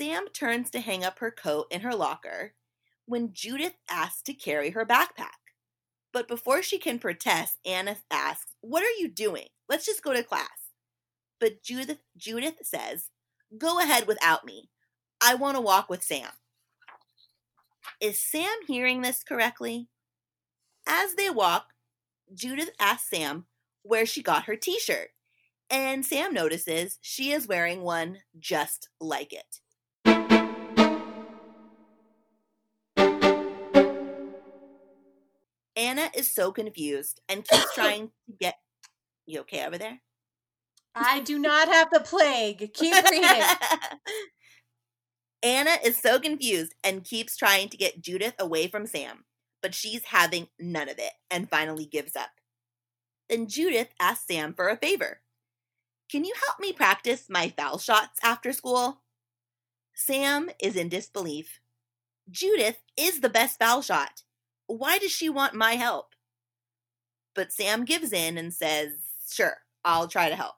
Sam 0.00 0.28
turns 0.28 0.70
to 0.70 0.80
hang 0.80 1.04
up 1.04 1.18
her 1.18 1.30
coat 1.30 1.66
in 1.70 1.82
her 1.82 1.94
locker 1.94 2.54
when 3.04 3.34
Judith 3.34 3.74
asks 3.90 4.22
to 4.22 4.32
carry 4.32 4.70
her 4.70 4.86
backpack. 4.86 5.52
But 6.10 6.26
before 6.26 6.62
she 6.62 6.78
can 6.78 6.98
protest, 6.98 7.58
Anna 7.66 7.96
asks, 8.10 8.54
What 8.62 8.82
are 8.82 8.98
you 8.98 9.08
doing? 9.08 9.48
Let's 9.68 9.84
just 9.84 10.02
go 10.02 10.14
to 10.14 10.22
class. 10.22 10.70
But 11.38 11.62
Judith, 11.62 11.98
Judith 12.16 12.54
says, 12.62 13.10
Go 13.58 13.78
ahead 13.78 14.06
without 14.06 14.46
me. 14.46 14.70
I 15.22 15.34
want 15.34 15.58
to 15.58 15.60
walk 15.60 15.90
with 15.90 16.02
Sam. 16.02 16.30
Is 18.00 18.18
Sam 18.18 18.56
hearing 18.66 19.02
this 19.02 19.22
correctly? 19.22 19.88
As 20.88 21.14
they 21.14 21.28
walk, 21.28 21.74
Judith 22.32 22.70
asks 22.80 23.10
Sam 23.10 23.44
where 23.82 24.06
she 24.06 24.22
got 24.22 24.44
her 24.44 24.56
t 24.56 24.78
shirt, 24.78 25.10
and 25.68 26.06
Sam 26.06 26.32
notices 26.32 26.98
she 27.02 27.32
is 27.32 27.46
wearing 27.46 27.82
one 27.82 28.20
just 28.38 28.88
like 28.98 29.34
it. 29.34 29.60
Anna 35.90 36.08
is 36.14 36.32
so 36.32 36.52
confused 36.52 37.20
and 37.28 37.46
keeps 37.46 37.74
trying 37.74 38.10
to 38.26 38.36
get. 38.38 38.54
You 39.26 39.40
okay 39.40 39.66
over 39.66 39.76
there? 39.76 40.00
I 40.94 41.20
do 41.20 41.36
not 41.36 41.66
have 41.66 41.88
the 41.92 41.98
plague. 41.98 42.70
Keep 42.74 42.94
reading. 43.10 43.42
Anna 45.42 45.78
is 45.84 46.00
so 46.00 46.20
confused 46.20 46.74
and 46.84 47.04
keeps 47.04 47.36
trying 47.36 47.68
to 47.70 47.76
get 47.76 48.02
Judith 48.02 48.34
away 48.38 48.68
from 48.68 48.86
Sam, 48.86 49.24
but 49.62 49.74
she's 49.74 50.04
having 50.06 50.46
none 50.60 50.88
of 50.88 50.98
it 50.98 51.12
and 51.28 51.50
finally 51.50 51.86
gives 51.86 52.14
up. 52.14 52.30
Then 53.28 53.48
Judith 53.48 53.88
asks 54.00 54.26
Sam 54.28 54.54
for 54.54 54.68
a 54.68 54.76
favor. 54.76 55.22
Can 56.10 56.24
you 56.24 56.34
help 56.46 56.60
me 56.60 56.72
practice 56.72 57.26
my 57.28 57.52
foul 57.56 57.78
shots 57.78 58.20
after 58.22 58.52
school? 58.52 59.02
Sam 59.94 60.50
is 60.62 60.76
in 60.76 60.88
disbelief. 60.88 61.58
Judith 62.30 62.78
is 62.96 63.20
the 63.20 63.28
best 63.28 63.58
foul 63.58 63.82
shot. 63.82 64.22
Why 64.70 64.98
does 64.98 65.10
she 65.10 65.28
want 65.28 65.54
my 65.54 65.72
help? 65.72 66.14
But 67.34 67.52
Sam 67.52 67.84
gives 67.84 68.12
in 68.12 68.38
and 68.38 68.54
says, 68.54 68.92
Sure, 69.28 69.56
I'll 69.84 70.06
try 70.06 70.28
to 70.28 70.36
help. 70.36 70.54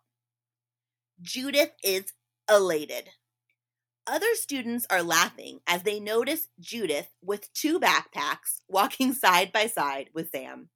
Judith 1.22 1.72
is 1.82 2.12
elated. 2.50 3.08
Other 4.06 4.34
students 4.34 4.86
are 4.90 5.02
laughing 5.02 5.60
as 5.66 5.82
they 5.82 5.98
notice 5.98 6.48
Judith 6.60 7.08
with 7.22 7.50
two 7.54 7.80
backpacks 7.80 8.60
walking 8.68 9.14
side 9.14 9.50
by 9.50 9.66
side 9.66 10.10
with 10.12 10.28
Sam. 10.28 10.68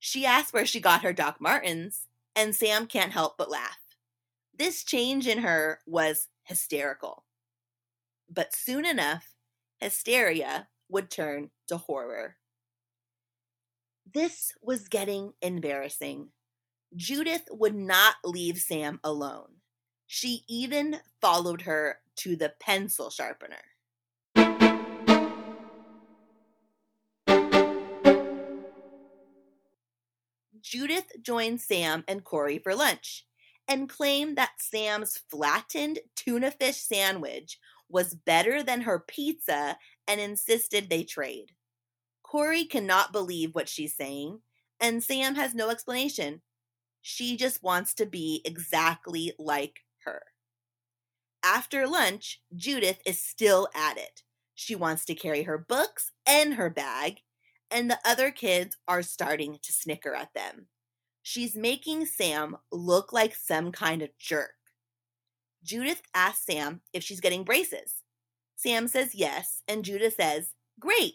She 0.00 0.26
asks 0.26 0.52
where 0.52 0.66
she 0.66 0.80
got 0.80 1.02
her 1.02 1.12
Doc 1.12 1.36
Martens, 1.40 2.08
and 2.34 2.52
Sam 2.52 2.86
can't 2.86 3.12
help 3.12 3.38
but 3.38 3.50
laugh. 3.50 3.78
This 4.52 4.82
change 4.82 5.28
in 5.28 5.38
her 5.38 5.78
was 5.86 6.26
hysterical. 6.42 7.24
But 8.28 8.54
soon 8.54 8.84
enough, 8.84 9.34
hysteria 9.78 10.66
would 10.88 11.10
turn 11.10 11.50
to 11.68 11.76
horror. 11.76 12.36
This 14.12 14.52
was 14.62 14.88
getting 14.88 15.32
embarrassing. 15.42 16.28
Judith 16.94 17.44
would 17.50 17.74
not 17.74 18.16
leave 18.24 18.58
Sam 18.58 19.00
alone. 19.02 19.48
She 20.06 20.44
even 20.48 21.00
followed 21.20 21.62
her 21.62 21.98
to 22.16 22.36
the 22.36 22.52
pencil 22.60 23.10
sharpener. 23.10 23.56
Judith 30.60 31.12
joined 31.20 31.60
Sam 31.60 32.04
and 32.08 32.24
Corey 32.24 32.58
for 32.58 32.74
lunch 32.74 33.26
and 33.68 33.88
claimed 33.88 34.36
that 34.36 34.52
Sam's 34.58 35.20
flattened 35.30 35.98
tuna 36.16 36.50
fish 36.50 36.78
sandwich 36.78 37.58
was 37.88 38.14
better 38.14 38.62
than 38.62 38.82
her 38.82 38.98
pizza 38.98 39.76
and 40.08 40.20
insisted 40.20 40.88
they 40.88 41.04
trade. 41.04 41.52
Corey 42.22 42.64
cannot 42.64 43.12
believe 43.12 43.54
what 43.54 43.68
she's 43.68 43.96
saying, 43.96 44.40
and 44.80 45.02
Sam 45.02 45.34
has 45.36 45.54
no 45.54 45.70
explanation. 45.70 46.42
She 47.00 47.36
just 47.36 47.62
wants 47.62 47.94
to 47.94 48.06
be 48.06 48.42
exactly 48.44 49.32
like 49.38 49.80
her. 50.04 50.22
After 51.44 51.86
lunch, 51.86 52.40
Judith 52.56 53.00
is 53.04 53.20
still 53.20 53.68
at 53.74 53.98
it. 53.98 54.22
She 54.54 54.74
wants 54.74 55.04
to 55.06 55.14
carry 55.14 55.42
her 55.42 55.58
books 55.58 56.12
and 56.26 56.54
her 56.54 56.70
bag, 56.70 57.20
and 57.70 57.90
the 57.90 57.98
other 58.04 58.30
kids 58.30 58.76
are 58.88 59.02
starting 59.02 59.58
to 59.62 59.72
snicker 59.72 60.14
at 60.14 60.32
them. 60.34 60.68
She's 61.22 61.56
making 61.56 62.06
Sam 62.06 62.56
look 62.70 63.12
like 63.12 63.34
some 63.34 63.72
kind 63.72 64.02
of 64.02 64.16
jerk. 64.18 64.54
Judith 65.62 66.02
asks 66.14 66.46
Sam 66.46 66.82
if 66.92 67.02
she's 67.02 67.20
getting 67.20 67.44
braces. 67.44 68.03
Sam 68.56 68.88
says 68.88 69.14
yes, 69.14 69.62
and 69.66 69.84
Judith 69.84 70.14
says, 70.14 70.54
Great, 70.78 71.14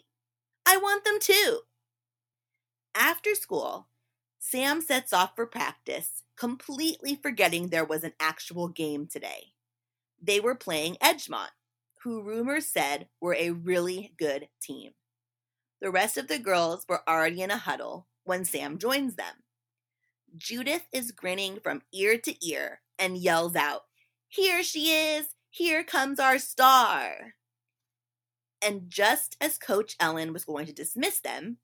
I 0.66 0.76
want 0.76 1.04
them 1.04 1.18
too. 1.20 1.60
After 2.94 3.34
school, 3.34 3.88
Sam 4.38 4.80
sets 4.80 5.12
off 5.12 5.36
for 5.36 5.46
practice, 5.46 6.22
completely 6.36 7.14
forgetting 7.14 7.68
there 7.68 7.84
was 7.84 8.04
an 8.04 8.14
actual 8.18 8.68
game 8.68 9.06
today. 9.06 9.52
They 10.20 10.40
were 10.40 10.54
playing 10.54 10.96
Edgemont, 11.02 11.50
who 12.02 12.22
rumors 12.22 12.66
said 12.66 13.08
were 13.20 13.34
a 13.34 13.50
really 13.50 14.12
good 14.18 14.48
team. 14.60 14.92
The 15.80 15.90
rest 15.90 16.16
of 16.16 16.28
the 16.28 16.38
girls 16.38 16.84
were 16.88 17.08
already 17.08 17.42
in 17.42 17.50
a 17.50 17.56
huddle 17.56 18.06
when 18.24 18.44
Sam 18.44 18.78
joins 18.78 19.16
them. 19.16 19.44
Judith 20.36 20.86
is 20.92 21.12
grinning 21.12 21.58
from 21.62 21.82
ear 21.92 22.18
to 22.18 22.46
ear 22.46 22.80
and 22.98 23.16
yells 23.16 23.56
out, 23.56 23.82
Here 24.28 24.62
she 24.62 24.92
is! 24.92 25.28
Here 25.50 25.82
comes 25.82 26.20
our 26.20 26.38
star! 26.38 27.34
And 28.62 28.88
just 28.88 29.36
as 29.40 29.58
Coach 29.58 29.96
Ellen 29.98 30.32
was 30.32 30.44
going 30.44 30.66
to 30.66 30.72
dismiss 30.72 31.20
them, 31.20 31.58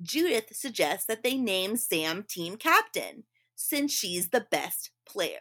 Judith 0.00 0.56
suggests 0.56 1.06
that 1.06 1.22
they 1.22 1.36
name 1.36 1.76
Sam 1.76 2.24
team 2.26 2.56
captain 2.56 3.24
since 3.54 3.92
she's 3.92 4.30
the 4.30 4.46
best 4.50 4.92
player. 5.06 5.40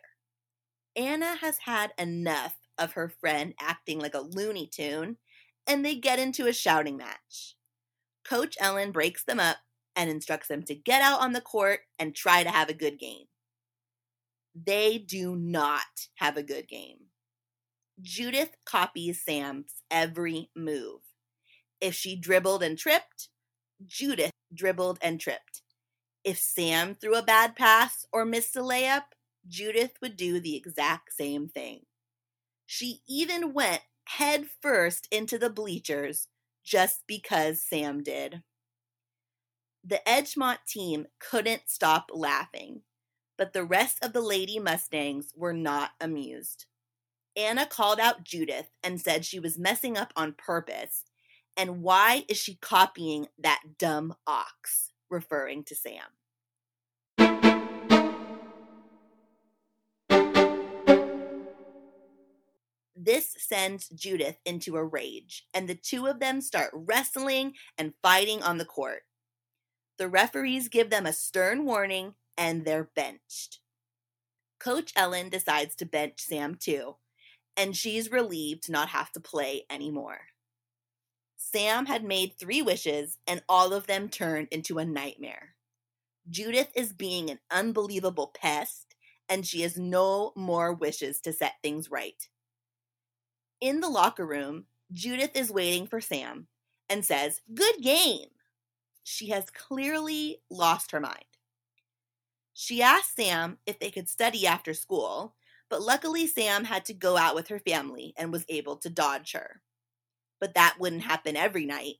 Anna 0.97 1.37
has 1.37 1.59
had 1.59 1.93
enough 1.97 2.57
of 2.77 2.93
her 2.93 3.07
friend 3.07 3.53
acting 3.59 3.99
like 3.99 4.15
a 4.15 4.19
Looney 4.19 4.67
Tune, 4.67 5.17
and 5.65 5.85
they 5.85 5.95
get 5.95 6.19
into 6.19 6.47
a 6.47 6.53
shouting 6.53 6.97
match. 6.97 7.55
Coach 8.25 8.57
Ellen 8.59 8.91
breaks 8.91 9.23
them 9.23 9.39
up 9.39 9.57
and 9.95 10.09
instructs 10.09 10.49
them 10.49 10.63
to 10.63 10.75
get 10.75 11.01
out 11.01 11.21
on 11.21 11.31
the 11.31 11.41
court 11.41 11.81
and 11.99 12.13
try 12.13 12.43
to 12.43 12.49
have 12.49 12.69
a 12.69 12.73
good 12.73 12.99
game. 12.99 13.27
They 14.55 14.97
do 14.97 15.35
not 15.35 16.09
have 16.15 16.35
a 16.35 16.43
good 16.43 16.67
game. 16.67 17.06
Judith 18.01 18.55
copies 18.63 19.23
Sam's 19.23 19.81
every 19.89 20.51
move. 20.55 21.01
If 21.81 21.95
she 21.95 22.15
dribbled 22.15 22.61
and 22.61 22.77
tripped, 22.77 23.29
Judith 23.85 24.31
dribbled 24.53 24.99
and 25.01 25.19
tripped. 25.19 25.63
If 26.23 26.37
Sam 26.37 26.93
threw 26.93 27.15
a 27.15 27.23
bad 27.23 27.55
pass 27.55 28.05
or 28.11 28.25
missed 28.25 28.55
a 28.55 28.59
layup, 28.59 29.03
Judith 29.47 29.93
would 30.01 30.15
do 30.15 30.39
the 30.39 30.55
exact 30.55 31.13
same 31.13 31.47
thing. 31.47 31.85
She 32.65 33.01
even 33.07 33.53
went 33.53 33.81
head 34.05 34.45
first 34.61 35.07
into 35.11 35.37
the 35.37 35.49
bleachers 35.49 36.27
just 36.63 37.03
because 37.07 37.63
Sam 37.63 38.03
did. 38.03 38.43
The 39.83 40.01
Edgemont 40.05 40.59
team 40.67 41.07
couldn't 41.19 41.63
stop 41.67 42.11
laughing, 42.13 42.81
but 43.37 43.53
the 43.53 43.63
rest 43.63 44.03
of 44.03 44.13
the 44.13 44.21
Lady 44.21 44.59
Mustangs 44.59 45.31
were 45.35 45.53
not 45.53 45.91
amused. 46.01 46.65
Anna 47.37 47.67
called 47.67 47.99
out 47.99 48.23
Judith 48.23 48.71
and 48.83 48.99
said 48.99 49.23
she 49.23 49.39
was 49.39 49.59
messing 49.59 49.95
up 49.95 50.11
on 50.15 50.33
purpose. 50.33 51.03
And 51.55 51.83
why 51.83 52.25
is 52.27 52.37
she 52.37 52.55
copying 52.55 53.27
that 53.37 53.61
dumb 53.77 54.15
ox? 54.25 54.91
Referring 55.09 55.63
to 55.65 55.75
Sam. 55.75 56.01
This 62.95 63.35
sends 63.37 63.87
Judith 63.89 64.37
into 64.43 64.75
a 64.75 64.83
rage, 64.83 65.47
and 65.53 65.69
the 65.69 65.75
two 65.75 66.07
of 66.07 66.19
them 66.19 66.41
start 66.41 66.71
wrestling 66.73 67.53
and 67.77 67.93
fighting 68.01 68.43
on 68.43 68.57
the 68.57 68.65
court. 68.65 69.03
The 69.97 70.09
referees 70.09 70.67
give 70.67 70.89
them 70.89 71.05
a 71.05 71.13
stern 71.13 71.63
warning, 71.63 72.15
and 72.37 72.65
they're 72.65 72.89
benched. 72.95 73.59
Coach 74.59 74.91
Ellen 74.95 75.29
decides 75.29 75.73
to 75.75 75.85
bench 75.85 76.19
Sam 76.19 76.55
too, 76.55 76.95
and 77.57 77.75
she's 77.75 78.11
relieved 78.11 78.63
to 78.63 78.71
not 78.71 78.89
have 78.89 79.11
to 79.13 79.19
play 79.19 79.63
anymore. 79.69 80.19
Sam 81.35 81.85
had 81.87 82.03
made 82.03 82.33
three 82.33 82.61
wishes, 82.61 83.17
and 83.27 83.41
all 83.49 83.73
of 83.73 83.87
them 83.87 84.09
turned 84.09 84.47
into 84.51 84.77
a 84.77 84.85
nightmare. 84.85 85.55
Judith 86.29 86.69
is 86.75 86.93
being 86.93 87.29
an 87.29 87.39
unbelievable 87.51 88.31
pest, 88.39 88.95
and 89.29 89.45
she 89.45 89.61
has 89.61 89.77
no 89.77 90.33
more 90.35 90.73
wishes 90.73 91.19
to 91.21 91.33
set 91.33 91.53
things 91.61 91.89
right. 91.89 92.27
In 93.59 93.79
the 93.79 93.89
locker 93.89 94.25
room, 94.25 94.65
Judith 94.93 95.35
is 95.35 95.51
waiting 95.51 95.87
for 95.87 95.99
Sam 95.99 96.47
and 96.89 97.03
says, 97.03 97.41
Good 97.53 97.81
game. 97.81 98.29
She 99.03 99.29
has 99.29 99.45
clearly 99.49 100.41
lost 100.49 100.91
her 100.91 100.99
mind. 100.99 101.23
She 102.53 102.81
asks 102.81 103.15
Sam 103.15 103.57
if 103.65 103.79
they 103.79 103.91
could 103.91 104.09
study 104.09 104.45
after 104.45 104.73
school, 104.73 105.35
but 105.69 105.81
luckily 105.81 106.27
Sam 106.27 106.65
had 106.65 106.85
to 106.85 106.93
go 106.93 107.17
out 107.17 107.35
with 107.35 107.47
her 107.49 107.59
family 107.59 108.13
and 108.17 108.31
was 108.31 108.45
able 108.49 108.77
to 108.77 108.89
dodge 108.89 109.33
her. 109.33 109.61
But 110.39 110.53
that 110.55 110.77
wouldn't 110.79 111.03
happen 111.03 111.35
every 111.35 111.65
night. 111.65 111.95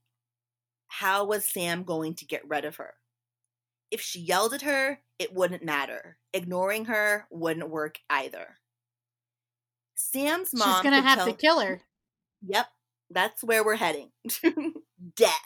how 0.88 1.26
was 1.26 1.45
Sam 1.45 1.84
going 1.84 2.15
to 2.15 2.26
get 2.26 2.47
rid 2.47 2.63
of 2.65 2.78
her? 2.78 2.95
If 3.91 4.01
she 4.01 4.20
yelled 4.20 4.53
at 4.53 4.61
her, 4.63 4.99
it 5.20 5.34
wouldn't 5.34 5.63
matter. 5.63 6.18
Ignoring 6.34 6.86
her 6.86 7.28
wouldn't 7.30 7.70
work 7.70 7.99
either. 8.09 8.57
Sam's 9.95 10.53
mom. 10.53 10.76
She's 10.78 10.84
gonna 10.84 11.01
have 11.01 11.20
tell- 11.20 11.28
to 11.28 11.34
kill 11.34 11.59
her. 11.59 11.82
Yep, 12.45 12.68
that's 13.09 13.43
where 13.43 13.63
we're 13.63 13.76
heading. 13.76 14.11
Death. 15.15 15.41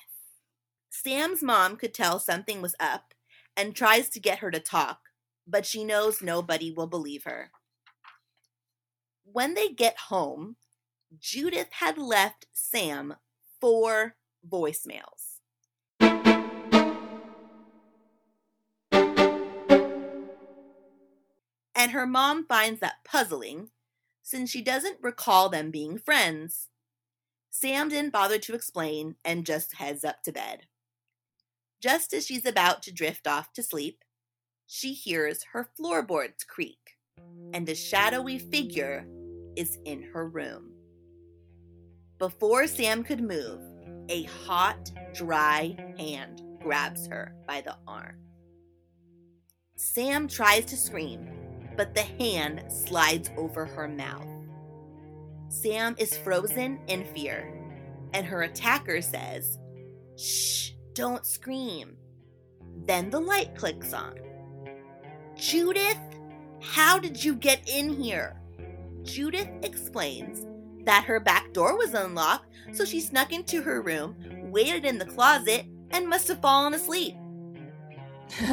Sam's 0.90 1.42
mom 1.42 1.78
could 1.78 1.94
tell 1.94 2.20
something 2.20 2.62
was 2.62 2.76
up 2.80 3.14
and 3.56 3.76
tries 3.76 4.10
to 4.10 4.20
get 4.20 4.40
her 4.40 4.52
to 4.52 4.60
talk, 4.60 5.00
but 5.48 5.66
she 5.66 5.84
knows 5.84 6.22
nobody 6.22 6.72
will 6.72 6.88
believe 6.88 7.24
her. 7.24 7.52
When 9.24 9.54
they 9.54 9.70
get 9.70 9.98
home, 9.98 10.58
Judith 11.18 11.70
had 11.72 11.98
left 11.98 12.48
Sam 12.54 13.16
four 13.60 14.16
voicemails. 14.48 15.40
And 21.74 21.92
her 21.92 22.06
mom 22.06 22.46
finds 22.46 22.80
that 22.82 23.04
puzzling 23.04 23.70
since 24.22 24.50
she 24.50 24.62
doesn't 24.62 25.02
recall 25.02 25.50
them 25.50 25.72
being 25.72 25.98
friends. 25.98 26.68
Sam 27.50 27.90
didn't 27.90 28.14
bother 28.14 28.38
to 28.40 28.54
explain 28.54 29.16
and 29.26 29.46
just 29.46 29.76
heads 29.76 30.06
up 30.06 30.24
to 30.24 30.32
bed. 30.32 30.68
Just 31.82 32.14
as 32.14 32.28
she's 32.28 32.46
about 32.46 32.84
to 32.84 32.94
drift 32.94 33.26
off 33.26 33.52
to 33.54 33.64
sleep, 33.64 34.04
she 34.68 34.94
hears 34.94 35.44
her 35.54 35.68
floorboards 35.76 36.44
creak, 36.44 36.91
and 37.54 37.68
a 37.68 37.76
shadowy 37.76 38.40
figure 38.40 39.06
is 39.56 39.78
in 39.86 40.04
her 40.14 40.28
room. 40.28 40.72
Before 42.18 42.68
Sam 42.68 43.04
could 43.04 43.22
move, 43.22 43.62
a 44.10 44.24
hot, 44.24 44.92
dry 45.14 45.76
hand 45.98 46.42
grabs 46.62 47.08
her 47.08 47.36
by 47.48 47.62
the 47.62 47.76
arm. 47.88 48.18
Sam 49.76 50.28
tries 50.28 50.66
to 50.66 50.78
scream, 50.78 51.28
but 51.76 51.96
the 51.96 52.04
hand 52.04 52.72
slides 52.72 53.32
over 53.38 53.66
her 53.66 53.88
mouth. 53.88 54.28
Sam 55.50 55.96
is 55.98 56.18
frozen 56.18 56.80
in 56.88 57.04
fear, 57.04 57.52
and 58.14 58.26
her 58.26 58.44
attacker 58.44 59.02
says, 59.02 59.58
Shh, 60.18 60.72
don't 60.94 61.26
scream. 61.26 61.98
Then 62.86 63.10
the 63.10 63.20
light 63.20 63.56
clicks 63.56 63.94
on. 63.94 64.16
Judith, 65.36 65.98
how 66.62 67.00
did 67.00 67.24
you 67.24 67.36
get 67.36 67.68
in 67.68 67.90
here? 68.02 68.36
Judith 69.04 69.50
explains 69.64 70.46
that 70.86 71.04
her 71.06 71.20
back 71.20 71.54
door 71.54 71.78
was 71.78 71.94
unlocked, 71.94 72.48
so 72.72 72.86
she 72.86 73.00
snuck 73.00 73.32
into 73.34 73.62
her 73.62 73.82
room, 73.82 74.16
waited 74.52 74.86
in 74.86 74.98
the 74.98 75.06
closet, 75.06 75.66
and 75.92 76.08
must 76.08 76.28
have 76.28 76.42
fallen 76.42 76.74
asleep. 76.74 77.16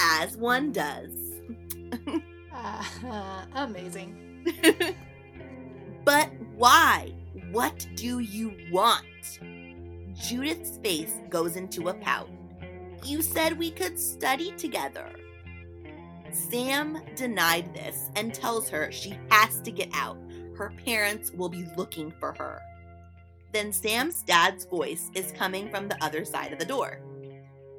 As 0.00 0.36
one 0.36 0.72
does. 0.72 1.16
Uh, 2.54 3.44
amazing. 3.54 4.44
but 6.04 6.30
why? 6.54 7.12
What 7.50 7.86
do 7.96 8.20
you 8.20 8.54
want? 8.70 9.40
Judith's 10.14 10.78
face 10.78 11.14
goes 11.28 11.56
into 11.56 11.88
a 11.88 11.94
pout. 11.94 12.28
You 13.04 13.22
said 13.22 13.58
we 13.58 13.70
could 13.70 13.98
study 13.98 14.52
together. 14.52 15.08
Sam 16.32 17.02
denied 17.16 17.74
this 17.74 18.10
and 18.14 18.32
tells 18.32 18.68
her 18.68 18.92
she 18.92 19.18
has 19.30 19.60
to 19.62 19.70
get 19.70 19.88
out. 19.92 20.18
Her 20.56 20.72
parents 20.84 21.32
will 21.32 21.48
be 21.48 21.66
looking 21.76 22.12
for 22.20 22.32
her. 22.32 22.60
Then 23.52 23.72
Sam's 23.72 24.22
dad's 24.22 24.64
voice 24.64 25.10
is 25.14 25.32
coming 25.32 25.70
from 25.70 25.88
the 25.88 26.02
other 26.04 26.24
side 26.24 26.52
of 26.52 26.58
the 26.58 26.64
door. 26.64 27.00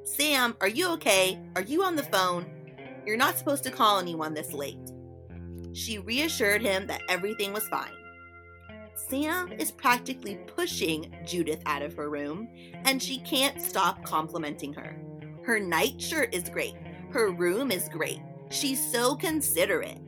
Sam, 0.04 0.56
are 0.60 0.68
you 0.68 0.90
okay? 0.94 1.38
Are 1.56 1.62
you 1.62 1.82
on 1.82 1.96
the 1.96 2.02
phone? 2.02 2.46
You're 3.06 3.16
not 3.16 3.38
supposed 3.38 3.64
to 3.64 3.70
call 3.70 3.98
anyone 3.98 4.34
this 4.34 4.52
late. 4.52 4.92
She 5.72 5.98
reassured 5.98 6.60
him 6.60 6.86
that 6.88 7.02
everything 7.08 7.52
was 7.52 7.68
fine. 7.68 7.92
Sam 8.94 9.52
is 9.52 9.70
practically 9.70 10.36
pushing 10.46 11.14
Judith 11.24 11.62
out 11.66 11.82
of 11.82 11.94
her 11.94 12.10
room, 12.10 12.48
and 12.84 13.02
she 13.02 13.18
can't 13.20 13.60
stop 13.62 14.04
complimenting 14.04 14.74
her. 14.74 14.94
Her 15.44 15.58
nightshirt 15.58 16.34
is 16.34 16.48
great. 16.48 16.74
Her 17.10 17.30
room 17.30 17.70
is 17.70 17.88
great. 17.88 18.20
She's 18.50 18.80
so 18.80 19.14
considerate. 19.16 19.98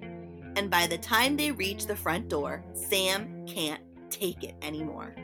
And 0.57 0.71
by 0.71 0.87
the 0.87 0.99
time 0.99 1.37
they 1.37 1.51
reach 1.51 1.87
the 1.87 1.97
front 1.97 2.29
door, 2.29 2.65
Sam 2.73 3.45
can't 3.47 3.83
take 4.11 4.45
it 4.45 4.55
anymore. 4.63 5.15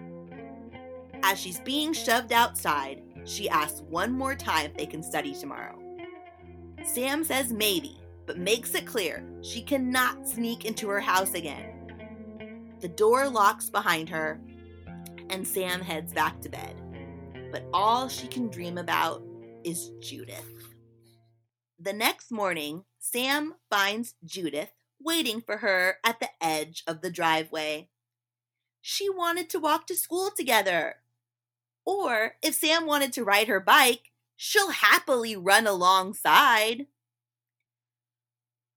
As 1.23 1.39
she's 1.39 1.61
being 1.61 1.93
shoved 1.93 2.33
outside, 2.33 3.03
she 3.25 3.49
asks 3.49 3.83
one 3.83 4.11
more 4.11 4.35
time 4.35 4.67
if 4.67 4.77
they 4.77 4.87
can 4.87 5.03
study 5.03 5.35
tomorrow. 5.35 5.79
Sam 6.85 7.23
says 7.23 7.53
maybe, 7.53 8.01
but 8.27 8.39
makes 8.39 8.75
it 8.75 8.87
clear 8.87 9.25
she 9.43 9.63
cannot 9.63 10.27
sneak 10.27 10.65
into 10.65 10.89
her 10.89 11.01
house 11.01 11.35
again. 11.35 11.67
The 12.81 12.89
door 12.89 13.29
locks 13.29 13.69
behind 13.69 14.09
her, 14.09 14.41
and 15.29 15.47
Sam 15.47 15.81
heads 15.81 16.13
back 16.13 16.41
to 16.41 16.49
bed. 16.49 16.75
But 17.53 17.65
all 17.73 18.09
she 18.09 18.27
can 18.27 18.49
dream 18.49 18.79
about 18.79 19.23
is 19.65 19.91
Judith. 20.01 20.45
The 21.79 21.93
next 21.93 22.31
morning, 22.31 22.85
Sam 22.99 23.55
finds 23.71 24.15
Judith 24.25 24.71
waiting 25.03 25.41
for 25.41 25.59
her 25.59 25.97
at 26.05 26.21
the 26.21 26.29
edge 26.41 26.83
of 26.87 27.01
the 27.01 27.11
driveway. 27.11 27.89
She 28.83 29.09
wanted 29.09 29.49
to 29.51 29.59
walk 29.59 29.87
to 29.87 29.97
school 29.97 30.31
together. 30.31 30.97
Or 31.85 32.35
if 32.43 32.55
Sam 32.55 32.87
wanted 32.87 33.13
to 33.15 33.25
ride 33.25 33.49
her 33.49 33.61
bike, 33.61 34.13
she'll 34.37 34.71
happily 34.71 35.37
run 35.37 35.67
alongside. 35.67 36.87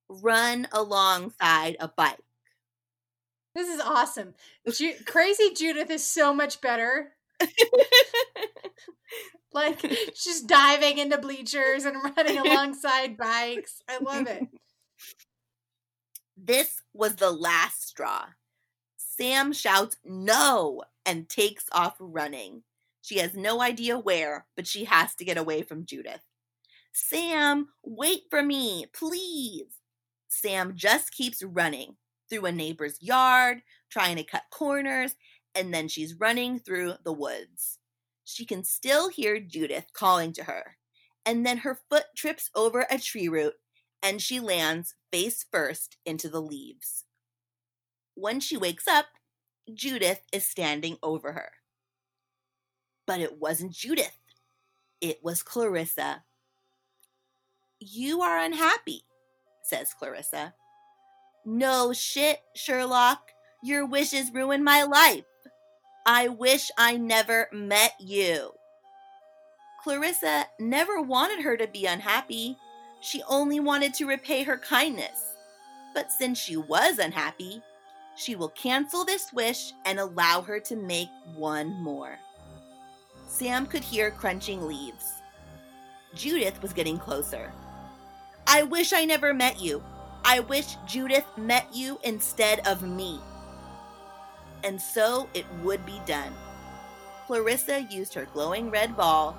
Run 0.09 0.67
alongside 0.71 1.77
a 1.79 1.87
bike. 1.87 2.19
This 3.55 3.67
is 3.69 3.79
awesome. 3.81 4.33
Ju- 4.71 4.95
Crazy 5.05 5.53
Judith 5.53 5.89
is 5.89 6.05
so 6.05 6.33
much 6.33 6.59
better. 6.61 7.13
Like 9.53 9.79
she's 10.15 10.41
diving 10.41 10.97
into 10.97 11.17
bleachers 11.17 11.85
and 11.85 11.97
running 12.15 12.37
alongside 12.45 13.17
bikes. 13.17 13.81
I 13.87 13.99
love 13.99 14.27
it. 14.27 14.47
This 16.35 16.81
was 16.93 17.15
the 17.15 17.31
last 17.31 17.87
straw. 17.87 18.25
Sam 18.97 19.53
shouts 19.53 19.97
no 20.03 20.83
and 21.05 21.29
takes 21.29 21.65
off 21.71 21.95
running. 21.99 22.63
She 23.01 23.19
has 23.19 23.35
no 23.35 23.61
idea 23.61 23.99
where, 23.99 24.45
but 24.55 24.65
she 24.65 24.85
has 24.85 25.13
to 25.15 25.25
get 25.25 25.37
away 25.37 25.61
from 25.61 25.85
Judith. 25.85 26.21
Sam, 26.93 27.67
wait 27.83 28.23
for 28.29 28.41
me, 28.41 28.85
please. 28.93 29.79
Sam 30.29 30.73
just 30.75 31.11
keeps 31.11 31.43
running 31.43 31.97
through 32.29 32.45
a 32.45 32.51
neighbor's 32.51 33.01
yard, 33.01 33.61
trying 33.91 34.15
to 34.17 34.23
cut 34.23 34.43
corners, 34.51 35.15
and 35.53 35.73
then 35.73 35.87
she's 35.87 36.15
running 36.15 36.59
through 36.59 36.93
the 37.03 37.13
woods. 37.13 37.79
She 38.33 38.45
can 38.45 38.63
still 38.63 39.09
hear 39.09 39.39
Judith 39.39 39.87
calling 39.93 40.33
to 40.33 40.43
her, 40.45 40.77
and 41.25 41.45
then 41.45 41.59
her 41.59 41.79
foot 41.89 42.05
trips 42.15 42.49
over 42.55 42.85
a 42.89 42.97
tree 42.97 43.27
root 43.27 43.53
and 44.03 44.21
she 44.21 44.41
lands 44.41 44.95
face 45.11 45.45
first 45.49 45.95
into 46.05 46.27
the 46.27 46.41
leaves. 46.41 47.05
When 48.15 48.41
she 48.41 48.57
wakes 48.57 48.87
up, 48.87 49.05
Judith 49.73 50.21
is 50.33 50.45
standing 50.45 50.97
over 51.01 51.31
her. 51.31 51.51
But 53.07 53.21
it 53.21 53.39
wasn't 53.39 53.71
Judith, 53.71 54.19
it 54.99 55.19
was 55.23 55.41
Clarissa. 55.41 56.23
You 57.79 58.21
are 58.21 58.39
unhappy, 58.39 59.03
says 59.63 59.93
Clarissa. 59.93 60.53
No 61.45 61.93
shit, 61.93 62.39
Sherlock. 62.55 63.31
Your 63.63 63.85
wishes 63.85 64.31
ruined 64.33 64.63
my 64.63 64.83
life. 64.83 65.25
I 66.05 66.27
wish 66.27 66.69
I 66.77 66.97
never 66.97 67.47
met 67.53 67.93
you. 67.97 68.51
Clarissa 69.81 70.45
never 70.59 71.01
wanted 71.01 71.43
her 71.43 71.55
to 71.55 71.67
be 71.67 71.85
unhappy. 71.85 72.57
She 72.99 73.23
only 73.29 73.61
wanted 73.61 73.93
to 73.95 74.05
repay 74.05 74.43
her 74.43 74.57
kindness. 74.57 75.35
But 75.93 76.11
since 76.11 76.37
she 76.37 76.57
was 76.57 76.99
unhappy, 76.99 77.61
she 78.17 78.35
will 78.35 78.49
cancel 78.49 79.05
this 79.05 79.31
wish 79.31 79.71
and 79.85 79.97
allow 79.97 80.41
her 80.41 80.59
to 80.61 80.75
make 80.75 81.09
one 81.35 81.81
more. 81.81 82.19
Sam 83.25 83.65
could 83.65 83.83
hear 83.83 84.11
crunching 84.11 84.67
leaves. 84.67 85.13
Judith 86.15 86.61
was 86.61 86.73
getting 86.73 86.97
closer. 86.97 87.51
I 88.45 88.63
wish 88.63 88.91
I 88.91 89.05
never 89.05 89.33
met 89.33 89.61
you. 89.61 89.81
I 90.25 90.41
wish 90.41 90.75
Judith 90.85 91.25
met 91.37 91.73
you 91.73 91.97
instead 92.03 92.59
of 92.67 92.81
me. 92.81 93.19
And 94.63 94.81
so 94.81 95.29
it 95.33 95.45
would 95.63 95.85
be 95.85 96.01
done. 96.05 96.33
Clarissa 97.27 97.81
used 97.89 98.13
her 98.13 98.27
glowing 98.33 98.69
red 98.71 98.95
ball 98.97 99.37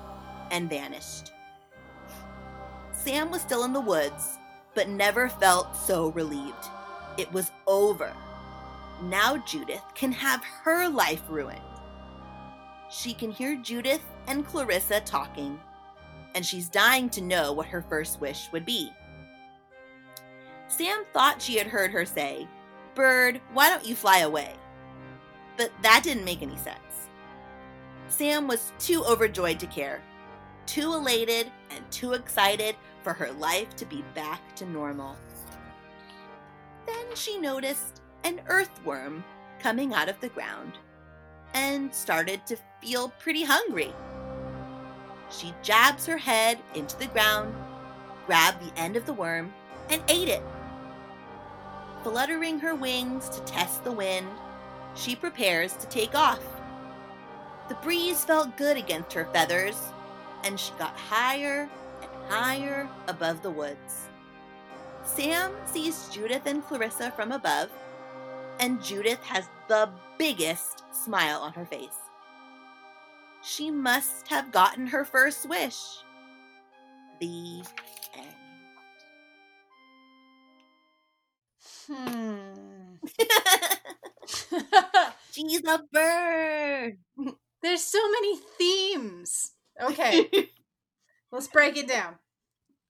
and 0.51 0.69
vanished. 0.69 1.31
Sam 2.93 3.31
was 3.31 3.41
still 3.41 3.63
in 3.63 3.73
the 3.73 3.81
woods, 3.81 4.37
but 4.75 4.89
never 4.89 5.29
felt 5.29 5.75
so 5.75 6.09
relieved. 6.11 6.65
It 7.17 7.31
was 7.33 7.51
over. 7.67 8.13
Now 9.03 9.37
Judith 9.37 9.83
can 9.95 10.11
have 10.11 10.43
her 10.43 10.89
life 10.89 11.23
ruined. 11.29 11.61
she 12.89 13.13
can 13.13 13.31
hear 13.31 13.55
Judith 13.57 14.03
and 14.27 14.45
Clarissa 14.45 15.01
talking, 15.01 15.59
and 16.35 16.45
she's 16.45 16.69
dying 16.69 17.09
to 17.11 17.21
know 17.21 17.51
what 17.53 17.67
her 17.67 17.81
first 17.89 18.21
wish 18.21 18.49
would 18.51 18.65
be. 18.65 18.91
Sam 20.67 21.05
thought 21.13 21.41
she 21.41 21.57
had 21.57 21.67
heard 21.67 21.91
her 21.91 22.05
say, 22.05 22.47
Bird, 22.95 23.41
why 23.53 23.69
don't 23.69 23.85
you 23.85 23.95
fly 23.95 24.19
away? 24.19 24.53
But 25.57 25.71
that 25.81 26.01
didn't 26.03 26.25
make 26.25 26.41
any 26.41 26.57
sense. 26.57 27.09
Sam 28.07 28.47
was 28.47 28.73
too 28.77 29.03
overjoyed 29.03 29.59
to 29.59 29.67
care, 29.67 30.01
too 30.65 30.93
elated 30.93 31.51
and 31.69 31.89
too 31.91 32.13
excited 32.13 32.75
for 33.03 33.13
her 33.13 33.31
life 33.33 33.75
to 33.77 33.85
be 33.85 34.03
back 34.13 34.55
to 34.55 34.65
normal. 34.65 35.15
Then 36.85 37.15
she 37.15 37.39
noticed 37.39 38.01
an 38.23 38.41
earthworm 38.47 39.23
coming 39.59 39.93
out 39.93 40.09
of 40.09 40.19
the 40.19 40.29
ground 40.29 40.73
and 41.53 41.93
started 41.93 42.45
to 42.45 42.57
feel 42.81 43.09
pretty 43.19 43.43
hungry. 43.43 43.93
She 45.29 45.53
jabs 45.63 46.05
her 46.05 46.17
head 46.17 46.59
into 46.75 46.97
the 46.97 47.07
ground, 47.07 47.55
grabbed 48.25 48.61
the 48.61 48.79
end 48.79 48.95
of 48.95 49.05
the 49.05 49.13
worm, 49.13 49.53
and 49.89 50.01
ate 50.07 50.29
it. 50.29 50.43
Fluttering 52.03 52.59
her 52.59 52.75
wings 52.75 53.29
to 53.29 53.41
test 53.41 53.83
the 53.83 53.91
wind, 53.91 54.27
she 54.95 55.15
prepares 55.15 55.73
to 55.73 55.87
take 55.87 56.15
off. 56.15 56.41
The 57.67 57.75
breeze 57.75 58.23
felt 58.23 58.57
good 58.57 58.77
against 58.77 59.13
her 59.13 59.25
feathers, 59.33 59.77
and 60.43 60.59
she 60.59 60.71
got 60.79 60.95
higher 60.95 61.69
and 62.01 62.31
higher 62.31 62.87
above 63.07 63.41
the 63.41 63.49
woods. 63.51 64.07
Sam 65.03 65.51
sees 65.65 66.09
Judith 66.09 66.45
and 66.45 66.63
Clarissa 66.63 67.11
from 67.11 67.31
above, 67.31 67.69
and 68.59 68.83
Judith 68.83 69.21
has 69.23 69.45
the 69.67 69.89
biggest 70.17 70.83
smile 70.91 71.41
on 71.41 71.53
her 71.53 71.65
face. 71.65 71.97
She 73.43 73.69
must 73.69 74.27
have 74.29 74.51
gotten 74.51 74.87
her 74.87 75.05
first 75.05 75.47
wish. 75.47 75.77
The 77.19 77.63
end. 78.15 78.35
Hmm. 81.87 82.95
She's 85.35 85.63
a 85.65 85.81
bird. 85.91 86.97
There's 87.61 87.83
so 87.83 87.99
many 88.11 88.37
themes. 88.57 89.53
Okay, 89.81 90.29
let's 91.31 91.47
break 91.47 91.77
it 91.77 91.87
down. 91.87 92.15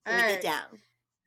Break 0.06 0.22
right. 0.22 0.32
it 0.36 0.42
down. 0.42 0.64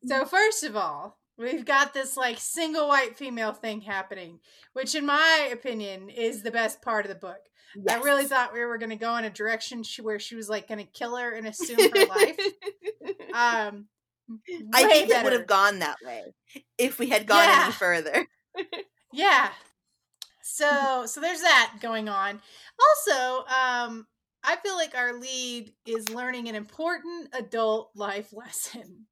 So 0.07 0.25
first 0.25 0.63
of 0.63 0.77
all, 0.77 1.19
we've 1.37 1.65
got 1.65 1.93
this 1.95 2.17
like 2.17 2.39
single 2.39 2.87
white 2.87 3.17
female 3.17 3.53
thing 3.53 3.81
happening, 3.81 4.39
which 4.75 4.95
in 4.95 5.07
my 5.07 5.49
opinion 5.53 6.11
is 6.11 6.43
the 6.43 6.51
best 6.51 6.83
part 6.83 7.05
of 7.05 7.09
the 7.09 7.19
book. 7.19 7.41
I 7.89 7.97
really 7.97 8.25
thought 8.25 8.55
we 8.55 8.65
were 8.65 8.79
going 8.79 8.91
to 8.91 8.97
go 8.97 9.17
in 9.17 9.25
a 9.25 9.31
direction 9.31 9.83
she, 9.83 10.01
where 10.01 10.19
she 10.19 10.35
was 10.35 10.49
like 10.49 10.69
going 10.69 10.79
to 10.79 10.91
kill 10.93 11.17
her 11.17 11.33
and 11.35 11.47
assume 11.47 11.79
her 11.79 12.07
life. 12.07 12.39
Um, 13.35 13.87
I 14.75 14.85
think 14.85 15.11
it 15.11 15.23
would 15.23 15.33
have 15.35 15.47
gone 15.47 15.79
that 15.79 15.97
way 16.05 16.25
if 16.77 16.99
we 16.99 17.09
had 17.09 17.27
gone 17.27 17.45
Yeah. 17.45 17.63
any 17.65 17.73
further. 17.73 18.27
Yeah. 19.13 19.51
So 20.59 21.07
so 21.07 21.21
there's 21.21 21.43
that 21.43 21.77
going 21.81 22.09
on. 22.09 22.41
Also, 22.81 23.39
um 23.47 24.07
I 24.45 24.57
feel 24.57 24.77
like 24.77 24.95
our 24.97 25.15
lead 25.15 25.75
is 25.85 26.09
learning 26.09 26.49
an 26.49 26.55
important 26.55 27.29
adult 27.33 27.91
life 27.95 28.33
lesson, 28.33 29.07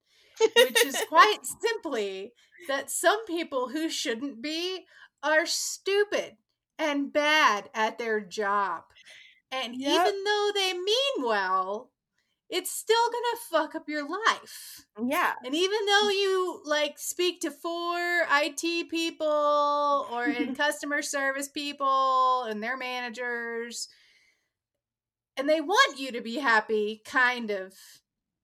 which 0.54 0.84
is 0.84 1.02
quite 1.08 1.40
simply 1.44 2.34
that 2.68 2.90
some 2.90 3.24
people 3.26 3.68
who 3.68 3.90
shouldn't 3.90 4.42
be 4.42 4.86
are 5.22 5.46
stupid 5.46 6.36
and 6.78 7.12
bad 7.12 7.70
at 7.74 7.98
their 7.98 8.20
job. 8.20 8.84
And 9.50 9.76
Yep. 9.78 10.12
even 10.12 10.24
though 10.24 10.50
they 10.54 10.72
mean 10.74 11.14
well, 11.24 11.92
it's 12.48 12.70
still 12.70 12.96
to 13.34 13.38
fuck 13.50 13.74
up 13.74 13.88
your 13.88 14.08
life. 14.08 14.86
Yeah. 15.04 15.32
And 15.44 15.54
even 15.54 15.78
though 15.86 16.08
you 16.08 16.62
like 16.64 16.98
speak 16.98 17.40
to 17.40 17.50
four 17.50 17.98
IT 18.30 18.88
people 18.88 20.06
or 20.12 20.26
in 20.26 20.54
customer 20.54 21.02
service 21.02 21.48
people 21.48 22.44
and 22.44 22.62
their 22.62 22.76
managers, 22.76 23.88
and 25.36 25.48
they 25.48 25.60
want 25.60 25.98
you 25.98 26.12
to 26.12 26.20
be 26.20 26.38
happy, 26.38 27.02
kind 27.04 27.50
of, 27.50 27.74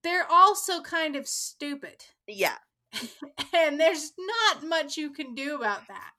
they're 0.03 0.31
also 0.31 0.81
kind 0.81 1.17
of 1.17 1.27
stupid. 1.27 2.05
Yeah. 2.27 2.57
And 3.55 3.79
there's 3.79 4.13
not 4.19 4.67
much 4.67 4.97
you 4.97 5.11
can 5.11 5.35
do 5.35 5.57
about 5.57 5.83
that. 5.89 6.13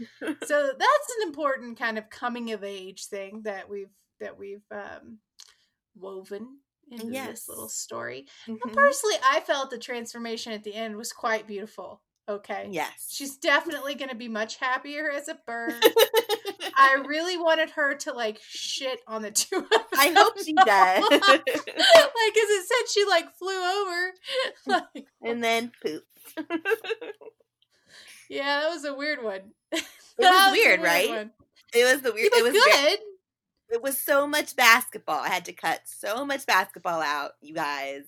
so 0.46 0.72
that's 0.76 1.16
an 1.20 1.28
important 1.28 1.78
kind 1.78 1.98
of 1.98 2.10
coming 2.10 2.50
of 2.52 2.64
age 2.64 3.06
thing 3.06 3.42
that 3.44 3.68
we've 3.68 3.92
that 4.18 4.36
we've 4.36 4.64
um, 4.72 5.18
woven 5.94 6.58
into 6.90 7.06
this 7.06 7.12
Yes. 7.14 7.48
little 7.48 7.68
story. 7.68 8.26
Mhm. 8.46 8.72
Personally, 8.72 9.16
I 9.24 9.40
felt 9.40 9.70
the 9.70 9.78
transformation 9.78 10.52
at 10.52 10.64
the 10.64 10.74
end 10.74 10.96
was 10.96 11.12
quite 11.12 11.46
beautiful. 11.46 12.02
Okay. 12.28 12.68
Yes. 12.70 13.08
She's 13.10 13.36
definitely 13.36 13.96
going 13.96 14.10
to 14.10 14.14
be 14.14 14.28
much 14.28 14.56
happier 14.56 15.10
as 15.10 15.26
a 15.28 15.34
bird. 15.46 15.74
I 16.76 16.94
really 17.06 17.36
wanted 17.36 17.70
her 17.70 17.94
to 17.96 18.12
like 18.12 18.38
shit 18.48 19.00
on 19.08 19.22
the 19.22 19.30
two 19.32 19.56
of 19.56 19.68
them. 19.68 19.80
I 19.94 20.12
hope 20.16 20.38
she 20.38 20.52
does. 20.52 21.10
like, 21.10 21.48
as 21.48 22.50
it 22.50 22.66
said, 22.68 22.88
she 22.92 23.04
like 23.08 23.34
flew 23.36 23.60
over. 23.60 24.12
like, 24.94 25.06
and 25.24 25.42
then 25.42 25.72
poop. 25.82 26.04
yeah, 28.28 28.60
that 28.60 28.70
was 28.70 28.84
a 28.84 28.94
weird 28.94 29.22
one. 29.24 29.52
It 29.72 29.84
That 30.18 30.48
was 30.50 30.52
weird, 30.52 30.80
weird 30.80 30.82
right? 30.82 31.08
one. 31.08 31.30
It 31.74 31.84
was 31.84 32.02
the 32.02 32.12
weird. 32.12 32.26
It 32.32 32.42
was, 32.44 32.54
It 32.54 32.58
was 32.58 32.74
good. 32.74 32.98
It 33.70 33.82
was 33.82 34.00
so 34.00 34.26
much 34.26 34.56
basketball. 34.56 35.20
I 35.20 35.28
had 35.28 35.44
to 35.46 35.52
cut 35.52 35.80
so 35.84 36.24
much 36.24 36.46
basketball 36.46 37.00
out, 37.00 37.32
you 37.40 37.54
guys, 37.54 38.04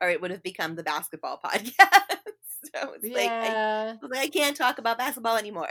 or 0.00 0.08
it 0.10 0.20
would 0.20 0.30
have 0.30 0.42
become 0.42 0.74
the 0.74 0.82
basketball 0.82 1.40
podcast. 1.44 1.72
so 2.74 2.94
it's 2.94 3.04
like 3.04 3.30
I, 3.30 3.46
yeah. 3.46 3.94
Like, 4.02 4.20
I 4.20 4.28
can't 4.28 4.56
talk 4.56 4.78
about 4.78 4.98
basketball 4.98 5.36
anymore. 5.36 5.68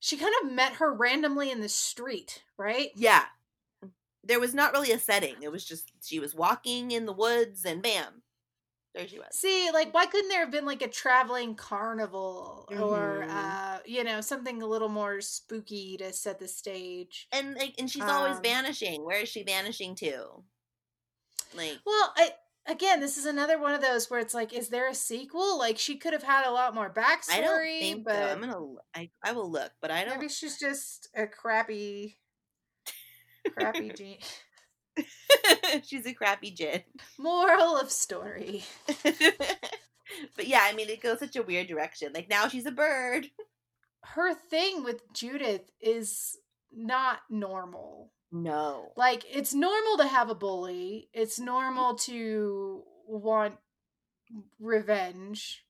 she 0.00 0.16
kind 0.16 0.34
of 0.42 0.52
met 0.52 0.74
her 0.74 0.92
randomly 0.92 1.50
in 1.50 1.60
the 1.60 1.68
street, 1.68 2.42
right? 2.56 2.90
yeah. 2.94 3.24
There 4.24 4.40
was 4.40 4.52
not 4.52 4.72
really 4.72 4.92
a 4.92 4.98
setting. 4.98 5.36
It 5.40 5.50
was 5.50 5.64
just 5.64 5.90
she 6.02 6.18
was 6.18 6.34
walking 6.34 6.90
in 6.90 7.06
the 7.06 7.14
woods 7.14 7.64
and 7.64 7.80
bam. 7.80 8.22
There 8.94 9.06
she 9.08 9.18
was. 9.18 9.28
See, 9.30 9.70
like, 9.70 9.92
why 9.94 10.06
couldn't 10.06 10.28
there 10.28 10.40
have 10.40 10.50
been 10.50 10.64
like 10.66 10.82
a 10.82 10.88
traveling 10.88 11.54
carnival 11.54 12.72
or, 12.76 13.24
Mhm. 13.24 13.30
uh, 13.30 13.80
you 13.84 14.02
know, 14.04 14.20
something 14.20 14.62
a 14.62 14.66
little 14.66 14.88
more 14.88 15.20
spooky 15.20 15.96
to 15.98 16.12
set 16.12 16.38
the 16.38 16.48
stage? 16.48 17.28
And 17.32 17.54
like 17.54 17.74
and 17.78 17.90
she's 17.90 18.06
always 18.08 18.38
Um, 18.38 18.42
vanishing. 18.42 19.02
Where 19.04 19.20
is 19.20 19.28
she 19.30 19.42
vanishing 19.42 19.94
to? 19.96 20.44
Like 21.52 21.82
Well, 21.84 22.12
I 22.16 22.34
again, 22.66 23.00
this 23.00 23.16
is 23.16 23.26
another 23.26 23.58
one 23.58 23.74
of 23.74 23.80
those 23.80 24.10
where 24.10 24.20
it's 24.20 24.34
like, 24.34 24.52
is 24.52 24.68
there 24.68 24.88
a 24.88 24.94
sequel? 24.94 25.58
Like, 25.58 25.78
she 25.78 25.96
could 25.96 26.12
have 26.12 26.22
had 26.22 26.46
a 26.46 26.50
lot 26.50 26.74
more 26.74 26.92
backstory, 26.92 27.34
I 27.34 27.40
don't 27.40 27.62
think 27.78 28.04
but 28.04 28.14
so. 28.14 28.28
I'm 28.30 28.40
gonna 28.40 28.74
I, 28.94 29.10
I 29.22 29.32
will 29.32 29.50
look, 29.50 29.72
but 29.80 29.90
I 29.90 30.04
don't 30.04 30.18
maybe 30.18 30.28
she's 30.28 30.58
just 30.58 31.08
a 31.14 31.26
crappy, 31.26 32.20
crappy 33.54 33.90
jinn. 33.94 34.18
she's 35.84 36.06
a 36.06 36.12
crappy 36.12 36.50
jinn. 36.50 36.82
Moral 37.18 37.76
of 37.76 37.90
story. 37.90 38.64
but 39.02 40.46
yeah, 40.46 40.60
I 40.62 40.72
mean, 40.74 40.88
it 40.88 41.02
goes 41.02 41.20
such 41.20 41.36
a 41.36 41.42
weird 41.42 41.68
direction. 41.68 42.12
Like 42.14 42.28
now 42.28 42.48
she's 42.48 42.66
a 42.66 42.72
bird. 42.72 43.28
Her 44.04 44.34
thing 44.34 44.84
with 44.84 45.02
Judith 45.12 45.70
is 45.80 46.36
not 46.72 47.20
normal. 47.30 48.12
No. 48.30 48.92
Like, 48.96 49.24
it's 49.30 49.54
normal 49.54 49.96
to 49.98 50.06
have 50.06 50.28
a 50.28 50.34
bully. 50.34 51.08
It's 51.12 51.38
normal 51.38 51.94
to 51.96 52.82
want 53.06 53.54
revenge. 54.60 55.64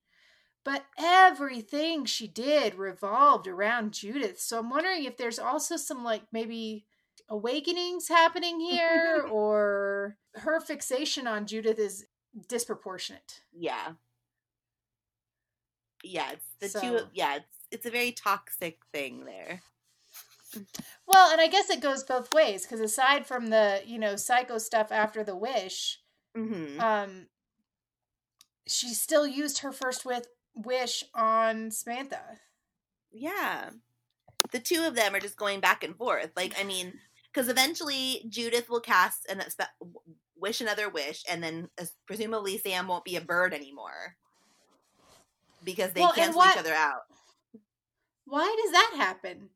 But 0.64 0.84
everything 0.98 2.04
she 2.04 2.26
did 2.26 2.74
revolved 2.74 3.46
around 3.46 3.94
Judith. 3.94 4.40
So 4.40 4.58
I'm 4.58 4.70
wondering 4.70 5.04
if 5.04 5.16
there's 5.16 5.38
also 5.38 5.76
some, 5.76 6.04
like, 6.04 6.24
maybe 6.32 6.84
awakenings 7.28 8.08
happening 8.08 8.60
here 8.60 9.26
or 9.30 10.16
her 10.34 10.60
fixation 10.60 11.26
on 11.26 11.46
Judith 11.46 11.78
is 11.78 12.06
disproportionate. 12.48 13.42
Yeah. 13.52 13.92
Yeah, 16.04 16.32
it's 16.32 16.46
the 16.60 16.68
So- 16.68 16.80
two. 16.80 17.06
Yeah, 17.12 17.36
it's 17.36 17.44
it's 17.70 17.86
a 17.86 17.90
very 17.90 18.12
toxic 18.12 18.78
thing 18.92 19.24
there. 19.26 19.60
Well, 21.06 21.30
and 21.30 21.40
I 21.40 21.46
guess 21.48 21.68
it 21.68 21.82
goes 21.82 22.02
both 22.04 22.32
ways 22.32 22.62
because 22.62 22.80
aside 22.80 23.26
from 23.26 23.48
the, 23.48 23.82
you 23.84 23.98
know, 23.98 24.16
psycho 24.16 24.56
stuff 24.56 24.90
after 24.90 25.22
the 25.22 25.36
wish, 25.36 26.00
hmm 26.34 26.80
um 26.80 27.26
she 28.66 28.88
still 28.94 29.26
used 29.26 29.58
her 29.58 29.72
first 29.72 30.04
with 30.06 30.28
wish 30.54 31.02
on 31.14 31.70
Samantha. 31.70 32.38
yeah, 33.10 33.70
the 34.52 34.60
two 34.60 34.84
of 34.84 34.94
them 34.94 35.14
are 35.14 35.20
just 35.20 35.36
going 35.36 35.60
back 35.60 35.82
and 35.82 35.96
forth. 35.96 36.30
Like, 36.36 36.54
I 36.58 36.64
mean, 36.64 37.00
because 37.32 37.48
eventually 37.48 38.24
Judith 38.28 38.68
will 38.68 38.80
cast 38.80 39.26
and 39.28 39.44
wish 40.36 40.60
another 40.60 40.88
wish, 40.88 41.24
and 41.30 41.42
then 41.42 41.68
uh, 41.80 41.84
presumably 42.06 42.58
Sam 42.58 42.86
won't 42.88 43.04
be 43.04 43.16
a 43.16 43.20
bird 43.20 43.52
anymore 43.54 44.16
because 45.64 45.92
they 45.92 46.00
Well, 46.00 46.12
cancel 46.12 46.38
why- 46.40 46.52
each 46.52 46.58
other 46.58 46.74
out. 46.74 47.02
Why 48.24 48.54
does 48.62 48.72
that 48.72 48.92
happen? 48.96 49.48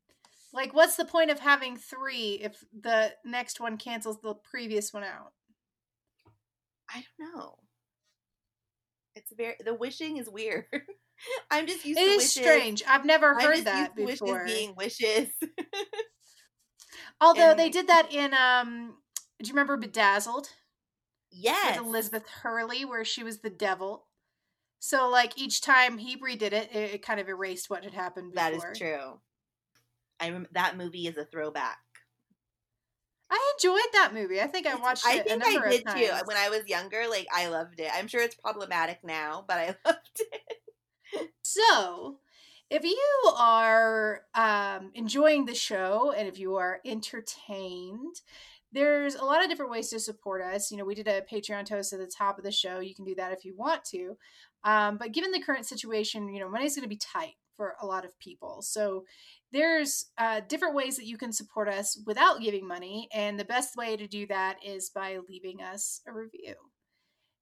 Like, 0.54 0.74
what's 0.74 0.96
the 0.96 1.04
point 1.04 1.30
of 1.30 1.38
having 1.40 1.76
three 1.76 2.40
if 2.42 2.62
the 2.78 3.12
next 3.24 3.60
one 3.60 3.76
cancels 3.78 4.18
the 4.22 4.34
previous 4.34 4.92
one 4.92 5.04
out? 5.04 5.32
I 6.90 7.02
don't 7.18 7.34
know. 7.34 7.58
It's 9.14 9.32
very 9.36 9.56
the 9.64 9.74
wishing 9.74 10.16
is 10.16 10.28
weird. 10.28 10.64
I'm 11.50 11.66
just 11.66 11.84
used 11.84 12.00
It 12.00 12.04
to 12.04 12.10
is 12.12 12.16
wishes. 12.18 12.32
strange. 12.32 12.82
I've 12.88 13.04
never 13.04 13.34
heard 13.38 13.64
that 13.66 13.94
before. 13.94 14.42
wishes 14.44 14.52
being 14.54 14.74
wishes. 14.74 15.28
Although 17.20 17.54
they 17.54 17.68
did 17.68 17.88
that 17.88 18.12
in 18.12 18.34
um 18.34 18.96
do 19.40 19.48
you 19.48 19.54
remember 19.54 19.76
Bedazzled? 19.76 20.48
yes. 21.30 21.78
With 21.78 21.86
Elizabeth 21.86 22.28
Hurley 22.42 22.84
where 22.84 23.04
she 23.04 23.22
was 23.22 23.38
the 23.38 23.50
devil. 23.50 24.06
So 24.78 25.08
like 25.08 25.38
each 25.38 25.60
time 25.60 25.98
he 25.98 26.16
redid 26.16 26.52
it, 26.52 26.70
it, 26.72 26.94
it 26.94 27.02
kind 27.02 27.20
of 27.20 27.28
erased 27.28 27.70
what 27.70 27.84
had 27.84 27.94
happened 27.94 28.32
before. 28.34 28.50
That 28.50 28.72
is 28.72 28.78
true. 28.78 29.20
I 30.20 30.30
rem- 30.30 30.48
that 30.52 30.76
movie 30.76 31.06
is 31.06 31.16
a 31.16 31.24
throwback. 31.24 31.78
I 33.30 33.54
enjoyed 33.56 33.80
that 33.94 34.12
movie. 34.12 34.40
I 34.40 34.46
think 34.46 34.66
I 34.66 34.74
watched 34.74 35.06
I 35.06 35.16
it 35.16 35.26
a 35.26 35.40
think 35.40 35.42
I 35.44 35.70
did 35.70 35.86
too. 35.88 36.12
When 36.26 36.36
I 36.36 36.50
was 36.50 36.68
younger, 36.68 37.04
like 37.08 37.26
I 37.32 37.48
loved 37.48 37.80
it. 37.80 37.90
I'm 37.92 38.06
sure 38.06 38.20
it's 38.20 38.34
problematic 38.34 38.98
now, 39.02 39.44
but 39.48 39.56
I 39.56 39.66
loved 39.86 40.20
it. 40.20 41.30
So, 41.42 42.18
if 42.72 42.84
you 42.84 43.32
are 43.36 44.22
um, 44.34 44.92
enjoying 44.94 45.44
the 45.44 45.54
show 45.54 46.14
and 46.16 46.26
if 46.26 46.38
you 46.38 46.56
are 46.56 46.80
entertained, 46.86 48.22
there's 48.72 49.14
a 49.14 49.24
lot 49.26 49.44
of 49.44 49.50
different 49.50 49.70
ways 49.70 49.90
to 49.90 50.00
support 50.00 50.40
us. 50.40 50.70
You 50.70 50.78
know, 50.78 50.86
we 50.86 50.94
did 50.94 51.06
a 51.06 51.20
Patreon 51.20 51.66
toast 51.66 51.92
at 51.92 51.98
the 51.98 52.06
top 52.06 52.38
of 52.38 52.44
the 52.44 52.50
show. 52.50 52.80
You 52.80 52.94
can 52.94 53.04
do 53.04 53.14
that 53.16 53.30
if 53.30 53.44
you 53.44 53.54
want 53.54 53.84
to. 53.90 54.16
Um, 54.64 54.96
but 54.96 55.12
given 55.12 55.32
the 55.32 55.42
current 55.42 55.66
situation, 55.66 56.32
you 56.32 56.40
know, 56.40 56.48
money's 56.48 56.74
going 56.74 56.84
to 56.84 56.88
be 56.88 56.96
tight 56.96 57.34
for 57.58 57.74
a 57.82 57.84
lot 57.84 58.06
of 58.06 58.18
people. 58.18 58.62
So, 58.62 59.04
there's 59.52 60.06
uh, 60.16 60.40
different 60.48 60.74
ways 60.74 60.96
that 60.96 61.04
you 61.04 61.18
can 61.18 61.30
support 61.30 61.68
us 61.68 62.00
without 62.06 62.40
giving 62.40 62.66
money. 62.66 63.06
And 63.12 63.38
the 63.38 63.44
best 63.44 63.76
way 63.76 63.98
to 63.98 64.06
do 64.06 64.26
that 64.28 64.56
is 64.64 64.88
by 64.88 65.18
leaving 65.28 65.60
us 65.60 66.00
a 66.08 66.12
review 66.14 66.54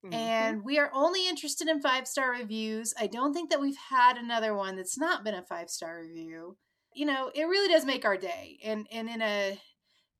Mhm. 0.03 0.13
and 0.13 0.63
we 0.63 0.79
are 0.79 0.89
only 0.93 1.27
interested 1.27 1.67
in 1.67 1.81
five 1.81 2.07
star 2.07 2.31
reviews. 2.31 2.93
I 2.99 3.07
don't 3.07 3.33
think 3.33 3.49
that 3.51 3.61
we've 3.61 3.77
had 3.77 4.17
another 4.17 4.55
one 4.55 4.75
that's 4.75 4.97
not 4.97 5.23
been 5.23 5.35
a 5.35 5.43
five 5.43 5.69
star 5.69 6.01
review. 6.01 6.57
You 6.93 7.05
know, 7.05 7.31
it 7.33 7.43
really 7.43 7.71
does 7.71 7.85
make 7.85 8.05
our 8.05 8.17
day. 8.17 8.59
And 8.63 8.87
and 8.91 9.09
in 9.09 9.21
a 9.21 9.61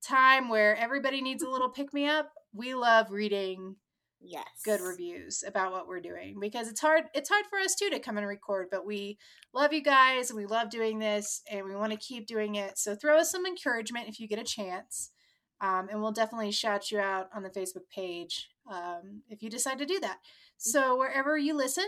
time 0.03 0.49
where 0.49 0.75
everybody 0.75 1.21
needs 1.21 1.43
a 1.43 1.49
little 1.49 1.69
pick 1.69 1.93
me 1.93 2.07
up, 2.07 2.31
we 2.53 2.73
love 2.73 3.11
reading 3.11 3.75
yes, 4.19 4.45
good 4.63 4.81
reviews 4.81 5.43
about 5.45 5.71
what 5.71 5.87
we're 5.87 5.99
doing 5.99 6.39
because 6.39 6.67
it's 6.67 6.79
hard 6.79 7.05
it's 7.15 7.29
hard 7.29 7.45
for 7.49 7.57
us 7.59 7.73
too 7.75 7.89
to 7.89 7.99
come 7.99 8.17
and 8.17 8.27
record, 8.27 8.67
but 8.71 8.85
we 8.85 9.17
love 9.53 9.73
you 9.73 9.81
guys 9.81 10.29
and 10.29 10.37
we 10.37 10.45
love 10.45 10.69
doing 10.69 10.99
this 10.99 11.41
and 11.49 11.65
we 11.65 11.75
want 11.75 11.91
to 11.91 11.97
keep 11.97 12.27
doing 12.27 12.55
it. 12.55 12.77
So 12.77 12.95
throw 12.95 13.17
us 13.19 13.31
some 13.31 13.45
encouragement 13.47 14.07
if 14.09 14.19
you 14.19 14.27
get 14.27 14.39
a 14.39 14.43
chance. 14.43 15.11
Um, 15.59 15.89
and 15.89 16.01
we'll 16.01 16.11
definitely 16.11 16.51
shout 16.51 16.89
you 16.91 16.99
out 16.99 17.29
on 17.35 17.43
the 17.43 17.49
Facebook 17.49 17.87
page 17.93 18.49
um, 18.71 19.21
if 19.29 19.43
you 19.43 19.49
decide 19.49 19.77
to 19.79 19.85
do 19.85 19.99
that. 19.99 20.19
So 20.57 20.97
wherever 20.97 21.37
you 21.37 21.55
listen, 21.55 21.87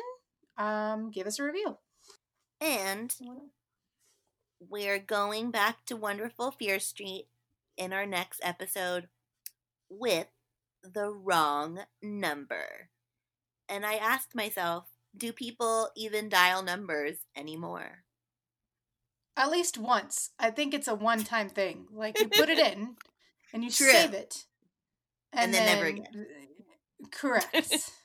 um, 0.57 1.11
give 1.11 1.27
us 1.27 1.39
a 1.39 1.43
review. 1.43 1.77
And 2.61 3.13
we're 4.59 4.99
going 4.99 5.51
back 5.51 5.85
to 5.85 5.95
wonderful 5.95 6.51
Fear 6.51 6.79
Street 6.79 7.27
in 7.77 7.93
our 7.93 8.05
next 8.05 8.39
episode 8.43 9.07
with 9.89 10.27
the 10.83 11.09
wrong 11.09 11.79
number. 12.01 12.89
And 13.67 13.85
I 13.85 13.95
asked 13.95 14.35
myself, 14.35 14.85
do 15.15 15.31
people 15.31 15.89
even 15.95 16.29
dial 16.29 16.63
numbers 16.63 17.17
anymore? 17.35 18.03
At 19.35 19.51
least 19.51 19.77
once. 19.77 20.31
I 20.39 20.51
think 20.51 20.73
it's 20.73 20.87
a 20.87 20.95
one 20.95 21.23
time 21.23 21.49
thing. 21.49 21.87
Like 21.91 22.19
you 22.19 22.27
put 22.27 22.49
it 22.49 22.59
in 22.73 22.95
and 23.53 23.63
you 23.63 23.71
True. 23.71 23.91
save 23.91 24.13
it. 24.13 24.45
And 25.31 25.53
then 25.53 25.65
never 25.65 26.03
Correct. 27.11 27.91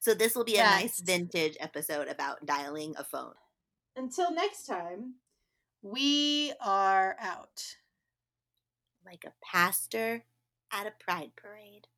So 0.00 0.14
this 0.14 0.36
will 0.36 0.44
be 0.44 0.56
a 0.56 0.62
nice 0.62 1.00
vintage 1.00 1.56
episode 1.58 2.06
about 2.08 2.46
dialing 2.46 2.94
a 2.96 3.04
phone. 3.04 3.34
Until 3.96 4.32
next 4.32 4.64
time, 4.64 5.14
we 5.82 6.52
are 6.60 7.16
out. 7.20 7.76
Like 9.04 9.24
a 9.26 9.32
pastor 9.44 10.24
at 10.72 10.86
a 10.86 10.92
pride 10.98 11.32
parade. 11.36 11.88